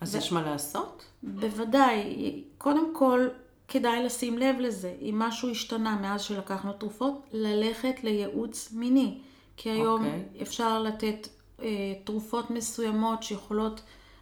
אז 0.00 0.14
יש 0.14 0.32
מה 0.32 0.42
לעשות? 0.42 1.04
בוודאי. 1.22 2.44
קודם 2.58 2.94
כל, 2.94 3.28
כדאי 3.70 4.04
לשים 4.04 4.38
לב 4.38 4.56
לזה. 4.60 4.94
אם 5.00 5.18
משהו 5.18 5.50
השתנה 5.50 5.96
מאז 5.96 6.22
שלקחנו 6.22 6.72
תרופות, 6.72 7.22
ללכת 7.32 8.04
לייעוץ 8.04 8.72
מיני. 8.72 9.18
כי 9.56 9.70
היום 9.70 10.04
אוקיי. 10.04 10.42
אפשר 10.42 10.82
לתת 10.82 11.28
אה, 11.62 11.66
תרופות 12.04 12.50
מסוימות 12.50 13.22
שיכולות 13.22 13.80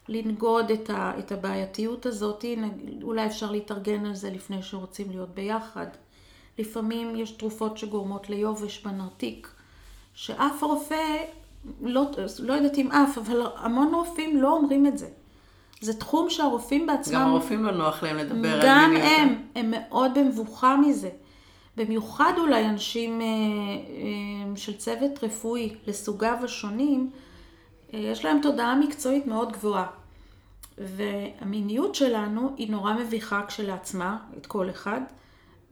לנגוד 0.08 0.70
את, 0.70 0.90
ה, 0.90 1.12
את 1.18 1.32
הבעייתיות 1.32 2.06
הזאת. 2.06 2.44
אולי 3.02 3.26
אפשר 3.26 3.50
להתארגן 3.50 4.06
על 4.06 4.14
זה 4.14 4.30
לפני 4.30 4.62
שרוצים 4.62 5.10
להיות 5.10 5.28
ביחד. 5.34 5.86
לפעמים 6.58 7.16
יש 7.16 7.30
תרופות 7.30 7.78
שגורמות 7.78 8.30
ליובש 8.30 8.82
בנרתיק, 8.84 9.48
שאף 10.14 10.62
רופא, 10.62 11.16
לא, 11.82 12.10
לא 12.38 12.52
יודעת 12.52 12.78
אם 12.78 12.92
אף, 12.92 13.18
אבל 13.18 13.42
המון 13.56 13.94
רופאים 13.94 14.36
לא 14.36 14.52
אומרים 14.52 14.86
את 14.86 14.98
זה. 14.98 15.08
זה 15.80 15.94
תחום 15.94 16.30
שהרופאים 16.30 16.86
בעצמם... 16.86 17.14
גם 17.14 17.28
הרופאים 17.28 17.64
לא 17.64 17.70
נוח 17.72 18.02
להם 18.02 18.16
לדבר 18.16 18.54
על 18.54 18.60
גם 18.64 18.90
מיניות. 18.90 19.12
הם, 19.18 19.42
הם 19.54 19.70
מאוד 19.70 20.18
במבוכה 20.18 20.76
מזה. 20.76 21.10
במיוחד 21.78 22.32
אולי 22.38 22.66
אנשים 22.66 23.20
אה, 23.20 23.26
אה, 23.26 24.56
של 24.56 24.76
צוות 24.76 25.24
רפואי 25.24 25.74
לסוגיו 25.86 26.36
השונים, 26.42 27.10
אה, 27.94 27.98
יש 27.98 28.24
להם 28.24 28.38
תודעה 28.42 28.76
מקצועית 28.76 29.26
מאוד 29.26 29.52
גבוהה. 29.52 29.86
והמיניות 30.78 31.94
שלנו 31.94 32.54
היא 32.56 32.70
נורא 32.70 32.94
מביכה 32.94 33.42
כשלעצמה, 33.48 34.18
את 34.38 34.46
כל 34.46 34.70
אחד, 34.70 35.00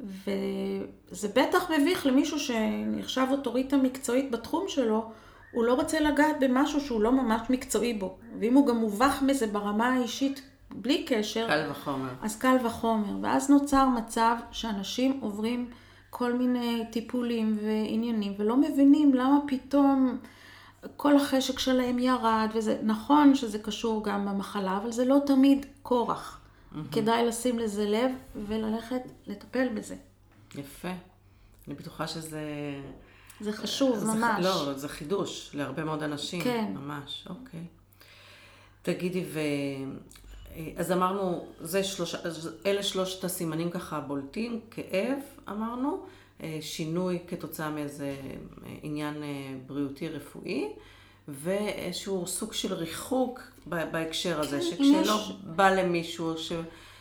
וזה 0.00 1.28
בטח 1.28 1.70
מביך 1.70 2.06
למישהו 2.06 2.38
שנחשב 2.38 3.26
אוטוריטה 3.30 3.76
מקצועית 3.76 4.30
בתחום 4.30 4.64
שלו, 4.68 5.10
הוא 5.52 5.64
לא 5.64 5.74
רוצה 5.74 6.00
לגעת 6.00 6.36
במשהו 6.40 6.80
שהוא 6.80 7.00
לא 7.00 7.12
ממש 7.12 7.40
מקצועי 7.50 7.94
בו. 7.94 8.18
ואם 8.40 8.54
הוא 8.54 8.66
גם 8.66 8.76
מובך 8.76 9.22
מזה 9.22 9.46
ברמה 9.46 9.88
האישית, 9.88 10.42
בלי 10.70 11.04
קשר, 11.04 11.46
קל 11.46 11.66
וחומר. 11.70 12.08
אז 12.22 12.38
קל 12.38 12.56
וחומר. 12.64 13.16
ואז 13.22 13.50
נוצר 13.50 13.88
מצב 13.88 14.36
שאנשים 14.50 15.18
עוברים 15.22 15.70
כל 16.10 16.32
מיני 16.32 16.84
טיפולים 16.92 17.58
ועניינים, 17.62 18.34
ולא 18.38 18.56
מבינים 18.56 19.14
למה 19.14 19.38
פתאום 19.46 20.18
כל 20.96 21.16
החשק 21.16 21.58
שלהם 21.58 21.98
ירד, 21.98 22.48
וזה 22.54 22.78
נכון 22.82 23.34
שזה 23.34 23.58
קשור 23.58 24.04
גם 24.04 24.26
במחלה, 24.26 24.76
אבל 24.76 24.92
זה 24.92 25.04
לא 25.04 25.18
תמיד 25.26 25.66
כורח. 25.82 26.40
כדאי 26.92 27.26
לשים 27.26 27.58
לזה 27.58 27.88
לב 27.88 28.10
וללכת 28.46 29.02
לטפל 29.26 29.68
בזה. 29.68 29.96
יפה. 30.54 30.88
אני 31.68 31.74
בטוחה 31.74 32.06
שזה... 32.06 32.40
זה 33.40 33.52
חשוב, 33.52 33.98
זה, 33.98 34.06
ממש. 34.06 34.44
לא, 34.44 34.72
זה 34.72 34.88
חידוש 34.88 35.50
להרבה 35.54 35.84
מאוד 35.84 36.02
אנשים. 36.02 36.42
כן. 36.42 36.72
ממש, 36.74 37.24
אוקיי. 37.30 37.64
תגידי, 38.82 39.24
ו... 39.32 39.40
אז 40.76 40.92
אמרנו, 40.92 41.46
זה 41.60 41.84
שלושה, 41.84 42.18
אלה 42.66 42.82
שלושת 42.82 43.24
הסימנים 43.24 43.70
ככה 43.70 44.00
בולטים, 44.00 44.60
כאב, 44.70 45.18
אמרנו, 45.48 46.06
אה, 46.42 46.58
שינוי 46.60 47.18
כתוצאה 47.28 47.70
מאיזה 47.70 48.16
עניין 48.82 49.22
בריאותי 49.66 50.08
רפואי, 50.08 50.68
ואיזשהו 51.28 52.26
סוג 52.26 52.52
של 52.52 52.74
ריחוק 52.74 53.40
בהקשר 53.66 54.40
הזה, 54.40 54.58
כן, 54.58 54.64
שכשלא 54.64 55.00
יש... 55.00 55.32
בא 55.44 55.70
למישהו 55.70 56.38
ש... 56.38 56.52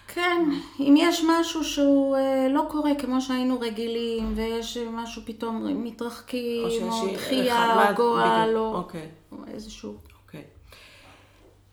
כן, 0.08 0.50
אם 0.80 0.96
יש 0.98 1.24
משהו 1.30 1.64
שהוא 1.64 2.16
אה, 2.16 2.48
לא 2.50 2.66
קורה 2.70 2.96
כמו 3.00 3.22
שהיינו 3.22 3.60
רגילים, 3.60 4.34
ויש 4.36 4.78
משהו 4.78 5.22
פתאום 5.26 5.84
מתרחקים, 5.84 6.64
או, 6.82 7.14
דחייה, 7.14 7.90
או 7.90 7.96
גועל, 7.96 8.58
או, 8.58 8.76
אוקיי. 8.76 9.10
או 9.32 9.38
איזשהו... 9.48 9.98
אוקיי. 10.26 10.44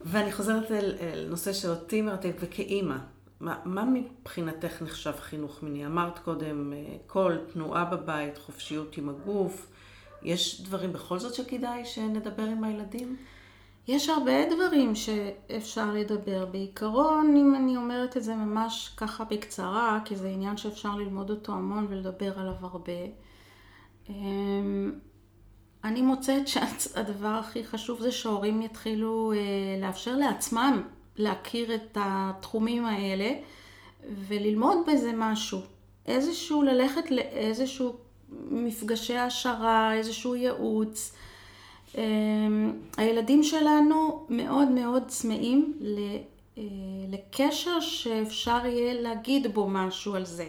ואני 0.01 0.33
חוזרת 0.33 0.71
אל, 0.71 1.27
נושא 1.29 1.53
שאותי 1.53 2.03
מרתק, 2.03 2.33
וכאימא, 2.41 2.97
מה, 3.41 3.59
מה 3.65 3.85
מבחינתך 3.85 4.83
נחשב 4.83 5.15
חינוך 5.21 5.63
מיני? 5.63 5.87
אמרת 5.87 6.19
קודם, 6.19 6.73
אה, 6.73 6.97
קול, 7.07 7.39
תנועה 7.53 7.85
בבית, 7.85 8.39
חופשיות 8.39 8.97
עם 8.99 9.09
הגוף. 9.09 9.67
יש 10.23 10.61
דברים 10.61 10.93
בכל 10.93 11.19
זאת 11.19 11.35
שכדאי 11.35 11.85
שנדבר 11.85 12.43
עם 12.43 12.65
הילדים? 12.65 13.17
יש 13.89 14.09
הרבה 14.09 14.51
דברים 14.51 14.95
שאפשר 14.95 15.93
לדבר. 15.93 16.47
בעיקרון, 16.47 17.37
אם 17.37 17.55
אני 17.55 17.77
אומרת 17.77 18.17
את 18.17 18.23
זה 18.23 18.35
ממש 18.35 18.95
ככה 18.97 19.25
בקצרה, 19.25 19.99
כי 20.05 20.17
זה 20.17 20.29
עניין 20.29 20.57
שאפשר 20.57 20.95
ללמוד 20.97 21.31
אותו 21.31 21.53
המון 21.53 21.87
ולדבר 21.91 22.39
עליו 22.39 22.55
הרבה, 22.61 22.93
אמ, 24.09 24.93
אני 25.85 26.03
מוצאת 26.03 26.49
שהדבר 26.49 27.29
הכי 27.29 27.65
חשוב 27.65 28.01
זה 28.01 28.13
שההורים 28.13 28.63
יתחילו 28.63 29.33
אה, 29.33 29.39
לאפשר 29.81 30.17
לעצמם 30.17 30.83
להכיר 31.17 31.75
את 31.75 31.99
התחומים 32.01 32.85
האלה 32.87 33.33
וללמוד 34.29 34.77
בזה 34.87 35.13
משהו. 35.17 35.61
איזשהו, 36.07 36.63
ללכת 36.63 37.11
לאיזשהו 37.11 37.97
מפגשי 38.51 39.17
העשרה, 39.17 39.95
איזשהו 39.95 40.35
ייעוץ. 40.35 41.13
אמ, 41.99 42.73
הילדים 42.97 43.43
שלנו 43.43 44.27
מאוד 44.29 44.69
מאוד 44.69 45.03
צמאים 45.07 45.79
אה, 46.59 46.63
לקשר 47.09 47.81
שאפשר 47.81 48.67
יהיה 48.67 49.01
להגיד 49.01 49.55
בו 49.55 49.69
משהו 49.69 50.15
על 50.15 50.25
זה. 50.25 50.49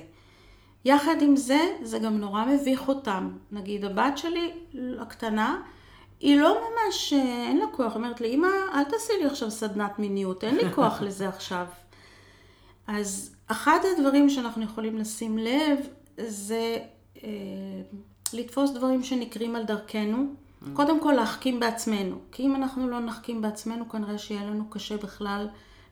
יחד 0.86 1.22
עם 1.22 1.36
זה, 1.36 1.60
זה 1.82 2.00
גם 2.00 2.18
נורא 2.18 2.46
מביך 2.46 2.88
אותם. 2.88 3.30
נגיד, 3.52 3.86
הבת 3.86 4.18
שלי 4.18 4.52
הקטנה, 5.00 5.62
היא 6.20 6.40
לא 6.40 6.58
ממש, 6.62 7.14
אה, 7.14 7.46
אין 7.48 7.58
לה 7.58 7.66
כוח. 7.72 7.96
אומרת 7.96 8.22
לי, 8.22 8.34
אמא, 8.34 8.48
אל 8.74 8.84
תעשי 8.84 9.14
לי 9.20 9.26
עכשיו 9.26 9.52
סדנת 9.52 10.00
מיניות, 10.00 10.44
אין 10.44 10.56
לי 10.56 10.72
כוח 10.76 11.02
לזה 11.06 11.28
עכשיו. 11.28 11.66
אז 12.88 13.36
אחד 13.48 13.80
הדברים 13.94 14.30
שאנחנו 14.30 14.64
יכולים 14.64 14.98
לשים 14.98 15.38
לב, 15.38 15.78
זה 16.18 16.78
אה, 17.24 17.30
לתפוס 18.34 18.72
דברים 18.72 19.04
שנקרים 19.04 19.56
על 19.56 19.64
דרכנו. 19.64 20.43
קודם 20.74 21.02
כל 21.02 21.12
להחכים 21.12 21.60
בעצמנו, 21.60 22.20
כי 22.32 22.44
אם 22.44 22.56
אנחנו 22.56 22.90
לא 22.90 23.00
נחכים 23.00 23.42
בעצמנו, 23.42 23.90
כנראה 23.90 24.18
שיהיה 24.18 24.46
לנו 24.46 24.70
קשה 24.70 24.98
בכלל 24.98 25.48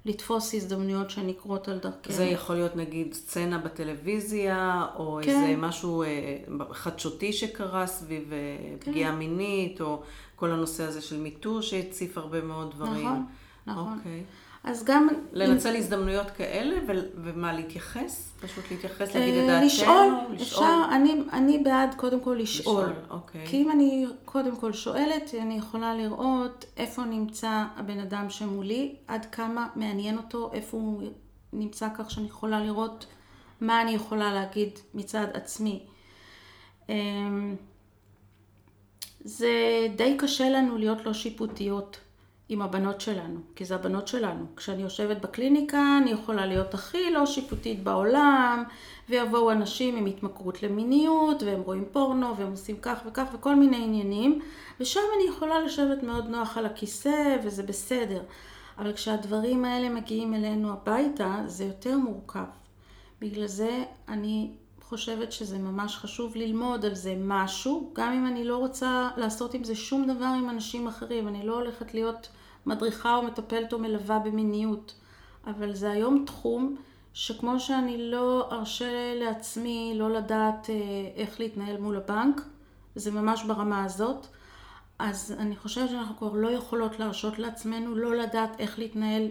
לתפוס 0.06 0.54
הזדמנויות 0.54 1.10
שנקרות 1.10 1.68
על 1.68 1.78
דרכנו. 1.78 2.14
זה 2.14 2.26
יכול 2.26 2.56
להיות 2.56 2.76
נגיד 2.76 3.14
סצנה 3.14 3.58
בטלוויזיה, 3.58 4.86
או 4.96 5.20
כן. 5.24 5.30
איזה 5.30 5.56
משהו 5.58 6.04
אה, 6.04 6.38
חדשותי 6.72 7.34
שקרה 7.34 7.88
סביב 7.88 8.34
אה, 8.34 8.38
כן. 8.80 8.92
פגיעה 8.92 9.12
מינית, 9.12 9.82
או 9.82 10.02
כל 10.36 10.52
הנושא 10.52 10.84
הזה 10.84 11.02
של 11.02 11.20
מיטור 11.20 11.62
שהציף 11.62 12.18
הרבה 12.18 12.42
מאוד 12.42 12.72
דברים. 12.72 13.06
נכון, 13.06 13.26
נכון. 13.66 13.98
אוקיי. 13.98 14.24
אז 14.64 14.84
גם... 14.84 15.08
לנצל 15.34 15.70
אם... 15.70 15.76
הזדמנויות 15.76 16.32
כאלה, 16.32 16.76
ו... 16.88 16.92
ומה, 17.24 17.54
להתייחס? 17.54 18.34
פשוט 18.40 18.64
להתייחס, 18.72 19.16
להגיד 19.16 19.36
את 19.36 19.48
דעתנו? 19.48 19.66
לשאול, 19.66 20.36
אפשר, 20.36 20.84
אני, 20.92 21.22
אני 21.34 21.58
בעד 21.58 21.96
קודם 21.98 22.20
כל 22.20 22.38
לשאול. 22.40 22.84
לשאול, 22.84 22.96
אוקיי. 23.10 23.46
כי 23.48 23.62
אם 23.62 23.72
אני 23.72 24.06
קודם 24.26 24.56
כל 24.56 24.74
שואלת, 24.74 25.32
אני 25.42 25.58
יכולה 25.58 25.96
לראות 25.96 26.66
איפה 26.78 27.04
נמצא 27.04 27.64
הבן 27.76 28.00
אדם 28.00 28.30
שמולי, 28.30 28.96
עד 29.08 29.26
כמה 29.26 29.68
מעניין 29.76 30.18
אותו, 30.18 30.52
איפה 30.54 30.78
הוא 30.78 31.02
נמצא 31.54 31.88
כך 31.96 32.12
שאני 32.12 32.28
יכולה 32.28 32.60
לראות 32.60 33.06
מה 33.62 33.82
אני 33.82 33.92
יכולה 33.92 34.34
להגיד 34.34 34.80
מצד 34.94 35.28
עצמי. 35.34 35.84
אמ, 36.90 37.56
זה 39.24 39.52
די 39.96 40.16
קשה 40.20 40.50
לנו 40.50 40.78
להיות 40.78 41.06
לא 41.06 41.14
שיפוטיות. 41.14 42.00
עם 42.52 42.62
הבנות 42.62 43.02
שלנו, 43.02 43.40
כי 43.56 43.66
זה 43.66 43.76
הבנות 43.76 44.08
שלנו. 44.08 44.46
כשאני 44.56 44.82
יושבת 44.82 45.22
בקליניקה, 45.22 45.98
אני 46.02 46.12
יכולה 46.12 46.46
להיות 46.46 46.74
הכי 46.74 47.12
לא 47.12 47.26
שיפוטית 47.26 47.84
בעולם, 47.84 48.64
ויבואו 49.10 49.52
אנשים 49.52 49.98
עם 49.98 50.06
התמכרות 50.06 50.64
למיניות, 50.64 51.44
והם 51.44 51.62
רואים 51.62 51.86
פורנו, 51.92 52.38
והם 52.38 52.52
עושים 52.52 52.78
כך 52.82 53.00
וכך, 53.06 53.26
וכל 53.34 53.56
מיני 53.56 53.84
עניינים, 53.84 54.40
ושם 54.80 55.00
אני 55.16 55.30
יכולה 55.30 55.60
לשבת 55.60 56.04
מאוד 56.04 56.30
נוח 56.30 56.58
על 56.58 56.66
הכיסא, 56.66 57.38
וזה 57.44 57.64
בסדר. 57.64 58.22
אבל 58.78 58.94
כשהדברים 58.94 59.66
האלה 59.66 59.90
מגיעים 59.90 60.34
אלינו 60.34 60.74
הביתה, 60.74 61.36
זה 61.46 61.64
יותר 61.64 61.98
מורכב. 61.98 62.46
בגלל 63.22 63.48
זה 63.48 63.84
אני 64.08 64.52
חושבת 64.82 65.32
שזה 65.32 65.58
ממש 65.58 65.98
חשוב 65.98 66.36
ללמוד 66.36 66.86
על 66.86 66.96
זה 66.96 67.16
משהו, 67.20 67.92
גם 67.94 68.14
אם 68.14 68.28
אני 68.28 68.44
לא 68.44 68.58
רוצה 68.58 69.10
לעשות 69.18 69.54
עם 69.54 69.64
זה 69.64 69.76
שום 69.76 70.08
דבר 70.08 70.34
עם 70.38 70.50
אנשים 70.50 70.88
אחרים. 70.88 71.28
אני 71.28 71.46
לא 71.46 71.54
הולכת 71.54 71.94
להיות 71.94 72.30
מדריכה 72.66 73.16
או 73.16 73.24
מטפלת 73.24 73.74
או 73.74 73.80
מלווה 73.80 74.20
במיניות. 74.20 74.96
אבל 75.48 75.76
זה 75.76 75.92
היום 75.92 76.24
תחום 76.26 76.76
שכמו 77.14 77.60
שאני 77.60 78.12
לא 78.12 78.50
ארשה 78.52 79.14
לעצמי 79.16 79.94
לא 79.96 80.12
לדעת 80.12 80.70
אה, 80.70 80.76
איך 81.16 81.40
להתנהל 81.40 81.78
מול 81.78 81.98
הבנק, 81.98 82.42
זה 82.96 83.12
ממש 83.12 83.44
ברמה 83.44 83.84
הזאת, 83.84 84.28
אז 85.02 85.36
אני 85.40 85.56
חושבת 85.56 85.90
שאנחנו 85.90 86.18
כבר 86.18 86.34
לא 86.34 86.52
יכולות 86.52 87.00
להרשות 87.00 87.40
לעצמנו 87.40 87.96
לא 87.96 88.16
לדעת 88.16 88.60
איך 88.60 88.80
להתנהל 88.80 89.28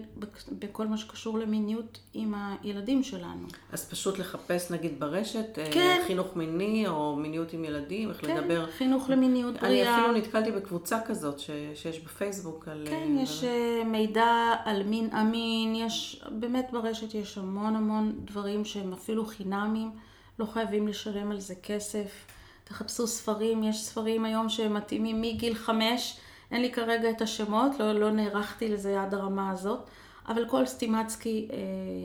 בכל 0.58 0.86
מה 0.86 0.96
שקשור 0.96 1.38
למיניות 1.38 1.98
עם 2.14 2.34
הילדים 2.34 3.02
שלנו. 3.02 3.46
אז 3.72 3.88
פשוט 3.88 4.18
לחפש 4.18 4.70
נגיד 4.70 5.00
ברשת, 5.00 5.58
אה, 5.58 5.72
כן. 5.72 6.02
חינוך 6.06 6.36
מיני 6.36 6.88
או 6.88 7.16
מיניות 7.16 7.52
עם 7.52 7.64
ילדים, 7.64 8.08
איך 8.08 8.20
כן, 8.20 8.36
לדבר. 8.36 8.66
כן, 8.66 8.72
חינוך 8.72 9.10
למיניות 9.10 9.54
בריאה. 9.60 9.94
אני 9.94 10.02
אפילו 10.02 10.16
נתקלתי 10.16 10.52
בקבוצה 10.52 11.00
כזאת 11.06 11.38
ש, 11.38 11.50
שיש 11.74 12.00
בפייסבוק 12.00 12.68
על... 12.68 12.86
כן, 12.88 13.16
על... 13.18 13.22
יש 13.22 13.44
אה, 13.44 13.82
מידע 13.84 14.54
על 14.64 14.82
מין 14.82 15.10
אמין, 15.14 15.74
יש, 15.74 16.24
באמת 16.30 16.68
ברשת 16.72 17.14
יש 17.14 17.38
המון 17.38 17.76
המון 17.76 18.12
דברים 18.24 18.64
שהם 18.64 18.92
אפילו 18.92 19.26
חינמים, 19.26 19.90
לא 20.38 20.44
חייבים 20.44 20.88
לשלם 20.88 21.30
על 21.30 21.40
זה 21.40 21.54
כסף. 21.54 22.26
תחפשו 22.70 23.06
ספרים, 23.06 23.62
יש 23.62 23.84
ספרים 23.84 24.24
היום 24.24 24.48
שמתאימים 24.48 25.22
מגיל 25.22 25.54
חמש, 25.54 26.20
אין 26.50 26.62
לי 26.62 26.72
כרגע 26.72 27.10
את 27.10 27.22
השמות, 27.22 27.80
לא, 27.80 27.92
לא 27.92 28.10
נערכתי 28.10 28.68
לזה 28.68 29.02
עד 29.02 29.14
הרמה 29.14 29.50
הזאת, 29.50 29.80
אבל 30.28 30.48
כל 30.48 30.66
סטימצקי 30.66 31.48
אה, 31.52 31.56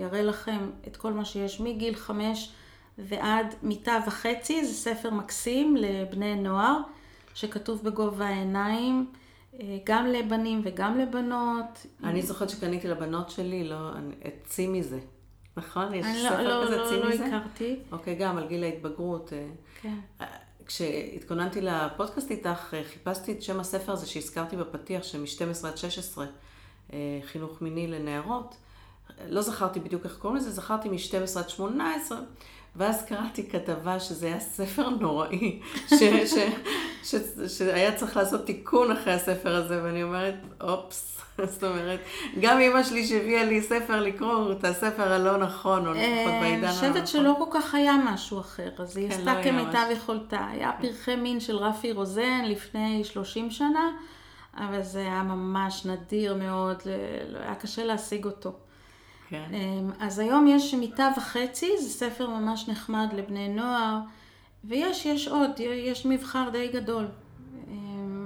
יראה 0.06 0.22
לכם 0.22 0.70
את 0.88 0.98
כל 0.98 1.14
מה 1.14 1.26
שיש 1.26 1.60
מגיל 1.60 1.96
חמש 1.96 2.52
ועד 2.98 3.56
מיטה 3.64 4.00
וחצי, 4.08 4.66
זה 4.66 4.74
ספר 4.74 5.10
מקסים 5.10 5.76
לבני 5.78 6.36
נוער, 6.36 6.78
שכתוב 7.34 7.84
בגובה 7.84 8.26
העיניים. 8.26 9.12
אה, 9.60 9.78
גם 9.86 10.08
לבנים 10.08 10.62
וגם 10.64 10.98
לבנות. 10.98 11.86
אני 12.04 12.22
זוכרת 12.22 12.50
שקניתי 12.50 12.88
לבנות 12.88 13.30
שלי, 13.30 13.64
לא, 13.64 13.92
צי 14.44 14.68
מזה. 14.68 15.00
נכון? 15.58 15.94
יש 15.94 16.06
לא- 16.06 16.30
ספר 16.30 16.60
לא, 16.60 16.66
כזה, 16.66 16.78
לא, 16.78 16.90
צי 16.90 16.96
לא 17.00 17.10
מזה? 17.10 17.28
לא 17.28 17.36
הכרתי. 17.36 17.80
אוקיי, 17.92 18.16
גם 18.16 18.38
על 18.38 18.48
גיל 18.48 18.64
ההתבגרות. 18.64 19.34
אה. 19.34 19.48
כן. 19.82 20.26
כשהתכוננתי 20.68 21.62
לפודקאסט 21.62 22.32
איתך, 22.32 22.74
אה, 22.74 22.84
חיפשתי 22.84 23.32
את 23.32 23.42
שם 23.42 23.60
הספר 23.60 23.92
הזה 23.92 24.08
שהזכרתי 24.08 24.56
בפתיח, 24.56 25.04
שמ-12 25.04 25.68
עד 25.68 25.78
16, 25.78 26.26
אה, 26.94 27.20
חינוך 27.26 27.62
מיני 27.62 27.88
לנערות. 27.88 28.56
לא 29.30 29.42
זכרתי 29.42 29.80
בדיוק 29.80 30.06
איך 30.06 30.18
קוראים 30.18 30.38
לזה, 30.38 30.52
זכרתי 30.52 30.90
מ-12 30.90 31.40
עד 31.40 31.50
18, 31.50 32.18
ואז 32.76 33.06
קראתי 33.06 33.50
כתבה 33.50 34.00
שזה 34.00 34.28
היה 34.28 34.40
ספר 34.40 34.90
נוראי, 34.90 35.60
ש, 35.90 36.04
ש, 36.26 36.36
ש, 37.06 37.16
שהיה 37.58 37.96
צריך 37.96 38.18
לעשות 38.18 38.46
תיקון 38.46 38.92
אחרי 38.92 39.14
הספר 39.14 39.56
הזה, 39.56 39.84
ואני 39.84 40.04
אומרת, 40.04 40.36
אופס. 40.62 41.12
זאת 41.52 41.64
אומרת, 41.64 42.00
גם 42.40 42.60
אמא 42.60 42.84
שלי 42.84 43.08
שהביאה 43.08 43.44
לי 43.44 43.62
ספר 43.62 44.02
לקרוא 44.02 44.52
את 44.52 44.64
הספר 44.64 45.14
הלא 45.14 45.38
נכון, 45.38 45.88
או 45.88 45.92
לפחות 45.92 46.34
אה, 46.34 46.40
בעידן 46.42 46.64
הנכון. 46.64 46.84
אני 46.84 46.94
חושבת 46.94 47.08
שלא 47.08 47.36
כל 47.40 47.60
כך 47.60 47.76
היה 47.76 47.94
משהו 48.06 48.40
אחר, 48.40 48.70
אז 48.78 48.98
היא 48.98 49.10
כן, 49.10 49.16
עשתה 49.16 49.34
לא 49.34 49.44
כמיטב 49.44 49.86
יכולתה. 49.92 50.48
היה 50.52 50.72
פרחי 50.82 51.16
מין 51.16 51.40
של 51.40 51.58
רפי 51.58 51.92
רוזן 51.92 52.46
לפני 52.46 53.04
30 53.04 53.52
שנה, 53.52 53.92
אבל 54.58 54.84
זה 54.84 55.00
היה 55.00 55.24
ממש 55.24 55.86
נדיר 55.86 56.36
מאוד, 56.36 56.82
לא 57.30 57.40
היה 57.40 57.56
קשה 57.56 57.86
להשיג 57.86 58.26
אותו. 58.26 58.54
כן. 59.30 59.44
אמ, 59.54 59.92
אז 60.00 60.20
היום 60.20 60.48
יש 60.48 60.74
מיטה 60.74 61.10
וחצי, 61.18 61.72
זה 61.82 61.90
ספר 61.90 62.30
ממש 62.30 62.70
נחמד 62.70 63.08
לבני 63.14 63.50
נוער, 63.50 64.00
ויש, 64.68 65.06
יש 65.06 65.28
עוד, 65.28 65.60
יש 65.60 66.06
מבחר 66.06 66.50
די 66.52 66.68
גדול. 66.68 67.06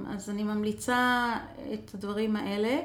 אז 0.10 0.30
אני 0.30 0.44
ממליצה 0.44 1.34
את 1.74 1.94
הדברים 1.94 2.36
האלה. 2.36 2.80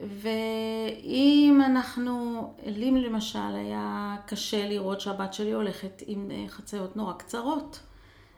ואם 0.00 1.60
אנחנו, 1.66 2.44
לי 2.66 2.90
למשל 2.90 3.54
היה 3.54 4.16
קשה 4.26 4.68
לראות 4.68 5.00
שהבת 5.00 5.34
שלי 5.34 5.52
הולכת 5.52 6.02
עם 6.06 6.30
אה, 6.30 6.44
חציות 6.48 6.96
נורא 6.96 7.12
קצרות. 7.12 7.80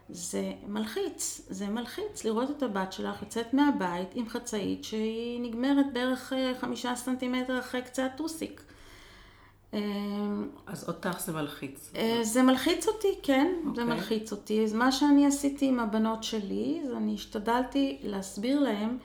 זה 0.09 0.53
מלחיץ, 0.67 1.47
זה 1.49 1.69
מלחיץ 1.69 2.25
לראות 2.25 2.51
את 2.51 2.63
הבת 2.63 2.93
שלך 2.93 3.23
יוצאת 3.23 3.55
מהבית 3.55 4.09
עם 4.15 4.29
חצאית 4.29 4.85
שהיא 4.85 5.41
נגמרת 5.41 5.87
בערך 5.93 6.33
אה, 6.33 6.53
חמישה 6.61 6.95
סנטימטר 6.95 7.59
אחרי 7.59 7.83
קצה 7.83 8.07
הטוסיק. 8.07 8.63
אז 10.67 10.89
אותך 10.89 11.21
זה 11.21 11.33
מלחיץ. 11.33 11.93
אה, 11.97 12.21
זה 12.23 12.43
מלחיץ 12.43 12.89
אותי, 12.89 13.19
כן, 13.23 13.55
okay. 13.61 13.65
זה 13.65 13.83
אוקיי. 13.83 13.85
מלחיץ 13.85 14.33
אותי. 14.33 14.65
אז 14.65 14.73
מה 14.73 14.93
שאני 14.93 15.27
עשיתי 15.27 15.67
עם 15.67 15.81
הבנות 15.81 16.25
שלי, 16.25 16.83
זה 16.87 16.97
אני 16.97 17.15
השתדלתי 17.15 17.99
להסביר 18.03 18.61
להן 18.61 18.99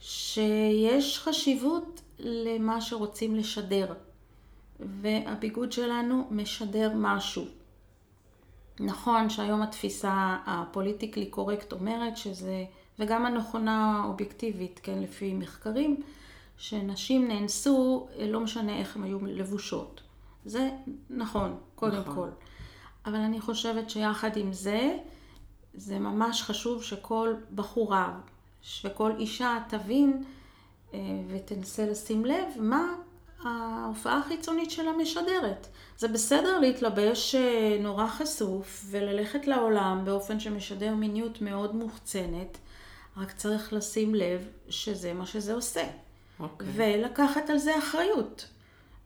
שיש 0.00 1.18
חשיבות 1.18 2.00
למה 2.18 2.80
שרוצים 2.80 3.34
לשדר. 3.34 3.94
והביגוד 4.80 5.72
שלנו 5.72 6.26
משדר 6.30 6.92
משהו. 6.94 7.44
נכון 8.80 9.30
שהיום 9.30 9.62
התפיסה 9.62 10.36
הפוליטיקלי 10.46 11.26
קורקט 11.26 11.72
אומרת 11.72 12.16
שזה, 12.16 12.64
וגם 12.98 13.26
הנכונה 13.26 14.02
אובייקטיבית, 14.04 14.80
כן, 14.82 14.98
לפי 14.98 15.34
מחקרים, 15.34 15.96
שנשים 16.56 17.28
נאנסו, 17.28 18.08
לא 18.18 18.40
משנה 18.40 18.78
איך 18.78 18.96
הן 18.96 19.02
היו 19.02 19.18
לבושות. 19.26 20.00
זה 20.44 20.70
נכון, 21.10 21.56
קודם 21.74 22.00
נכון. 22.00 22.14
כל. 22.14 22.28
אבל 23.06 23.18
אני 23.18 23.40
חושבת 23.40 23.90
שיחד 23.90 24.36
עם 24.36 24.52
זה, 24.52 24.96
זה 25.74 25.98
ממש 25.98 26.42
חשוב 26.42 26.82
שכל 26.82 27.34
בחורה 27.54 28.18
וכל 28.84 29.12
אישה 29.18 29.58
תבין 29.68 30.24
אה, 30.94 30.98
ותנסה 31.28 31.86
לשים 31.86 32.24
לב 32.24 32.46
מה 32.56 32.94
ההופעה 33.44 34.18
החיצונית 34.18 34.70
שלה 34.70 34.92
משדרת. 34.92 35.66
זה 35.98 36.08
בסדר 36.08 36.58
להתלבש 36.58 37.34
אה, 37.34 37.76
נורא 37.80 38.06
חשוף 38.06 38.84
וללכת 38.90 39.46
לעולם 39.46 40.02
באופן 40.04 40.40
שמשדר 40.40 40.94
מיניות 40.94 41.40
מאוד 41.40 41.74
מוחצנת, 41.74 42.58
רק 43.16 43.32
צריך 43.32 43.72
לשים 43.72 44.14
לב 44.14 44.48
שזה 44.68 45.12
מה 45.12 45.26
שזה 45.26 45.54
עושה. 45.54 45.84
Okay. 46.42 46.44
אוקיי. 46.44 46.68
ולקחת 46.74 47.50
על 47.50 47.58
זה 47.58 47.78
אחריות. 47.78 48.48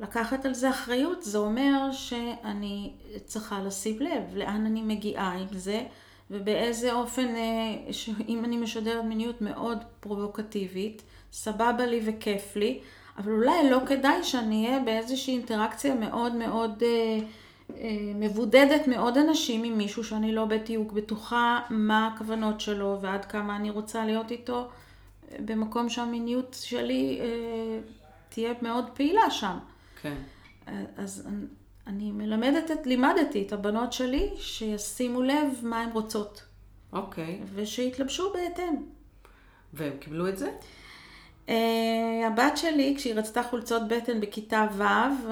לקחת 0.01 0.45
על 0.45 0.55
זה 0.55 0.70
אחריות 0.70 1.22
זה 1.22 1.39
אומר 1.39 1.93
שאני 1.93 2.93
צריכה 3.24 3.62
לשים 3.62 3.99
לב 4.01 4.37
לאן 4.37 4.66
אני 4.66 4.82
מגיעה 4.82 5.32
עם 5.32 5.47
זה 5.53 5.82
ובאיזה 6.30 6.93
אופן, 6.93 7.26
אה, 7.37 7.93
אם 8.28 8.45
אני 8.45 8.57
משדרת 8.57 9.05
מיניות 9.05 9.41
מאוד 9.41 9.78
פרובוקטיבית, 10.01 11.03
סבבה 11.32 11.87
לי 11.87 12.01
וכיף 12.05 12.57
לי, 12.57 12.80
אבל 13.18 13.32
אולי 13.32 13.70
לא 13.70 13.78
כדאי 13.87 14.24
שאני 14.24 14.66
אהיה 14.66 14.80
באיזושהי 14.80 15.34
אינטראקציה 15.34 15.95
מאוד 15.95 16.34
מאוד 16.34 16.82
אה, 16.82 17.18
אה, 17.76 18.12
מבודדת 18.14 18.89
מאוד 18.89 19.18
אנשים 19.18 19.64
עם 19.64 19.78
מישהו 19.78 20.05
שאני 20.05 20.32
לא 20.32 20.45
בדיוק 20.45 20.93
בטוחה 20.93 21.61
מה 21.70 22.07
הכוונות 22.07 22.61
שלו 22.61 22.99
ועד 23.01 23.24
כמה 23.24 23.57
אני 23.57 23.70
רוצה 23.70 24.05
להיות 24.05 24.30
איתו 24.30 24.68
במקום 25.45 25.89
שהמיניות 25.89 26.57
שלי 26.61 27.18
אה, 27.20 27.81
תהיה 28.29 28.53
מאוד 28.62 28.85
פעילה 28.95 29.31
שם. 29.31 29.59
כן. 30.03 30.16
אה, 30.68 30.85
אז 30.97 31.27
אני, 31.27 31.47
אני 31.87 32.12
מלמדת, 32.12 32.70
את, 32.70 32.87
לימדתי 32.87 33.43
את 33.47 33.53
הבנות 33.53 33.93
שלי 33.93 34.31
שישימו 34.37 35.22
לב 35.22 35.49
מה 35.62 35.81
הן 35.81 35.91
רוצות. 35.91 36.43
אוקיי. 36.93 37.41
ושיתלבשו 37.55 38.33
בהתאם. 38.33 38.74
והם 39.72 39.97
קיבלו 40.01 40.29
את 40.29 40.39
זה? 40.39 40.51
Uh, 41.47 41.51
הבת 42.27 42.57
שלי, 42.57 42.95
כשהיא 42.97 43.14
רצתה 43.14 43.43
חולצות 43.43 43.83
בטן 43.89 44.20
בכיתה 44.20 44.66
ו', 44.72 44.83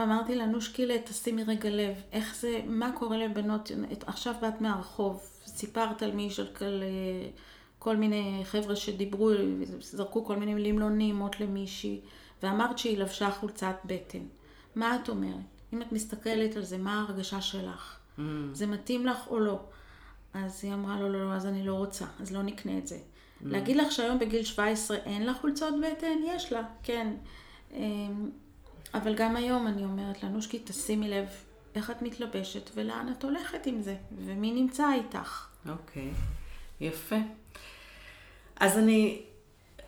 אמרתי 0.02 0.36
לה, 0.36 0.46
נושקילה, 0.46 0.94
תשימי 1.04 1.44
רגע 1.44 1.70
לב, 1.70 1.94
איך 2.12 2.36
זה, 2.40 2.60
מה 2.66 2.92
קורה 2.92 3.16
לבנות, 3.16 3.70
עכשיו 4.06 4.34
באת 4.40 4.60
מהרחוב, 4.60 5.20
סיפרת 5.46 6.02
על 6.02 6.12
מי 6.12 6.30
של 6.30 6.46
כל, 7.84 7.96
מיני 7.96 8.40
חבר'ה 8.44 8.76
שדיברו, 8.76 9.30
זרקו 9.80 10.24
כל 10.24 10.36
מיני 10.36 10.54
מילים 10.54 10.78
לא 10.78 10.90
נעימות 10.90 11.40
למישהי, 11.40 12.00
ואמרת 12.42 12.78
שהיא 12.78 12.98
לבשה 12.98 13.30
חולצת 13.30 13.76
בטן. 13.84 14.26
מה 14.74 14.96
את 14.96 15.08
אומרת? 15.08 15.34
אם 15.72 15.82
את 15.82 15.92
מסתכלת 15.92 16.56
על 16.56 16.62
זה, 16.62 16.78
מה 16.78 17.00
ההרגשה 17.00 17.40
שלך? 17.40 17.98
Mm. 18.18 18.22
זה 18.52 18.66
מתאים 18.66 19.06
לך 19.06 19.26
או 19.26 19.40
לא? 19.40 19.60
אז 20.34 20.64
היא 20.64 20.74
אמרה, 20.74 21.00
לא, 21.00 21.12
לא, 21.12 21.24
לא, 21.24 21.32
אז 21.32 21.46
אני 21.46 21.66
לא 21.66 21.74
רוצה, 21.74 22.04
אז 22.20 22.32
לא 22.32 22.42
נקנה 22.42 22.78
את 22.78 22.86
זה. 22.86 22.96
Mm. 22.96 23.00
להגיד 23.42 23.76
לך 23.76 23.92
שהיום 23.92 24.18
בגיל 24.18 24.44
17 24.44 24.96
אין 24.96 25.26
לה 25.26 25.34
חולצות 25.34 25.74
בטן? 25.80 26.18
יש 26.26 26.52
לה, 26.52 26.62
כן. 26.82 27.14
אמ, 27.72 28.30
אבל 28.94 29.14
גם 29.14 29.36
היום 29.36 29.66
אני 29.66 29.84
אומרת 29.84 30.22
לה, 30.22 30.28
נושקי, 30.28 30.58
תשימי 30.64 31.08
לב 31.08 31.26
איך 31.74 31.90
את 31.90 32.02
מתלבשת 32.02 32.70
ולאן 32.74 33.12
את 33.18 33.24
הולכת 33.24 33.66
עם 33.66 33.82
זה, 33.82 33.96
ומי 34.18 34.52
נמצא 34.52 34.92
איתך. 34.92 35.48
אוקיי, 35.68 36.10
okay. 36.10 36.84
יפה. 36.84 37.16
אז 38.60 38.78
אני 38.78 39.22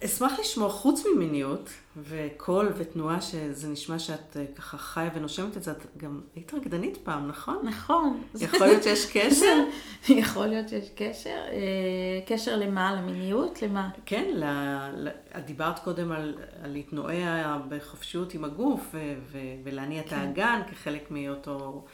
אשמח 0.05 0.41
לשמוע, 0.41 0.69
חוץ 0.69 1.07
ממיניות 1.07 1.71
וקול 1.97 2.73
ותנועה, 2.77 3.21
שזה 3.21 3.69
נשמע 3.69 3.99
שאת 3.99 4.37
אה, 4.37 4.45
ככה 4.57 4.79
חיה 4.79 5.11
ונושמת 5.15 5.57
את 5.57 5.63
זה, 5.63 5.71
את 5.71 5.87
גם 5.97 6.21
היית 6.35 6.55
רקדנית 6.55 6.97
פעם, 6.97 7.29
נכון? 7.29 7.59
נכון. 7.65 8.23
יכול 8.41 8.67
להיות 8.67 8.83
שיש 8.83 9.11
קשר? 9.13 9.65
יכול 10.09 10.47
להיות 10.47 10.69
שיש 10.69 10.91
קשר. 10.95 11.39
אה, 11.49 12.21
קשר 12.27 12.57
למה? 12.57 12.95
למיניות? 12.95 13.63
למה? 13.63 13.91
כן, 14.07 14.31
ל... 14.35 15.09
את 15.37 15.47
דיברת 15.47 15.79
קודם 15.79 16.13
על, 16.13 16.35
על 16.63 16.73
להתנועע 16.73 17.59
בחופשיות 17.69 18.35
עם 18.35 18.45
הגוף 18.45 18.81
ו... 18.93 19.15
ו... 19.33 19.39
ולהניע 19.65 20.03
כן. 20.03 20.09
את 20.09 20.13
האגן 20.13 20.61
כחלק 20.71 21.11
מאותו 21.11 21.85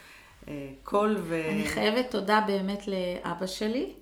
אה, 0.48 0.68
קול 0.82 1.16
ו... 1.20 1.42
אני 1.50 1.64
חייבת 1.64 2.10
תודה 2.10 2.44
באמת 2.46 2.82
לאבא 2.88 3.46
שלי. 3.46 3.92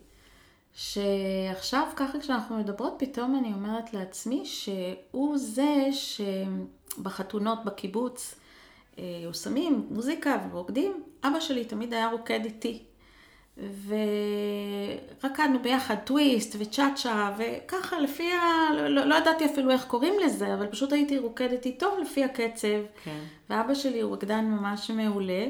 שעכשיו, 0.75 1.87
ככה 1.97 2.21
כשאנחנו 2.21 2.59
מדברות, 2.59 2.95
פתאום 2.99 3.37
אני 3.39 3.53
אומרת 3.53 3.95
לעצמי 3.95 4.47
שהוא 4.47 5.39
זה 5.39 5.89
שבחתונות 5.93 7.65
בקיבוץ 7.65 8.35
אה, 8.99 9.05
שמים 9.33 9.87
מוזיקה 9.91 10.39
ורוקדים, 10.51 11.03
אבא 11.25 11.41
שלי 11.41 11.65
תמיד 11.65 11.95
היה 11.95 12.11
רוקד 12.11 12.45
איתי. 12.45 12.83
ורקדנו 15.23 15.63
ביחד 15.63 15.97
טוויסט 16.05 16.57
וצ'אצ'ה, 16.59 17.33
וככה 17.39 17.99
לפי 17.99 18.33
ה... 18.33 18.73
לא, 18.75 18.89
לא, 18.89 19.05
לא 19.05 19.15
ידעתי 19.15 19.47
אפילו 19.47 19.71
איך 19.71 19.85
קוראים 19.85 20.15
לזה, 20.25 20.55
אבל 20.55 20.67
פשוט 20.67 20.93
הייתי 20.93 21.19
רוקדת 21.19 21.67
איתו 21.67 21.99
לפי 22.03 22.25
הקצב. 22.25 22.69
כן. 23.05 23.21
ואבא 23.51 23.75
שלי 23.75 24.01
הוא 24.01 24.13
רקדן 24.13 24.45
ממש 24.45 24.91
מעולה. 24.91 25.47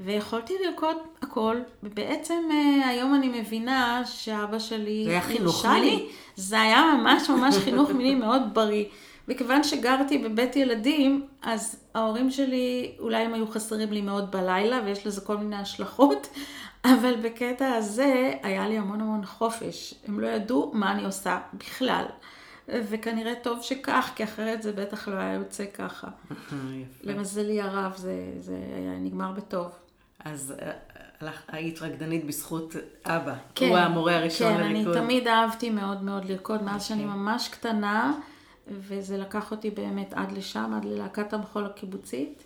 ויכולתי 0.00 0.54
לרקוד 0.64 0.96
הכל, 1.22 1.56
ובעצם 1.82 2.42
אה, 2.50 2.88
היום 2.88 3.14
אני 3.14 3.40
מבינה 3.40 4.02
שאבא 4.04 4.58
שלי... 4.58 5.04
זה 5.04 5.10
היה 5.10 5.20
חינוך 5.20 5.66
מיני? 5.66 6.08
זה 6.36 6.60
היה 6.60 6.94
ממש 6.98 7.30
ממש 7.30 7.56
חינוך 7.56 7.90
מיני 7.90 8.14
מאוד 8.14 8.42
בריא. 8.52 8.84
מכיוון 9.28 9.62
שגרתי 9.62 10.18
בבית 10.18 10.56
ילדים, 10.56 11.26
אז 11.42 11.80
ההורים 11.94 12.30
שלי, 12.30 12.92
אולי 12.98 13.16
הם 13.16 13.34
היו 13.34 13.46
חסרים 13.46 13.92
לי 13.92 14.00
מאוד 14.00 14.30
בלילה, 14.30 14.80
ויש 14.84 15.06
לזה 15.06 15.20
כל 15.20 15.36
מיני 15.36 15.56
השלכות, 15.56 16.28
אבל 16.84 17.14
בקטע 17.22 17.72
הזה 17.72 18.32
היה 18.42 18.68
לי 18.68 18.78
המון 18.78 19.00
המון 19.00 19.24
חופש. 19.24 19.94
הם 20.06 20.20
לא 20.20 20.26
ידעו 20.26 20.70
מה 20.74 20.92
אני 20.92 21.04
עושה 21.04 21.38
בכלל. 21.54 22.04
וכנראה 22.68 23.34
טוב 23.42 23.62
שכך, 23.62 24.10
כי 24.14 24.24
אחרת 24.24 24.62
זה 24.62 24.72
בטח 24.72 25.08
לא 25.08 25.14
היה 25.14 25.34
יוצא 25.34 25.64
ככה. 25.74 26.08
למזלי 27.04 27.60
הרב, 27.60 27.92
זה, 27.96 28.32
זה 28.38 28.56
היה 28.76 28.98
נגמר 28.98 29.32
בטוב. 29.32 29.87
אז 30.24 30.54
אה, 30.62 31.30
היית 31.48 31.82
רקדנית 31.82 32.26
בזכות 32.26 32.74
אבא. 33.04 33.34
כן, 33.54 33.68
הוא 33.68 33.76
המורה 33.76 34.16
הראשון 34.16 34.54
כן, 34.54 34.60
לריקוד. 34.60 34.94
כן, 34.94 35.00
אני 35.00 35.06
תמיד 35.06 35.28
אהבתי 35.28 35.70
מאוד 35.70 36.02
מאוד 36.02 36.24
לרקוד, 36.24 36.62
מאז 36.62 36.84
שאני 36.84 37.04
אוקיי. 37.04 37.16
ממש 37.16 37.48
קטנה, 37.48 38.14
וזה 38.68 39.18
לקח 39.18 39.50
אותי 39.50 39.70
באמת 39.70 40.12
עד 40.12 40.32
לשם, 40.32 40.72
עד 40.76 40.84
ללהקת 40.84 41.32
המחול 41.32 41.66
הקיבוצית. 41.66 42.42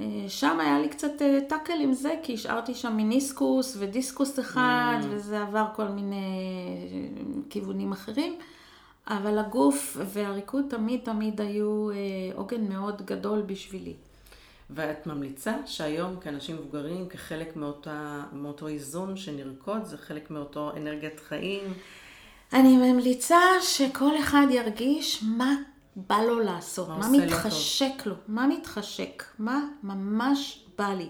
אה, 0.00 0.04
שם 0.28 0.60
היה 0.60 0.80
לי 0.80 0.88
קצת 0.88 1.22
אה, 1.22 1.38
טאקל 1.48 1.80
עם 1.80 1.92
זה, 1.92 2.14
כי 2.22 2.34
השארתי 2.34 2.74
שם 2.74 2.96
מיניסקוס 2.96 3.76
ודיסקוס 3.78 4.38
אחד, 4.38 4.98
mm. 5.02 5.06
וזה 5.10 5.42
עבר 5.42 5.66
כל 5.76 5.88
מיני 5.88 6.26
כיוונים 7.50 7.92
אחרים. 7.92 8.38
אבל 9.06 9.38
הגוף 9.38 9.96
והריקוד 10.04 10.64
תמיד 10.68 11.00
תמיד 11.04 11.40
היו 11.40 11.88
עוגן 12.34 12.68
מאוד 12.68 13.02
גדול 13.06 13.42
בשבילי. 13.42 13.94
ואת 14.70 15.06
ממליצה 15.06 15.56
שהיום 15.66 16.16
כאנשים 16.20 16.56
מבוגרים, 16.56 17.08
כחלק 17.08 17.56
מאותה, 17.56 18.24
מאותו 18.32 18.68
איזון 18.68 19.16
שנרקוד, 19.16 19.84
זה 19.84 19.98
חלק 19.98 20.30
מאותו 20.30 20.72
אנרגיית 20.76 21.20
חיים? 21.20 21.62
אני 22.52 22.76
ממליצה 22.76 23.40
שכל 23.60 24.18
אחד 24.18 24.46
ירגיש 24.50 25.22
מה 25.22 25.54
בא 25.96 26.18
לו 26.26 26.40
לעשות, 26.40 26.88
מה, 26.88 26.98
מה 26.98 27.08
מתחשק 27.18 28.06
לו, 28.06 28.14
מה 28.28 28.46
מתחשק, 28.46 29.24
מה 29.38 29.64
ממש 29.82 30.64
בא 30.78 30.88
לי. 30.88 31.08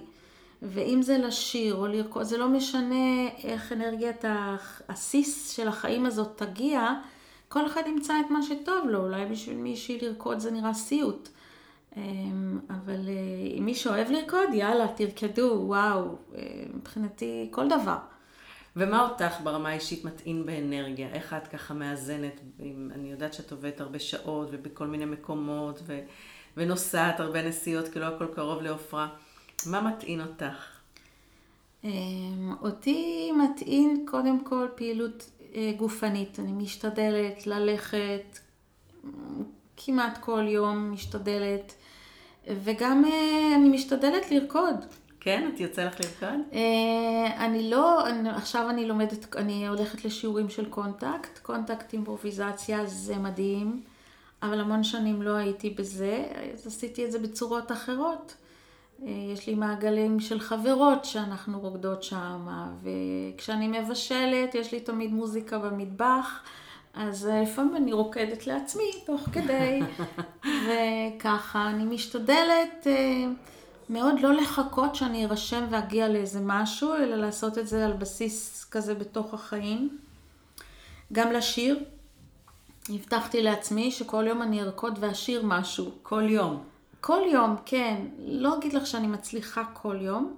ואם 0.62 1.02
זה 1.02 1.18
לשיר 1.18 1.74
או 1.74 1.86
לרקוד, 1.86 2.22
זה 2.22 2.38
לא 2.38 2.48
משנה 2.48 3.28
איך 3.44 3.72
אנרגיית 3.72 4.24
הסיס 4.88 5.50
של 5.50 5.68
החיים 5.68 6.06
הזאת 6.06 6.42
תגיע, 6.42 6.92
כל 7.48 7.66
אחד 7.66 7.82
ימצא 7.86 8.14
את 8.26 8.30
מה 8.30 8.42
שטוב 8.42 8.88
לו, 8.88 9.04
אולי 9.04 9.26
בשביל 9.26 9.56
מישהי 9.56 9.98
לרקוד 10.02 10.38
זה 10.38 10.50
נראה 10.50 10.74
סיוט. 10.74 11.28
אמ, 11.98 12.58
אבל 12.70 13.08
אה, 13.08 13.58
אם 13.58 13.64
מי 13.64 13.74
שאוהב 13.74 14.10
לרקוד, 14.10 14.48
יאללה, 14.52 14.86
תרקדו, 14.96 15.62
וואו, 15.66 16.16
אה, 16.34 16.42
מבחינתי 16.74 17.48
כל 17.50 17.68
דבר. 17.68 17.96
ומה 18.76 19.08
אותך 19.08 19.40
ברמה 19.42 19.68
האישית 19.68 20.04
מטעין 20.04 20.46
באנרגיה? 20.46 21.08
איך 21.08 21.32
את 21.32 21.48
ככה 21.48 21.74
מאזנת? 21.74 22.40
אני 22.94 23.10
יודעת 23.10 23.34
שאת 23.34 23.52
עובדת 23.52 23.80
הרבה 23.80 23.98
שעות 23.98 24.48
ובכל 24.52 24.86
מיני 24.86 25.04
מקומות 25.04 25.80
ו... 25.86 26.00
ונוסעת 26.56 27.20
הרבה 27.20 27.48
נסיעות, 27.48 27.88
כי 27.88 27.98
לא 27.98 28.04
הכל 28.04 28.26
קרוב 28.34 28.62
לעופרה. 28.62 29.08
מה 29.66 29.80
מטעין 29.80 30.20
אותך? 30.20 30.78
אמ, 31.84 32.54
אותי 32.62 33.30
מטעין 33.32 34.06
קודם 34.10 34.44
כל 34.44 34.66
פעילות 34.74 35.30
אה, 35.54 35.72
גופנית. 35.76 36.40
אני 36.40 36.52
משתדלת 36.52 37.46
ללכת 37.46 38.38
כמעט 39.78 40.18
כל 40.18 40.44
יום, 40.48 40.92
משתדלת. 40.92 41.74
וגם 42.48 43.04
אה, 43.04 43.56
אני 43.56 43.68
משתדלת 43.68 44.30
לרקוד. 44.30 44.74
כן? 45.20 45.50
את 45.54 45.60
יוצא 45.60 45.84
לך 45.84 46.00
לרקוד? 46.00 46.40
אה, 46.52 47.46
אני 47.46 47.70
לא, 47.70 48.04
עכשיו 48.26 48.70
אני 48.70 48.86
לומדת, 48.86 49.36
אני 49.36 49.68
הולכת 49.68 50.04
לשיעורים 50.04 50.50
של 50.50 50.70
contact. 50.70 51.38
contact 51.38 51.92
אימפרוביזציה 51.92 52.86
זה 52.86 53.16
מדהים, 53.16 53.82
אבל 54.42 54.60
המון 54.60 54.84
שנים 54.84 55.22
לא 55.22 55.36
הייתי 55.36 55.70
בזה, 55.70 56.24
אז 56.54 56.66
עשיתי 56.66 57.04
את 57.04 57.12
זה 57.12 57.18
בצורות 57.18 57.72
אחרות. 57.72 58.34
אה, 59.02 59.08
יש 59.32 59.46
לי 59.46 59.54
מעגלים 59.54 60.20
של 60.20 60.40
חברות 60.40 61.04
שאנחנו 61.04 61.60
רוקדות 61.60 62.02
שם, 62.02 62.48
וכשאני 62.82 63.80
מבשלת 63.80 64.54
יש 64.54 64.72
לי 64.72 64.80
תמיד 64.80 65.12
מוזיקה 65.12 65.58
במטבח, 65.58 66.40
אז 66.98 67.30
לפעמים 67.42 67.76
אני 67.76 67.92
רוקדת 67.92 68.46
לעצמי 68.46 68.90
תוך 69.06 69.28
כדי, 69.32 69.80
וככה 70.66 71.70
אני 71.70 71.84
משתדלת 71.84 72.86
אה, 72.86 73.24
מאוד 73.90 74.20
לא 74.20 74.34
לחכות 74.34 74.94
שאני 74.94 75.24
ארשם 75.24 75.64
ואגיע 75.70 76.08
לאיזה 76.08 76.40
משהו, 76.42 76.94
אלא 76.94 77.16
לעשות 77.16 77.58
את 77.58 77.68
זה 77.68 77.84
על 77.84 77.92
בסיס 77.92 78.64
כזה 78.70 78.94
בתוך 78.94 79.34
החיים. 79.34 79.98
גם 81.12 81.32
לשיר. 81.32 81.84
הבטחתי 82.88 83.42
לעצמי 83.42 83.90
שכל 83.90 84.24
יום 84.28 84.42
אני 84.42 84.62
ארקוד 84.62 84.98
ואשיר 85.00 85.42
משהו. 85.44 85.90
כל 86.02 86.22
יום. 86.30 86.62
כל 87.00 87.20
יום, 87.32 87.56
כן. 87.64 88.06
לא 88.18 88.58
אגיד 88.58 88.72
לך 88.72 88.86
שאני 88.86 89.06
מצליחה 89.06 89.64
כל 89.72 89.96
יום, 90.00 90.36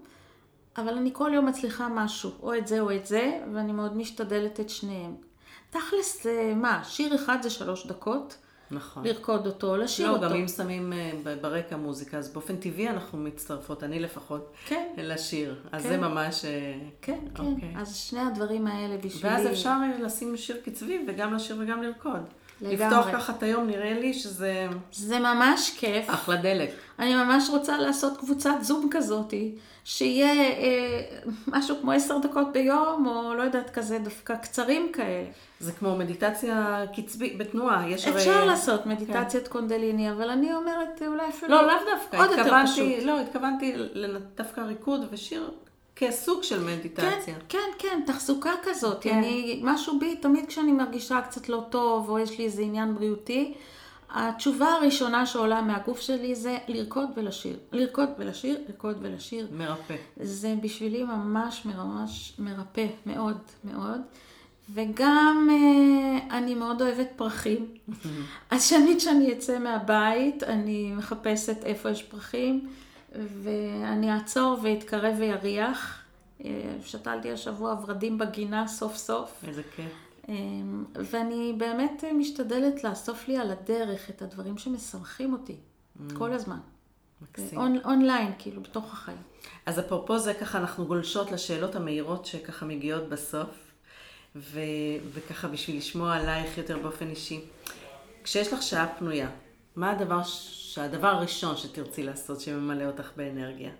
אבל 0.77 0.95
אני 0.95 1.11
כל 1.13 1.31
יום 1.35 1.47
מצליחה 1.47 1.89
משהו, 1.89 2.31
או 2.43 2.55
את 2.55 2.67
זה 2.67 2.81
או 2.81 2.97
את 2.97 3.07
זה, 3.07 3.41
ואני 3.55 3.73
מאוד 3.73 3.97
משתדלת 3.97 4.61
את 4.61 4.71
שניהם. 4.71 5.30
תכלס, 5.71 6.27
מה, 6.57 6.85
שיר 6.85 7.15
אחד 7.15 7.43
זה 7.43 7.51
שלוש 7.51 7.87
דקות? 7.87 8.37
נכון. 8.71 9.05
לרקוד 9.05 9.47
אותו, 9.47 9.77
לשיר 9.77 10.07
לא, 10.07 10.13
אותו. 10.13 10.25
לא, 10.25 10.31
גם 10.31 10.37
אם 10.37 10.49
שמים 10.49 10.93
אה, 10.93 11.35
ברקע 11.41 11.77
מוזיקה, 11.77 12.19
אז 12.19 12.33
באופן 12.33 12.57
טבעי 12.57 12.89
אנחנו 12.89 13.19
מצטרפות, 13.19 13.83
אני 13.85 14.01
לפחות, 14.01 14.53
כן. 14.67 14.87
לשיר. 14.97 15.61
אז 15.73 15.83
כן. 15.83 15.89
זה 15.89 15.97
ממש... 15.97 16.45
אה, 16.45 16.79
כן, 17.03 17.19
כן. 17.35 17.45
אוקיי. 17.45 17.75
אז 17.77 17.97
שני 17.97 18.21
הדברים 18.21 18.67
האלה 18.67 18.97
בשבילי... 18.97 19.35
ואז 19.35 19.47
אפשר 19.47 19.77
לשים 20.03 20.37
שיר 20.37 20.61
קצבי 20.65 21.05
וגם 21.09 21.35
לשיר 21.35 21.57
וגם 21.61 21.83
לרקוד. 21.83 22.21
לגמרי. 22.61 22.77
לפתוח 22.77 23.07
ככה 23.13 23.33
את 23.33 23.43
היום, 23.43 23.67
נראה 23.67 24.01
לי 24.01 24.15
שזה... 24.15 24.69
זה 24.93 25.19
ממש 25.19 25.71
כיף. 25.79 26.11
אחלה 26.11 26.37
דלק. 26.37 26.71
אני 26.99 27.15
ממש 27.15 27.49
רוצה 27.51 27.79
לעשות 27.79 28.17
קבוצת 28.17 28.55
זום 28.63 28.89
כזאתי, 28.91 29.55
שיהיה 29.85 30.33
אה, 30.33 31.01
משהו 31.47 31.77
כמו 31.81 31.93
עשר 31.93 32.19
דקות 32.19 32.53
ביום, 32.53 33.07
או 33.07 33.35
לא 33.35 33.43
יודעת, 33.43 33.71
כזה 33.71 33.99
דווקא 33.99 34.35
קצרים 34.35 34.93
כאלה. 34.93 35.25
זה 35.61 35.73
כמו 35.73 35.97
מדיטציה 35.97 36.85
קצבית, 36.97 37.39
בתנועה, 37.39 37.91
יש 37.91 38.07
הרי... 38.07 38.17
אפשר 38.17 38.45
לעשות 38.45 38.87
מדיטציית 38.87 39.47
כן. 39.47 39.53
קונדליני, 39.53 40.11
אבל 40.11 40.31
אני 40.31 40.55
אומרת 40.55 41.03
אולי 41.07 41.29
אפילו... 41.29 41.53
לא, 41.53 41.67
לאו 41.67 41.75
דווקא. 41.97 42.17
עוד 42.17 42.31
יותר 42.31 42.53
פשוט. 42.65 43.03
לא, 43.05 43.21
התכוונתי 43.21 43.75
דווקא 44.37 44.61
ריקוד 44.61 45.01
ושיר 45.11 45.51
כסוג 45.97 46.43
של 46.43 46.65
מדיטציה. 46.65 47.35
כן, 47.35 47.39
כן, 47.49 47.59
כן, 47.79 48.01
תחזוקה 48.07 48.53
כזאת. 48.63 49.03
כן. 49.03 49.15
אני, 49.15 49.61
משהו 49.65 49.99
בי, 49.99 50.17
תמיד 50.17 50.47
כשאני 50.47 50.73
מרגישה 50.73 51.21
קצת 51.21 51.49
לא 51.49 51.65
טוב, 51.71 52.09
או 52.09 52.19
יש 52.19 52.39
לי 52.39 52.45
איזה 52.45 52.63
עניין 52.63 52.95
בריאותי, 52.95 53.55
התשובה 54.13 54.67
הראשונה 54.67 55.27
שעולה 55.27 55.63
מהגוף 55.63 56.01
שלי 56.01 56.35
זה 56.35 56.59
לרקוד 56.69 57.09
ולשיר. 57.17 57.57
לרקוד 57.73 58.09
ולשיר, 58.19 58.59
לרקוד 58.69 58.97
ולשיר. 59.01 59.49
מרפא. 59.53 59.97
זה 60.17 60.55
בשבילי 60.63 61.05
ממש 61.05 61.65
ממש 61.65 62.33
מרפא, 62.39 62.87
מאוד 63.07 63.39
מאוד. 63.65 64.01
וגם 64.75 65.49
אה, 65.51 66.39
אני 66.39 66.55
מאוד 66.55 66.83
אוהבת 66.83 67.09
פרחים. 67.17 67.67
אז 68.51 68.73
תמיד 68.73 68.99
כשאני 68.99 69.33
אצא 69.33 69.59
מהבית, 69.59 70.43
אני 70.43 70.93
מחפשת 70.95 71.65
איפה 71.65 71.91
יש 71.91 72.03
פרחים, 72.03 72.69
ואני 73.13 74.13
אעצור 74.13 74.59
ואתקרב 74.63 75.15
ויריח. 75.19 76.01
אה, 76.45 76.51
שתלתי 76.85 77.33
השבוע 77.33 77.77
ורדים 77.83 78.19
בגינה 78.19 78.69
סוף 78.69 78.97
סוף. 78.97 79.45
איזה 79.49 79.63
כיף. 79.77 79.93
אמ, 80.29 80.85
ואני 80.95 81.55
באמת 81.59 82.05
משתדלת 82.19 82.85
לאסוף 82.85 83.29
לי 83.29 83.37
על 83.37 83.51
הדרך 83.51 84.11
את 84.11 84.23
הדברים 84.23 84.59
שמשמחים 84.59 85.33
אותי, 85.33 85.57
mm. 85.57 86.15
כל 86.19 86.33
הזמן. 86.33 86.59
מקסים. 87.23 87.59
און, 87.59 87.79
אונליין, 87.85 88.33
כאילו, 88.39 88.63
בתוך 88.63 88.93
החיים. 88.93 89.19
אז 89.67 89.79
אפרופו 89.79 90.19
זה, 90.19 90.35
ככה 90.35 90.59
אנחנו 90.59 90.87
גולשות 90.87 91.33
לשאלות 91.33 91.77
המהירות 91.77 92.27
שככה 92.27 92.67
מגיעות 92.67 93.09
בסוף, 93.09 93.71
ו, 94.37 94.61
וככה 95.13 95.49
בשביל 95.49 95.77
לשמוע 95.77 96.17
עלייך 96.17 96.59
יותר 96.59 96.79
באופן 96.79 97.09
אישי. 97.11 97.41
כשיש 98.25 98.53
לך 98.53 98.63
שעה 98.63 98.87
פנויה, 98.99 99.31
מה 99.77 99.91
הדבר, 99.91 100.21
הדבר 100.77 101.09
הראשון 101.09 101.57
שתרצי 101.57 102.03
לעשות 102.03 102.41
שממלא 102.41 102.85
אותך 102.85 103.11
באנרגיה? 103.17 103.71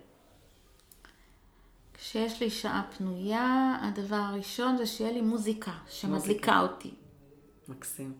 כשיש 2.01 2.41
לי 2.41 2.49
שעה 2.49 2.83
פנויה, 2.97 3.77
הדבר 3.81 4.15
הראשון 4.15 4.77
זה 4.77 4.85
שיהיה 4.85 5.11
לי 5.11 5.21
מוזיקה 5.21 5.71
שמדליקה 5.89 6.59
אותי. 6.59 6.93
מקסים. 7.67 8.13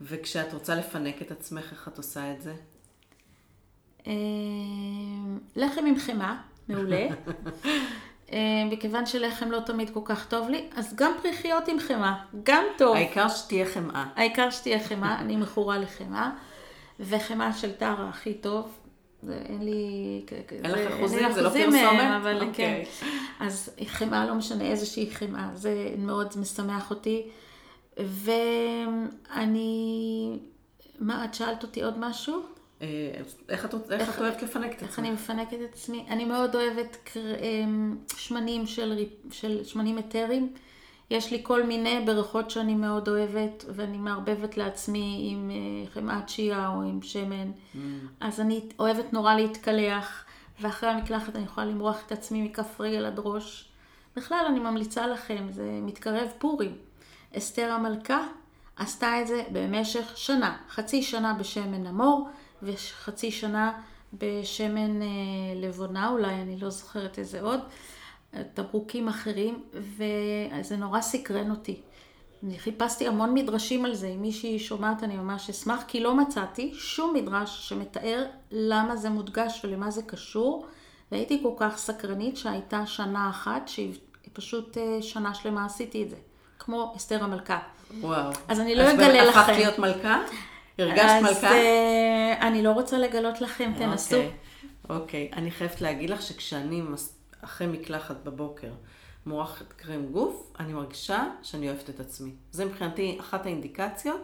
וכשאת 0.00 0.52
רוצה 0.52 0.74
לפנק 0.74 1.22
את 1.22 1.30
עצמך, 1.30 1.72
איך 1.72 1.88
את 1.88 1.98
עושה 1.98 2.32
את 2.32 2.42
זה? 2.42 2.54
אה, 4.06 4.12
לחם 5.56 5.86
עם 5.86 5.98
חמאה, 5.98 6.36
מעולה. 6.68 7.06
אה, 8.32 8.38
מכיוון 8.70 9.06
שלחם 9.06 9.50
לא 9.50 9.60
תמיד 9.60 9.90
כל 9.90 10.00
כך 10.04 10.28
טוב 10.28 10.48
לי, 10.48 10.68
אז 10.76 10.94
גם 10.94 11.12
פריחיות 11.22 11.68
עם 11.68 11.80
חמאה, 11.80 12.24
גם 12.42 12.64
טוב. 12.78 12.96
העיקר 12.96 13.28
שתהיה 13.28 13.66
חמאה. 13.66 14.06
העיקר 14.16 14.50
שתהיה 14.50 14.84
חמאה, 14.84 15.20
אני 15.20 15.36
מכורה 15.36 15.78
לחמאה, 15.78 16.30
וחמאה 17.00 17.52
של 17.52 17.72
טרה 17.72 18.08
הכי 18.08 18.34
טוב, 18.34 18.78
זה 19.26 19.42
אין 19.48 19.62
לי... 19.62 20.22
אין 20.50 20.70
לך 20.70 20.92
אחוזים? 20.92 21.32
זה 21.32 21.42
לא 21.42 21.48
פרסומת? 21.48 21.80
אבל 22.22 22.40
okay. 22.40 22.44
כן. 22.44 22.48
אוקיי. 22.48 22.84
אז 23.40 23.70
חמאה, 23.86 24.26
לא 24.26 24.34
משנה 24.34 24.64
איזושהי 24.64 25.10
חמאה, 25.10 25.50
זה 25.54 25.94
מאוד 25.98 26.34
משמח 26.40 26.90
אותי. 26.90 27.26
ואני... 27.96 29.48
מה, 31.00 31.24
את 31.24 31.34
שאלת 31.34 31.62
אותי 31.62 31.82
עוד 31.82 31.98
משהו? 31.98 32.42
אה, 32.82 32.86
איך 33.48 33.64
את, 33.64 33.74
איך 33.90 34.14
את 34.16 34.20
אוהבת 34.20 34.42
לפנק 34.42 34.72
את 34.72 34.76
עצמך? 34.76 34.88
איך 34.88 34.98
אני 34.98 35.10
מפנקת 35.10 35.58
את 35.64 35.72
עצמי? 35.72 36.04
אני 36.08 36.24
מאוד 36.24 36.56
אוהבת 36.56 37.16
אמ, 37.16 37.96
שמנים 38.16 38.66
של, 38.66 39.04
של 39.30 39.64
שמנים 39.64 39.98
אתרים. 39.98 40.52
יש 41.10 41.30
לי 41.32 41.40
כל 41.42 41.62
מיני 41.62 42.02
בריכות 42.06 42.50
שאני 42.50 42.74
מאוד 42.74 43.08
אוהבת, 43.08 43.64
ואני 43.74 43.98
מערבבת 43.98 44.56
לעצמי 44.56 45.28
עם 45.30 45.50
אה, 45.50 45.90
חמאת 45.90 46.28
שיעה 46.28 46.68
או 46.68 46.82
עם 46.82 47.02
שמן. 47.02 47.50
Mm. 47.50 47.78
אז 48.20 48.40
אני 48.40 48.60
אוהבת 48.78 49.12
נורא 49.12 49.34
להתקלח, 49.34 50.24
ואחרי 50.60 50.90
המקלחת 50.90 51.36
אני 51.36 51.44
יכולה 51.44 51.66
למרוח 51.66 52.02
את 52.06 52.12
עצמי 52.12 52.42
מכף 52.42 52.80
רגל 52.80 53.04
עד 53.06 53.20
ראש. 53.24 53.68
בכלל, 54.16 54.44
אני 54.48 54.60
ממליצה 54.60 55.06
לכם, 55.06 55.46
זה 55.50 55.78
מתקרב 55.82 56.28
פורים. 56.38 56.76
אסתר 57.36 57.72
המלכה 57.72 58.26
עשתה 58.76 59.20
את 59.20 59.26
זה 59.26 59.42
במשך 59.52 60.12
שנה, 60.16 60.56
חצי 60.68 61.02
שנה 61.02 61.34
בשמן 61.34 61.86
המור, 61.86 62.28
וחצי 62.62 63.30
שנה 63.30 63.80
בשמן 64.12 65.02
אה, 65.02 65.06
לבונה, 65.56 66.08
אולי, 66.08 66.34
אני 66.34 66.56
לא 66.60 66.70
זוכרת 66.70 67.18
איזה 67.18 67.40
עוד. 67.40 67.60
תברוקים 68.54 69.08
אחרים, 69.08 69.62
וזה 69.72 70.76
נורא 70.76 71.00
סקרן 71.00 71.50
אותי. 71.50 71.80
אני 72.44 72.58
חיפשתי 72.58 73.08
המון 73.08 73.34
מדרשים 73.34 73.84
על 73.84 73.94
זה, 73.94 74.08
אם 74.08 74.22
מישהי 74.22 74.58
שומעת 74.58 75.02
אני 75.02 75.16
ממש 75.16 75.50
אשמח, 75.50 75.84
כי 75.88 76.00
לא 76.00 76.14
מצאתי 76.14 76.72
שום 76.74 77.14
מדרש 77.14 77.68
שמתאר 77.68 78.24
למה 78.50 78.96
זה 78.96 79.10
מודגש 79.10 79.60
ולמה 79.64 79.90
זה 79.90 80.02
קשור, 80.02 80.66
והייתי 81.12 81.40
כל 81.42 81.52
כך 81.56 81.76
סקרנית 81.76 82.36
שהייתה 82.36 82.86
שנה 82.86 83.30
אחת, 83.30 83.68
שהיא 83.68 83.94
פשוט 84.32 84.78
אה, 84.78 85.02
שנה 85.02 85.34
שלמה 85.34 85.64
עשיתי 85.64 86.02
את 86.02 86.10
זה, 86.10 86.16
כמו 86.58 86.92
אסתר 86.96 87.24
המלכה. 87.24 87.58
וואו. 88.00 88.30
אז 88.48 88.60
אני 88.60 88.74
לא 88.74 88.90
אגלה 88.90 89.24
לכם. 89.24 89.38
אז 89.38 89.44
הפכת 89.44 89.58
להיות 89.58 89.78
מלכה? 89.78 90.22
הרגשת 90.78 91.22
מלכה? 91.22 91.48
אז 91.48 91.54
uh, 91.54 92.42
אני 92.42 92.62
לא 92.62 92.70
רוצה 92.70 92.98
לגלות 92.98 93.40
לכם, 93.40 93.72
תנסו. 93.78 94.16
אוקיי, 94.16 94.30
אוקיי. 94.90 95.30
אני 95.32 95.50
חייבת 95.50 95.80
להגיד 95.80 96.10
לך 96.10 96.22
שכשאני 96.22 96.80
מס... 96.80 97.15
אחרי 97.40 97.66
מקלחת 97.66 98.16
בבוקר, 98.24 98.72
מורחת 99.26 99.72
קרם 99.72 100.06
גוף, 100.06 100.52
אני 100.60 100.72
מרגישה 100.72 101.24
שאני 101.42 101.70
אוהבת 101.70 101.90
את 101.90 102.00
עצמי. 102.00 102.30
זה 102.52 102.64
מבחינתי 102.64 103.16
אחת 103.20 103.46
האינדיקציות 103.46 104.20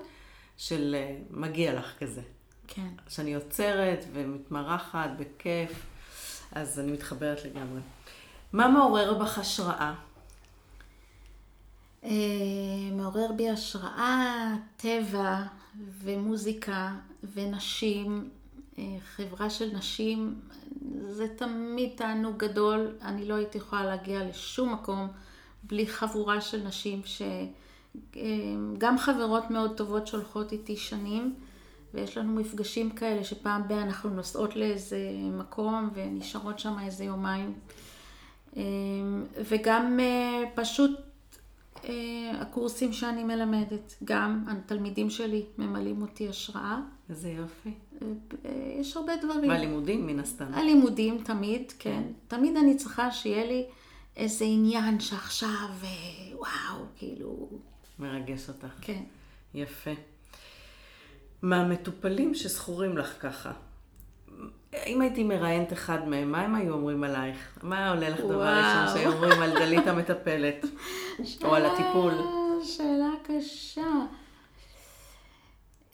של 0.56 0.96
אה, 0.98 1.16
מגיע 1.30 1.74
לך 1.74 1.98
כזה. 1.98 2.22
כן. 2.68 2.88
שאני 3.08 3.34
עוצרת 3.34 4.04
ומתמרחת 4.12 5.10
בכיף, 5.18 5.86
אז 6.52 6.80
אני 6.80 6.92
מתחברת 6.92 7.44
לגמרי. 7.44 7.80
מה 8.52 8.68
מעורר 8.68 9.18
בך 9.18 9.38
השראה? 9.38 9.94
אה, 12.04 12.10
מעורר 12.92 13.32
בי 13.36 13.50
השראה, 13.50 14.54
טבע 14.76 15.42
ומוזיקה 16.02 16.94
ונשים, 17.34 18.30
חברה 19.16 19.50
של 19.50 19.76
נשים, 19.76 20.34
זה 21.08 21.26
תמיד 21.36 21.90
תענוג 21.94 22.36
גדול. 22.36 22.88
אני 23.02 23.24
לא 23.28 23.34
הייתי 23.34 23.58
יכולה 23.58 23.84
להגיע 23.84 24.28
לשום 24.28 24.72
מקום 24.72 25.08
בלי 25.62 25.86
חבורה 25.86 26.40
של 26.40 26.62
נשים 26.62 27.02
שגם 28.14 28.98
חברות 28.98 29.50
מאוד 29.50 29.76
טובות 29.76 30.06
שהולכות 30.06 30.52
איתי 30.52 30.76
שנים. 30.76 31.34
ויש 31.94 32.18
לנו 32.18 32.32
מפגשים 32.32 32.90
כאלה 32.90 33.24
שפעם 33.24 33.68
ב- 33.68 33.72
אנחנו 33.72 34.10
נוסעות 34.10 34.56
לאיזה 34.56 34.98
מקום 35.38 35.90
ונשארות 35.94 36.58
שם 36.58 36.76
איזה 36.84 37.04
יומיים. 37.04 37.54
אמ, 38.56 39.24
וגם 39.50 40.00
אה, 40.00 40.42
פשוט 40.54 40.90
אה, 41.84 42.32
הקורסים 42.40 42.92
שאני 42.92 43.24
מלמדת, 43.24 43.94
גם 44.04 44.44
התלמידים 44.48 45.10
שלי 45.10 45.44
ממלאים 45.58 46.02
אותי 46.02 46.28
השראה. 46.28 46.80
איזה 47.12 47.30
יופי. 47.30 47.70
אה, 48.44 48.50
יש 48.80 48.96
הרבה 48.96 49.12
דברים. 49.16 49.50
והלימודים 49.50 50.06
מן 50.06 50.20
הסתם. 50.20 50.54
הלימודים 50.54 51.22
תמיד, 51.24 51.72
כן. 51.78 52.02
תמיד 52.28 52.56
אני 52.56 52.76
צריכה 52.76 53.10
שיהיה 53.10 53.46
לי 53.46 53.64
איזה 54.16 54.44
עניין 54.44 55.00
שעכשיו, 55.00 55.68
וואו, 56.32 56.84
כאילו... 56.96 57.48
מרגש 57.98 58.48
אותך. 58.48 58.74
כן. 58.80 59.02
יפה. 59.54 59.90
מהמטופלים 61.42 62.34
שזכורים 62.34 62.98
לך 62.98 63.14
ככה, 63.20 63.52
אם 64.86 65.00
הייתי 65.00 65.24
מראיינת 65.24 65.72
אחד 65.72 66.08
מהם, 66.08 66.32
מה 66.32 66.40
הם 66.40 66.54
היו 66.54 66.74
אומרים 66.74 67.04
עלייך? 67.04 67.58
מה 67.62 67.90
עולה 67.90 68.08
לך 68.08 68.20
דבר 68.20 68.58
ראשון 68.58 68.94
שהיו 68.94 69.12
אומרים 69.12 69.42
על 69.42 69.50
דלית 69.50 69.86
המטפלת? 69.86 70.66
או 71.44 71.54
על 71.54 71.66
הטיפול? 71.66 72.12
שאלה 72.62 73.10
קשה. 73.22 74.06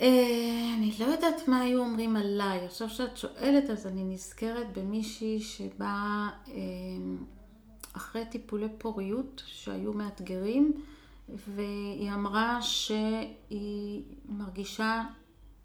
אה, 0.00 0.74
אני 0.78 0.92
לא 1.00 1.04
יודעת 1.04 1.48
מה 1.48 1.60
היו 1.60 1.80
אומרים 1.80 2.16
עליי. 2.16 2.64
עכשיו 2.66 2.90
שאת 2.90 3.16
שואלת, 3.16 3.70
אז 3.70 3.86
אני 3.86 4.04
נזכרת 4.04 4.78
במישהי 4.78 5.40
שבאה 5.40 6.28
אה, 6.48 6.54
אחרי 7.92 8.24
טיפולי 8.26 8.68
פוריות 8.78 9.42
שהיו 9.46 9.92
מאתגרים, 9.92 10.72
והיא 11.28 12.12
אמרה 12.12 12.62
שהיא 12.62 14.02
מרגישה 14.28 15.04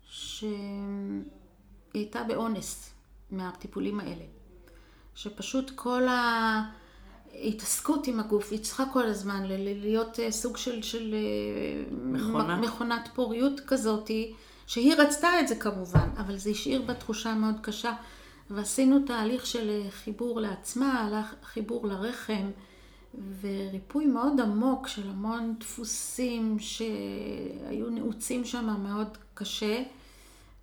שהיא 0.05 0.51
הייתה 1.93 2.23
באונס 2.23 2.93
מהטיפולים 3.31 3.99
האלה. 3.99 4.25
שפשוט 5.15 5.71
כל 5.75 6.07
ההתעסקות 7.41 8.07
עם 8.07 8.19
הגוף, 8.19 8.51
היא 8.51 8.59
צריכה 8.59 8.83
כל 8.93 9.05
הזמן 9.05 9.43
להיות 9.47 10.19
אה, 10.19 10.31
סוג 10.31 10.57
של, 10.57 10.81
של 10.81 11.13
אה, 11.13 11.95
מכונה. 12.03 12.55
מכונת 12.55 13.09
פוריות 13.15 13.59
כזאתי, 13.59 14.33
שהיא 14.67 14.95
רצתה 14.95 15.39
את 15.39 15.47
זה 15.47 15.55
כמובן, 15.55 16.09
אבל 16.17 16.37
זה 16.37 16.49
השאיר 16.49 16.81
בה 16.81 16.93
תחושה 16.93 17.33
מאוד 17.33 17.55
קשה. 17.61 17.93
ועשינו 18.49 18.99
תהליך 19.05 19.45
של 19.45 19.69
אה, 19.69 19.91
חיבור 19.91 20.41
לעצמה, 20.41 21.23
חיבור 21.43 21.87
לרחם, 21.87 22.51
וריפוי 23.41 24.05
מאוד 24.05 24.39
עמוק 24.39 24.87
של 24.87 25.09
המון 25.09 25.55
דפוסים 25.59 26.57
שהיו 26.59 27.89
נעוצים 27.89 28.45
שם 28.45 28.75
מאוד 28.83 29.17
קשה. 29.33 29.83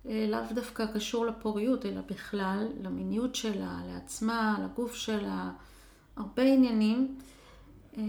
לאו 0.05 0.39
דווקא 0.51 0.85
קשור 0.93 1.25
לפוריות, 1.25 1.85
אלא 1.85 2.01
בכלל 2.09 2.67
למיניות 2.81 3.35
שלה, 3.35 3.79
לעצמה, 3.87 4.57
לגוף 4.63 4.93
שלה, 4.95 5.51
הרבה 6.15 6.43
עניינים. 6.43 7.15
אה, 7.97 8.03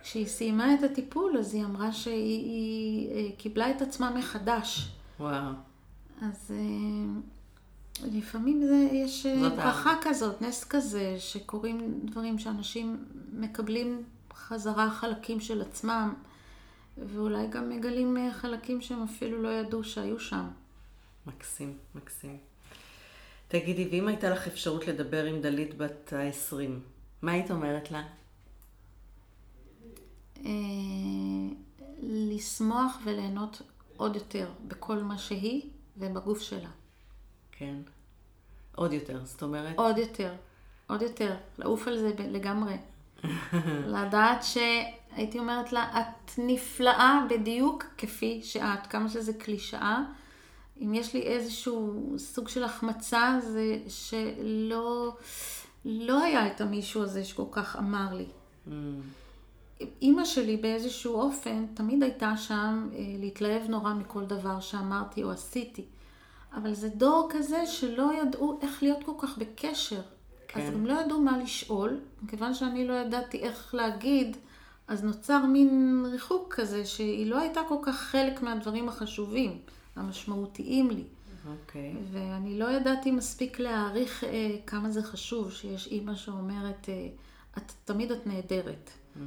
וכשהיא 0.00 0.26
סיימה 0.26 0.74
את 0.74 0.82
הטיפול, 0.82 1.38
אז 1.38 1.54
היא 1.54 1.64
אמרה 1.64 1.92
שהיא 1.92 3.10
אה, 3.10 3.28
קיבלה 3.38 3.70
את 3.70 3.82
עצמה 3.82 4.10
מחדש. 4.10 4.88
וואו. 5.20 5.52
אז 6.22 6.54
לפעמים 8.02 8.62
זה, 8.66 8.88
יש 8.92 9.26
ברכה 9.56 9.94
כזאת, 10.02 10.42
נס 10.42 10.64
כזה, 10.64 11.16
שקורים 11.18 12.00
דברים 12.04 12.38
שאנשים 12.38 13.04
מקבלים 13.32 14.02
חזרה 14.34 14.90
חלקים 14.90 15.40
של 15.40 15.62
עצמם. 15.62 16.14
ואולי 16.98 17.46
גם 17.46 17.68
מגלים 17.68 18.16
אה, 18.16 18.32
חלקים 18.32 18.80
שהם 18.80 19.02
אפילו 19.02 19.42
לא 19.42 19.48
ידעו 19.48 19.84
שהיו 19.84 20.20
שם. 20.20 20.48
מקסים, 21.26 21.76
מקסים. 21.94 22.38
תגידי, 23.52 23.88
ואם 23.90 24.08
הייתה 24.08 24.30
לך 24.30 24.46
אפשרות 24.46 24.86
לדבר 24.86 25.24
עם 25.24 25.40
דלית 25.40 25.76
בת 25.76 26.12
ה-20, 26.12 26.56
מה 27.22 27.32
היית 27.32 27.50
אומרת 27.50 27.90
לה? 27.90 28.02
אה, 30.46 30.50
לשמוח 32.02 32.98
וליהנות 33.04 33.62
עוד 33.96 34.16
יותר 34.16 34.50
בכל 34.68 34.98
מה 34.98 35.18
שהיא 35.18 35.70
ובגוף 35.96 36.40
שלה. 36.40 36.68
כן. 37.52 37.74
עוד 38.74 38.92
יותר, 38.92 39.24
זאת 39.24 39.42
אומרת? 39.42 39.78
עוד 39.78 39.98
יותר, 39.98 40.34
עוד 40.86 41.02
יותר. 41.02 41.36
לעוף 41.58 41.88
על 41.88 41.98
זה 41.98 42.10
לגמרי. 42.18 42.76
לדעת 43.96 44.42
ש... 44.42 44.58
הייתי 45.10 45.38
אומרת 45.38 45.72
לה, 45.72 46.00
את 46.00 46.30
נפלאה 46.38 47.20
בדיוק 47.30 47.84
כפי 47.98 48.42
שאת, 48.42 48.86
כמה 48.86 49.08
שזה 49.08 49.32
קלישאה. 49.32 50.02
אם 50.82 50.94
יש 50.94 51.14
לי 51.14 51.22
איזשהו 51.22 52.04
סוג 52.18 52.48
של 52.48 52.64
החמצה, 52.64 53.38
זה 53.42 53.78
שלא 53.88 55.16
לא 55.84 56.22
היה 56.22 56.46
את 56.46 56.60
המישהו 56.60 57.02
הזה 57.02 57.24
שכל 57.24 57.46
כך 57.52 57.76
אמר 57.76 58.14
לי. 58.14 58.26
Mm. 58.66 58.70
אימא 60.02 60.24
שלי 60.24 60.56
באיזשהו 60.56 61.14
אופן 61.14 61.66
תמיד 61.74 62.02
הייתה 62.02 62.36
שם 62.36 62.88
אה, 62.92 62.98
להתלהב 63.18 63.70
נורא 63.70 63.94
מכל 63.94 64.24
דבר 64.24 64.60
שאמרתי 64.60 65.22
או 65.22 65.30
עשיתי. 65.30 65.84
אבל 66.54 66.74
זה 66.74 66.88
דור 66.88 67.28
כזה 67.30 67.66
שלא 67.66 68.10
ידעו 68.22 68.58
איך 68.62 68.82
להיות 68.82 69.04
כל 69.04 69.12
כך 69.18 69.38
בקשר. 69.38 70.00
כן. 70.48 70.60
אז 70.60 70.68
הם 70.68 70.86
לא 70.86 71.00
ידעו 71.00 71.20
מה 71.20 71.38
לשאול, 71.38 72.00
מכיוון 72.22 72.54
שאני 72.54 72.88
לא 72.88 72.92
ידעתי 72.92 73.38
איך 73.38 73.74
להגיד. 73.74 74.36
אז 74.88 75.04
נוצר 75.04 75.46
מין 75.46 76.02
ריחוק 76.12 76.54
כזה, 76.54 76.84
שהיא 76.84 77.30
לא 77.30 77.38
הייתה 77.40 77.60
כל 77.68 77.78
כך 77.82 77.96
חלק 77.96 78.42
מהדברים 78.42 78.88
החשובים, 78.88 79.58
המשמעותיים 79.96 80.90
לי. 80.90 81.04
אוקיי. 81.46 81.92
Okay. 81.92 81.96
ואני 82.12 82.58
לא 82.58 82.70
ידעתי 82.70 83.10
מספיק 83.10 83.58
להעריך 83.58 84.24
אה, 84.24 84.56
כמה 84.66 84.90
זה 84.90 85.02
חשוב 85.02 85.52
שיש 85.52 85.86
אימא 85.86 86.14
שאומרת, 86.14 86.88
אה, 86.88 87.08
את, 87.58 87.72
תמיד 87.84 88.12
את 88.12 88.26
נהדרת. 88.26 88.90
Mm. 89.16 89.18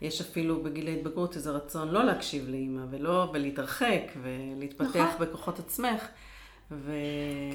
יש 0.00 0.20
אפילו 0.20 0.62
בגיל 0.62 0.88
ההתבגרות 0.88 1.36
איזה 1.36 1.50
רצון 1.50 1.88
לא 1.88 2.04
להקשיב 2.04 2.48
לאימא, 2.48 2.82
ולא, 2.90 3.30
ולהתרחק, 3.32 4.02
ולהתפתח 4.22 4.96
נכון. 5.14 5.26
בכוחות 5.26 5.58
עצמך. 5.58 6.02
ו... 6.70 6.92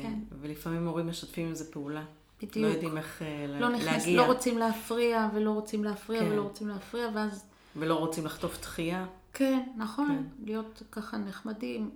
כן. 0.01 0.19
ולפעמים 0.41 0.87
הורים 0.87 1.07
משתפים 1.07 1.47
עם 1.47 1.55
זה 1.55 1.71
פעולה. 1.71 2.03
בדיוק. 2.37 2.57
לא 2.57 2.67
יודעים 2.67 2.97
איך 2.97 3.21
אה, 3.21 3.45
לא 3.59 3.69
נכנס, 3.69 3.85
להגיע. 3.85 4.17
לא 4.17 4.25
רוצים 4.25 4.57
להפריע, 4.57 5.29
ולא 5.33 5.51
רוצים 5.51 5.83
להפריע, 5.83 6.21
כן. 6.21 6.31
ולא 6.31 6.41
רוצים 6.41 6.67
להפריע, 6.67 7.09
ואז... 7.15 7.45
ולא 7.75 7.95
רוצים 7.95 8.25
לחטוף 8.25 8.61
דחייה. 8.61 9.05
כן, 9.33 9.63
נכון. 9.77 10.07
כן. 10.07 10.45
להיות 10.45 10.83
ככה 10.91 11.17
נחמדים. 11.17 11.89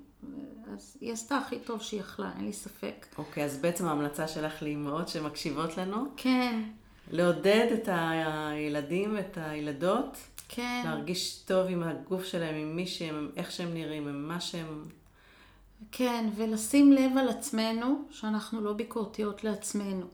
אז 0.74 0.98
היא 1.02 1.14
עשתה 1.14 1.38
הכי 1.38 1.60
טוב 1.60 1.82
שהיא 1.82 2.00
יכלה, 2.00 2.32
אין 2.38 2.46
לי 2.46 2.54
ספק. 2.54 3.06
אוקיי, 3.18 3.46
אז 3.46 3.58
בעצם 3.58 3.86
ההמלצה 3.86 4.28
שלך 4.28 4.64
לאימהות 4.64 5.08
שמקשיבות 5.08 5.78
לנו? 5.78 6.06
כן. 6.18 6.64
לעודד 7.12 7.68
את 7.74 7.90
הילדים 7.92 9.16
ואת 9.16 9.38
הילדות. 9.42 10.18
כן. 10.50 10.82
להרגיש 10.86 11.44
טוב 11.46 11.68
עם 11.70 11.84
הגוף 11.84 12.24
שלהם, 12.24 12.56
עם 12.56 12.76
מי 12.76 12.88
שהם, 12.88 13.30
איך 13.36 13.52
שהם 13.52 13.74
נראים, 13.74 14.08
עם 14.08 14.28
מה 14.28 14.40
שהם... 14.42 14.84
כן, 15.92 16.30
ולשים 16.36 16.92
לב 16.92 17.18
על 17.18 17.30
עצמנו, 17.30 18.02
שאנחנו 18.12 18.62
לא 18.62 18.74
ביקורתיות 18.74 19.44
לעצמנו. 19.44 20.06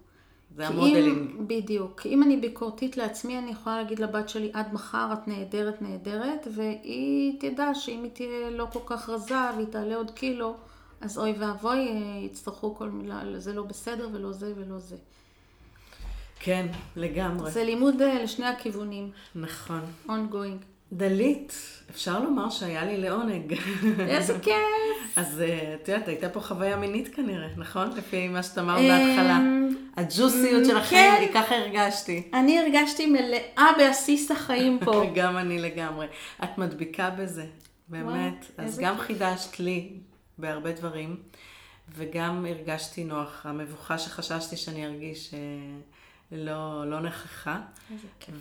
זה 0.56 0.68
המודלינג. 0.68 1.32
בדיוק. 1.47 2.01
אם 2.06 2.24
אני 2.24 2.38
ביקורתית 2.38 2.97
לעצמי, 2.97 3.38
אני 3.38 3.51
יכולה 3.51 3.78
להגיד 3.78 3.99
לבת 3.99 4.30
שלי, 4.30 4.49
עד 4.53 4.74
מחר 4.74 5.14
את 5.14 5.28
נהדרת, 5.28 5.82
נהדרת, 5.82 6.47
והיא 6.56 7.39
תדע 7.39 7.74
שאם 7.74 8.03
היא 8.03 8.12
תהיה 8.12 8.49
לא 8.49 8.68
כל 8.74 8.80
כך 8.86 9.10
רזה 9.10 9.36
והיא 9.56 9.68
תעלה 9.68 9.95
עוד 9.95 10.12
קילו, 10.12 10.56
אז 11.01 11.18
אוי 11.18 11.34
ואבוי, 11.39 11.89
יצטרכו 12.26 12.76
כל 12.76 12.89
מילה, 12.89 13.39
זה 13.39 13.53
לא 13.53 13.64
בסדר 13.64 14.10
ולא 14.14 14.32
זה 14.32 14.53
ולא 14.56 14.80
זה. 14.80 14.95
כן, 16.39 16.68
לגמרי. 16.95 17.51
זה 17.51 17.64
לימוד 17.64 18.01
אה, 18.01 18.24
לשני 18.24 18.45
הכיוונים. 18.45 19.12
נכון. 19.36 19.82
ongoing. 20.08 20.75
דלית, 20.94 21.54
אפשר 21.90 22.20
לומר 22.20 22.50
שהיה 22.50 22.86
לי 22.86 22.98
לעונג. 22.98 23.56
איזה 24.00 24.40
כיף. 24.42 24.56
אז 25.16 25.42
אה, 25.42 25.76
את 25.82 25.90
יודעת, 25.90 26.08
הייתה 26.08 26.30
פה 26.30 26.40
חוויה 26.40 26.78
מינית 26.78 27.16
כנראה, 27.16 27.48
נכון? 27.58 27.90
לפי 27.98 28.28
מה 28.28 28.44
שאת 28.44 28.58
אמרת 28.58 28.78
בהתחלה. 28.78 29.38
אמ, 29.38 29.76
הג'וסיות 29.98 30.66
של 30.66 30.78
החיים, 30.78 31.28
כן. 31.28 31.34
ככה 31.34 31.56
הרגשתי. 31.56 32.30
אני 32.34 32.60
הרגשתי 32.60 33.06
מלאה 33.06 33.72
בעסיס 33.78 34.32
החיים 34.32 34.80
פה. 34.86 35.04
גם 35.16 35.38
אני 35.38 35.60
לגמרי. 35.60 36.08
את 36.44 36.58
מדביקה 36.58 37.10
בזה, 37.10 37.46
באמת. 37.88 38.46
אז 38.58 38.80
גם 38.80 38.98
חידשת 39.00 39.60
לי 39.60 39.94
בהרבה 40.38 40.72
דברים, 40.72 41.16
וגם 41.96 42.46
הרגשתי 42.50 43.04
נוח. 43.04 43.46
המבוכה 43.46 43.98
שחששתי 43.98 44.58
שאני 44.58 44.86
ארגיש 44.86 45.34
אה, 45.34 45.40
לא, 46.32 46.90
לא 46.90 47.00
נכחה. 47.00 47.60
איזה 47.92 48.08
כיף. 48.20 48.36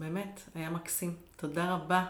באמת, 0.00 0.40
היה 0.54 0.70
מקסים. 0.70 1.14
תודה 1.36 1.74
רבה. 1.74 2.04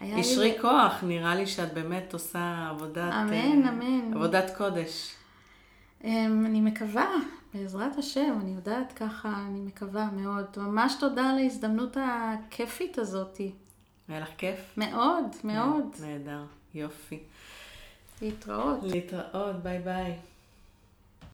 ישרי 0.00 0.52
לי- 0.52 0.60
כוח, 0.60 0.92
נראה 1.02 1.34
לי 1.34 1.46
שאת 1.46 1.74
באמת 1.74 2.12
עושה 2.12 2.68
עבודת... 2.70 3.12
אמן, 3.12 3.32
אה, 3.64 3.68
אמן. 3.68 4.14
עבודת 4.14 4.56
קודש. 4.56 5.14
אמ, 6.04 6.46
אני 6.46 6.60
מקווה, 6.60 7.08
בעזרת 7.54 7.98
השם, 7.98 8.38
אני 8.40 8.50
יודעת 8.50 8.92
ככה, 8.92 9.34
אני 9.48 9.60
מקווה 9.60 10.08
מאוד. 10.12 10.46
ממש 10.56 10.94
תודה 11.00 11.30
על 11.30 11.38
ההזדמנות 11.38 11.96
הכיפית 12.00 12.98
הזאתי. 12.98 13.52
היה 14.08 14.20
לך 14.20 14.28
כיף? 14.38 14.58
מאוד, 14.76 15.24
מאוד. 15.44 15.84
נהדר, 16.00 16.42
יופי. 16.74 17.18
להתראות. 18.22 18.78
להתראות, 18.82 19.56
ביי 19.62 19.78
ביי. 19.78 20.16